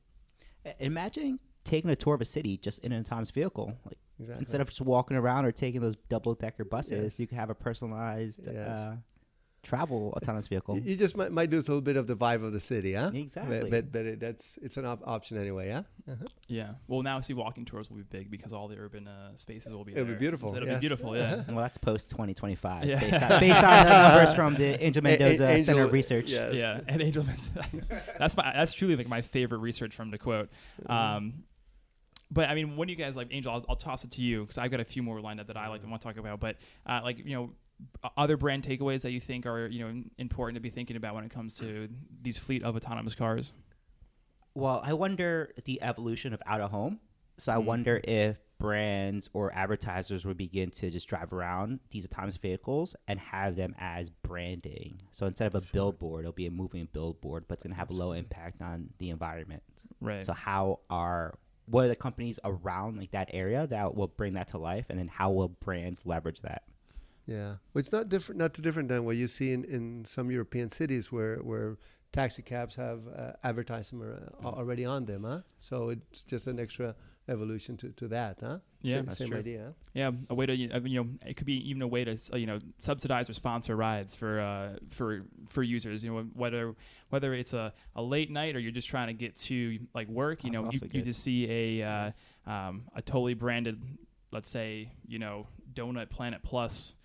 Imagine 0.79 1.39
taking 1.63 1.89
a 1.89 1.95
tour 1.95 2.13
of 2.15 2.21
a 2.21 2.25
city 2.25 2.57
just 2.57 2.79
in 2.79 2.91
an 2.91 3.01
autonomous 3.01 3.31
vehicle. 3.31 3.73
Like 3.85 3.97
Exactly. 4.19 4.41
instead 4.41 4.59
of 4.61 4.67
just 4.67 4.81
walking 4.81 5.15
around 5.15 5.45
or 5.45 5.51
taking 5.53 5.79
those 5.79 5.95
double 6.09 6.33
decker 6.35 6.65
buses, 6.65 6.91
Yes. 7.03 7.19
you 7.21 7.27
could 7.27 7.37
have 7.37 7.49
a 7.49 7.55
personalized 7.55 8.41
Yes. 8.45 8.67
uh, 8.79 8.95
travel 9.61 10.13
autonomous 10.15 10.47
vehicle. 10.47 10.77
you, 10.77 10.83
you 10.91 10.95
just 10.95 11.17
might, 11.17 11.31
might 11.33 11.49
lose 11.51 11.67
a 11.67 11.71
little 11.71 11.81
bit 11.81 11.97
of 11.97 12.07
the 12.07 12.15
vibe 12.15 12.43
of 12.45 12.53
the 12.53 12.59
city, 12.61 12.93
huh? 12.93 13.11
Exactly. 13.13 13.59
But 13.59 13.69
but, 13.69 13.91
but 13.91 14.05
it, 14.05 14.19
that's 14.19 14.57
it's 14.61 14.77
an 14.77 14.85
op- 14.85 15.05
option 15.05 15.37
anyway, 15.37 15.67
yeah. 15.67 15.83
Uh-huh. 16.09 16.25
yeah. 16.47 16.71
Well, 16.87 17.01
now 17.01 17.19
see 17.19 17.33
walking 17.33 17.65
tours 17.65 17.89
will 17.89 17.97
be 17.97 18.03
big 18.03 18.31
because 18.31 18.51
all 18.53 18.67
the 18.69 18.77
urban 18.77 19.07
uh, 19.07 19.35
spaces 19.35 19.73
will 19.73 19.83
be. 19.83 19.91
It'll 19.93 20.05
be 20.05 20.13
beautiful, 20.15 20.49
So 20.49 20.57
It'll 20.57 20.67
yes. 20.69 20.77
be 20.77 20.81
beautiful. 20.81 21.15
Yeah. 21.15 21.43
well, 21.49 21.57
that's 21.57 21.77
post 21.77 22.09
2025 22.09 22.85
Yeah. 22.85 22.99
based, 22.99 23.13
on, 23.23 23.39
based 23.39 23.63
on 23.63 23.85
the 23.85 23.89
numbers 23.89 24.33
from 24.35 24.55
the 24.55 24.81
Angel 24.83 25.05
A- 25.05 25.15
a- 25.15 25.19
Mendoza 25.19 25.63
Center 25.63 25.83
of 25.83 25.91
Research. 25.91 26.29
yes. 26.29 26.53
Yeah, 26.55 26.79
and 26.87 27.01
Angel 27.01 27.23
Mendoza. 27.23 27.65
that's 28.17 28.35
my 28.37 28.51
that's 28.53 28.73
truly 28.73 28.95
like 28.95 29.07
my 29.09 29.21
favorite 29.21 29.59
research 29.59 29.93
from 29.95 30.09
the 30.11 30.17
quote. 30.17 30.49
Um, 30.85 31.43
but 32.31 32.49
I 32.49 32.55
mean, 32.55 32.77
when 32.77 32.89
you 32.89 32.95
guys 32.95 33.15
like 33.15 33.27
Angel, 33.31 33.51
I'll, 33.51 33.65
I'll 33.69 33.75
toss 33.75 34.03
it 34.03 34.11
to 34.11 34.21
you 34.21 34.41
because 34.41 34.57
I've 34.57 34.71
got 34.71 34.79
a 34.79 34.85
few 34.85 35.01
more 35.03 35.19
lined 35.21 35.39
up 35.39 35.47
that 35.47 35.57
I 35.57 35.67
like 35.67 35.81
to 35.81 35.87
want 35.87 36.01
to 36.01 36.07
talk 36.07 36.17
about. 36.17 36.39
But 36.39 36.57
uh, 36.85 37.01
like 37.03 37.19
you 37.25 37.35
know, 37.35 37.51
other 38.17 38.37
brand 38.37 38.63
takeaways 38.63 39.01
that 39.01 39.11
you 39.11 39.19
think 39.19 39.45
are 39.45 39.67
you 39.67 39.79
know 39.85 40.03
important 40.17 40.55
to 40.55 40.61
be 40.61 40.69
thinking 40.69 40.95
about 40.95 41.15
when 41.15 41.23
it 41.23 41.31
comes 41.31 41.55
to 41.57 41.89
these 42.21 42.37
fleet 42.37 42.63
of 42.63 42.75
autonomous 42.75 43.15
cars. 43.15 43.51
Well, 44.55 44.81
I 44.83 44.93
wonder 44.93 45.53
the 45.65 45.81
evolution 45.81 46.33
of 46.33 46.41
out 46.45 46.61
of 46.61 46.71
home. 46.71 46.99
So 47.37 47.53
I 47.53 47.55
Mm. 47.55 47.63
wonder 47.65 48.01
if 48.03 48.37
brands 48.57 49.29
or 49.31 49.53
advertisers 49.53 50.25
would 50.25 50.35
begin 50.35 50.69
to 50.71 50.89
just 50.89 51.07
drive 51.07 51.31
around 51.31 51.79
these 51.91 52.03
autonomous 52.05 52.35
vehicles 52.35 52.93
and 53.07 53.17
have 53.17 53.55
them 53.55 53.73
as 53.79 54.09
branding. 54.09 54.99
So 55.11 55.25
instead 55.27 55.47
of 55.47 55.55
a 55.55 55.65
billboard, 55.71 56.25
it'll 56.25 56.33
be 56.33 56.47
a 56.47 56.51
moving 56.51 56.89
billboard, 56.91 57.45
but 57.47 57.53
it's 57.53 57.63
going 57.63 57.73
to 57.73 57.79
have 57.79 57.89
a 57.89 57.93
low 57.93 58.11
impact 58.11 58.61
on 58.61 58.89
the 58.97 59.11
environment. 59.11 59.63
Right. 60.01 60.21
So 60.21 60.33
how 60.33 60.79
are 60.89 61.35
what 61.69 61.85
are 61.85 61.87
the 61.89 61.95
companies 61.95 62.39
around 62.43 62.97
like 62.97 63.11
that 63.11 63.29
area 63.33 63.67
that 63.67 63.95
will 63.95 64.07
bring 64.07 64.33
that 64.33 64.49
to 64.49 64.57
life, 64.57 64.85
and 64.89 64.97
then 64.99 65.07
how 65.07 65.31
will 65.31 65.49
brands 65.49 66.01
leverage 66.05 66.41
that? 66.41 66.63
Yeah, 67.25 67.55
well, 67.73 67.79
it's 67.79 67.91
not 67.91 68.09
different, 68.09 68.39
not 68.39 68.53
too 68.53 68.61
different 68.61 68.89
than 68.89 69.05
what 69.05 69.15
you 69.15 69.27
see 69.27 69.53
in, 69.53 69.63
in 69.65 70.03
some 70.05 70.31
European 70.31 70.69
cities 70.69 71.11
where 71.11 71.37
where 71.37 71.77
taxi 72.11 72.41
cabs 72.41 72.75
have 72.75 73.01
uh, 73.15 73.31
advertisement 73.43 74.33
uh, 74.43 74.47
already 74.47 74.83
on 74.83 75.05
them, 75.05 75.23
huh? 75.23 75.41
So 75.57 75.89
it's 75.89 76.23
just 76.23 76.47
an 76.47 76.59
extra 76.59 76.95
evolution 77.29 77.77
to, 77.77 77.89
to 77.89 78.07
that, 78.09 78.37
huh? 78.41 78.57
Yeah, 78.81 79.01
same, 79.07 79.09
same 79.09 79.33
idea. 79.33 79.73
Yeah, 79.93 80.11
a 80.29 80.35
way 80.35 80.45
to 80.45 80.55
you 80.55 80.69
know, 80.69 81.09
it 81.25 81.35
could 81.35 81.45
be 81.45 81.69
even 81.69 81.81
a 81.81 81.87
way 81.87 82.03
to 82.05 82.17
you 82.37 82.45
know 82.45 82.59
subsidize 82.79 83.29
or 83.29 83.33
sponsor 83.33 83.75
rides 83.75 84.15
for 84.15 84.39
uh, 84.39 84.77
for 84.91 85.23
for 85.49 85.63
users. 85.63 86.03
You 86.03 86.13
know 86.13 86.23
whether 86.33 86.75
whether 87.09 87.33
it's 87.33 87.53
a, 87.53 87.73
a 87.95 88.01
late 88.01 88.31
night 88.31 88.55
or 88.55 88.59
you're 88.59 88.71
just 88.71 88.87
trying 88.87 89.07
to 89.07 89.13
get 89.13 89.35
to 89.37 89.79
like 89.93 90.07
work. 90.07 90.43
You 90.43 90.51
That's 90.51 90.63
know 90.63 90.71
you, 90.71 90.79
you 90.91 91.01
just 91.01 91.21
see 91.21 91.79
a 91.81 91.87
uh, 91.87 92.11
um, 92.49 92.83
a 92.95 93.01
totally 93.01 93.33
branded, 93.33 93.81
let's 94.31 94.49
say 94.49 94.91
you 95.07 95.19
know 95.19 95.47
Donut 95.73 96.09
Planet 96.09 96.41
Plus 96.43 96.95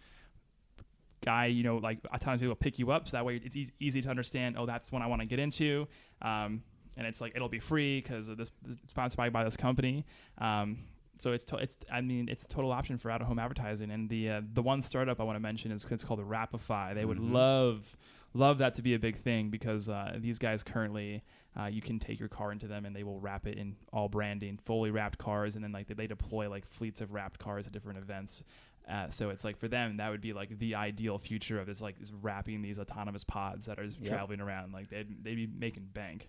guy. 1.25 1.47
You 1.47 1.65
know 1.65 1.77
like 1.79 1.99
a 2.13 2.19
ton 2.19 2.35
of 2.35 2.41
people 2.41 2.55
pick 2.55 2.79
you 2.79 2.93
up, 2.93 3.09
so 3.09 3.17
that 3.17 3.25
way 3.25 3.41
it's 3.45 3.57
easy, 3.57 3.73
easy 3.81 4.01
to 4.01 4.09
understand. 4.09 4.57
Oh, 4.59 4.67
that's 4.67 4.93
one 4.93 5.03
I 5.03 5.09
want 5.09 5.23
to 5.23 5.27
get 5.27 5.41
into. 5.41 5.89
Um, 6.23 6.63
and 6.97 7.07
it's 7.07 7.21
like 7.21 7.33
it'll 7.35 7.49
be 7.49 7.61
free 7.61 8.01
because 8.01 8.27
this 8.29 8.51
it's 8.69 8.79
sponsored 8.91 9.17
by, 9.17 9.31
by 9.31 9.45
this 9.45 9.57
company. 9.57 10.05
Um, 10.39 10.79
so 11.19 11.33
it's 11.33 11.45
to, 11.47 11.57
it's 11.57 11.77
I 11.93 12.01
mean 12.01 12.29
it's 12.29 12.45
a 12.45 12.49
total 12.49 12.73
option 12.73 12.99
for 12.99 13.11
out 13.11 13.21
of 13.21 13.27
home 13.29 13.39
advertising. 13.39 13.91
And 13.91 14.09
the 14.09 14.31
uh, 14.31 14.41
the 14.53 14.63
one 14.63 14.83
startup 14.83 15.21
I 15.21 15.25
want 15.25 15.37
to 15.37 15.41
mention 15.41 15.71
is 15.73 15.87
it's 15.91 16.05
called 16.05 16.21
Wrapify. 16.21 16.95
They 16.95 17.05
would 17.05 17.19
Mhm. 17.19 17.33
love 17.33 17.97
love 18.37 18.59
that 18.59 18.75
to 18.75 18.83
be 18.83 18.95
a 18.95 18.99
big 18.99 19.17
thing 19.17 19.49
because 19.49 19.89
uh, 19.89 20.17
these 20.19 20.39
guys 20.41 20.63
currently 20.65 21.23
uh, 21.59 21.67
you 21.67 21.81
can 21.81 22.01
take 22.01 22.19
your 22.19 22.29
car 22.29 22.51
into 22.51 22.67
them 22.67 22.85
and 22.85 22.97
they 22.97 23.05
will 23.05 23.21
wrap 23.21 23.47
it 23.47 23.57
in 23.57 23.77
all 23.93 24.09
branding, 24.09 24.59
fully 24.65 24.91
wrapped 24.91 25.19
cars, 25.19 25.55
and 25.55 25.63
then 25.63 25.71
like 25.71 25.87
they 25.87 26.07
deploy 26.09 26.51
like 26.51 26.67
fleets 26.67 27.01
of 27.01 27.13
wrapped 27.13 27.39
cars 27.39 27.67
at 27.69 27.73
different 27.73 27.97
events. 27.99 28.43
Uh, 28.91 29.09
so 29.09 29.31
it's 29.31 29.45
like 29.45 29.57
for 29.57 29.69
them 29.69 29.97
that 29.99 30.11
would 30.11 30.21
be 30.21 30.33
like 30.33 30.59
the 30.59 30.75
ideal 30.75 31.17
future 31.17 31.59
of 31.61 31.69
is 31.69 31.81
like 31.81 31.95
is 32.03 32.13
wrapping 32.13 32.61
these 32.61 32.79
autonomous 32.79 33.23
pods 33.25 33.67
that 33.67 33.79
are 33.79 33.85
just 33.85 34.01
Yep. 34.01 34.09
traveling 34.11 34.41
around. 34.41 34.73
Like 34.73 34.91
they'd 34.91 35.23
they'd 35.25 35.37
be 35.37 35.47
making 35.47 35.85
bank. 35.95 36.29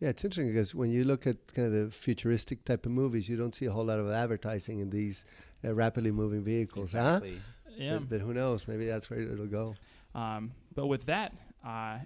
Yeah, 0.00 0.08
it's 0.08 0.24
interesting 0.24 0.52
because 0.52 0.74
when 0.74 0.90
you 0.90 1.04
look 1.04 1.26
at 1.26 1.36
kind 1.54 1.66
of 1.68 1.72
the 1.72 1.90
futuristic 1.90 2.64
type 2.64 2.84
of 2.84 2.92
movies, 2.92 3.28
you 3.28 3.36
don't 3.36 3.54
see 3.54 3.66
a 3.66 3.72
whole 3.72 3.84
lot 3.84 3.98
of 3.98 4.10
advertising 4.10 4.80
in 4.80 4.90
these 4.90 5.24
uh, 5.64 5.72
rapidly 5.72 6.10
moving 6.10 6.42
vehicles, 6.42 6.94
Exactly. 6.94 7.40
Yeah. 7.76 7.98
But, 7.98 8.08
but 8.08 8.20
who 8.20 8.34
knows? 8.34 8.68
Maybe 8.68 8.86
that's 8.86 9.10
where 9.10 9.20
it'll 9.20 9.46
go. 9.46 9.74
Um, 10.14 10.52
but 10.74 10.86
with 10.86 11.06
that, 11.06 11.32
uh, 11.64 11.98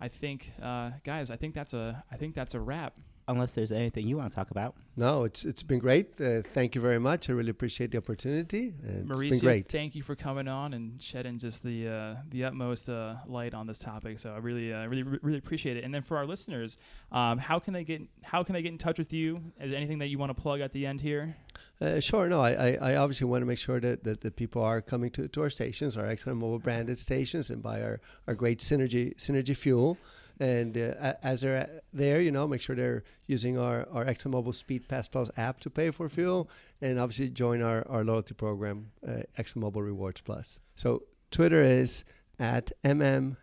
I 0.00 0.08
think, 0.08 0.52
uh, 0.62 0.90
guys, 1.04 1.30
I 1.30 1.36
think 1.36 1.54
that's 1.54 1.74
a, 1.74 2.04
I 2.10 2.16
think 2.16 2.34
that's 2.34 2.54
a 2.54 2.60
wrap. 2.60 2.96
Unless 3.28 3.54
there's 3.54 3.72
anything 3.72 4.08
you 4.08 4.16
want 4.16 4.32
to 4.32 4.34
talk 4.34 4.50
about. 4.50 4.74
No, 4.96 5.24
it's 5.24 5.44
it's 5.44 5.62
been 5.62 5.78
great. 5.78 6.20
Uh, 6.20 6.42
thank 6.54 6.74
you 6.74 6.80
very 6.80 6.98
much. 6.98 7.28
I 7.28 7.32
really 7.34 7.50
appreciate 7.50 7.92
the 7.92 7.98
opportunity. 7.98 8.74
And 8.82 9.10
it's 9.10 9.20
been 9.20 9.30
Mauricio, 9.30 9.42
great. 9.42 9.68
thank 9.68 9.94
you 9.94 10.02
for 10.02 10.16
coming 10.16 10.48
on 10.48 10.74
and 10.74 11.00
shedding 11.00 11.38
just 11.38 11.62
the 11.62 11.88
uh, 11.88 12.14
the 12.30 12.44
utmost 12.44 12.88
uh, 12.88 13.16
light 13.26 13.54
on 13.54 13.66
this 13.66 13.78
topic. 13.78 14.18
So 14.18 14.32
I 14.32 14.38
really, 14.38 14.72
uh, 14.72 14.86
really, 14.86 15.02
really 15.02 15.38
appreciate 15.38 15.76
it. 15.76 15.84
And 15.84 15.94
then 15.94 16.02
for 16.02 16.16
our 16.16 16.26
listeners, 16.26 16.78
um, 17.12 17.38
how 17.38 17.58
can 17.58 17.74
they 17.74 17.84
get 17.84 18.02
how 18.22 18.42
can 18.42 18.54
they 18.54 18.62
get 18.62 18.72
in 18.72 18.78
touch 18.78 18.98
with 18.98 19.12
you? 19.12 19.40
Is 19.60 19.70
there 19.70 19.76
anything 19.76 19.98
that 19.98 20.08
you 20.08 20.18
want 20.18 20.30
to 20.30 20.42
plug 20.42 20.60
at 20.60 20.72
the 20.72 20.86
end 20.86 21.00
here? 21.00 21.36
Uh, 21.80 22.00
sure. 22.00 22.28
No, 22.28 22.40
I, 22.40 22.52
I, 22.52 22.78
I 22.92 22.96
obviously 22.96 23.26
want 23.26 23.42
to 23.42 23.46
make 23.46 23.58
sure 23.58 23.78
that, 23.80 24.02
that, 24.04 24.20
that 24.22 24.34
people 24.36 24.62
are 24.62 24.80
coming 24.80 25.10
to, 25.10 25.28
to 25.28 25.42
our 25.42 25.50
stations, 25.50 25.96
our 25.96 26.04
ExxonMobil 26.04 26.62
branded 26.62 26.98
stations, 26.98 27.50
and 27.50 27.62
buy 27.62 27.80
our, 27.82 28.00
our 28.26 28.34
great 28.34 28.58
synergy 28.58 29.14
synergy 29.16 29.56
fuel. 29.56 29.96
And 30.40 30.76
uh, 30.78 31.14
as 31.22 31.40
they're 31.40 31.62
uh, 31.62 31.66
there, 31.92 32.20
you 32.20 32.30
know, 32.30 32.46
make 32.46 32.60
sure 32.60 32.76
they're 32.76 33.02
using 33.26 33.58
our, 33.58 33.88
our 33.92 34.04
ExxonMobil 34.04 34.54
Speedpass 34.54 35.10
Plus 35.10 35.30
app 35.36 35.58
to 35.60 35.70
pay 35.70 35.90
for 35.90 36.08
fuel, 36.08 36.48
and 36.80 36.98
obviously 36.98 37.28
join 37.28 37.60
our, 37.62 37.86
our 37.88 38.04
loyalty 38.04 38.34
program, 38.34 38.92
uh, 39.06 39.22
ExxonMobil 39.38 39.84
Rewards 39.84 40.20
Plus. 40.20 40.60
So 40.76 41.02
Twitter 41.30 41.62
is 41.62 42.04
at 42.38 42.70
mmanggulo. 42.84 43.36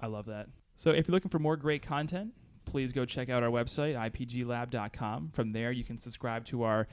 I 0.00 0.06
love 0.06 0.26
that. 0.26 0.48
So 0.76 0.90
if 0.90 1.08
you're 1.08 1.12
looking 1.12 1.30
for 1.30 1.38
more 1.38 1.56
great 1.56 1.82
content, 1.82 2.32
please 2.64 2.92
go 2.92 3.04
check 3.04 3.28
out 3.28 3.42
our 3.42 3.50
website, 3.50 3.94
ipglab.com. 3.94 5.30
From 5.32 5.52
there, 5.52 5.72
you 5.72 5.84
can 5.84 5.98
subscribe 5.98 6.44
to 6.46 6.62
our 6.62 6.86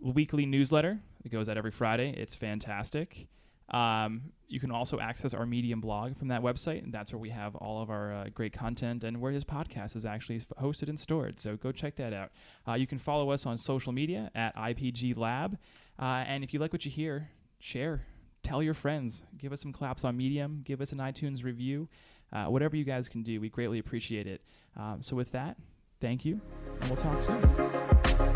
weekly 0.00 0.46
newsletter. 0.46 1.00
It 1.24 1.30
goes 1.30 1.48
out 1.48 1.56
every 1.56 1.70
Friday. 1.70 2.14
It's 2.16 2.34
fantastic. 2.34 3.28
Um, 3.74 4.30
you 4.46 4.60
can 4.60 4.70
also 4.70 5.00
access 5.00 5.34
our 5.34 5.44
Medium 5.44 5.80
blog 5.80 6.16
from 6.16 6.28
that 6.28 6.40
website, 6.40 6.84
and 6.84 6.94
that's 6.94 7.12
where 7.12 7.18
we 7.18 7.30
have 7.30 7.56
all 7.56 7.82
of 7.82 7.90
our 7.90 8.12
uh, 8.14 8.24
great 8.32 8.52
content 8.52 9.02
and 9.02 9.20
where 9.20 9.32
his 9.32 9.42
podcast 9.42 9.96
is 9.96 10.04
actually 10.04 10.40
hosted 10.60 10.88
and 10.88 10.98
stored. 10.98 11.40
So 11.40 11.56
go 11.56 11.72
check 11.72 11.96
that 11.96 12.12
out. 12.12 12.30
Uh, 12.68 12.74
you 12.74 12.86
can 12.86 13.00
follow 13.00 13.30
us 13.30 13.46
on 13.46 13.58
social 13.58 13.92
media 13.92 14.30
at 14.32 14.54
IPG 14.56 15.16
Lab, 15.16 15.58
uh, 15.98 16.24
and 16.26 16.44
if 16.44 16.54
you 16.54 16.60
like 16.60 16.72
what 16.72 16.84
you 16.84 16.90
hear, 16.90 17.30
share, 17.58 18.06
tell 18.44 18.62
your 18.62 18.74
friends, 18.74 19.22
give 19.38 19.52
us 19.52 19.60
some 19.60 19.72
claps 19.72 20.04
on 20.04 20.16
Medium, 20.16 20.62
give 20.64 20.80
us 20.80 20.92
an 20.92 20.98
iTunes 20.98 21.42
review, 21.42 21.88
uh, 22.32 22.44
whatever 22.44 22.76
you 22.76 22.84
guys 22.84 23.08
can 23.08 23.24
do. 23.24 23.40
We 23.40 23.48
greatly 23.48 23.80
appreciate 23.80 24.28
it. 24.28 24.40
Um, 24.76 25.02
so 25.02 25.16
with 25.16 25.32
that, 25.32 25.56
thank 26.00 26.24
you, 26.24 26.40
and 26.80 26.90
we'll 26.90 27.00
talk 27.00 27.20
soon. 27.24 28.33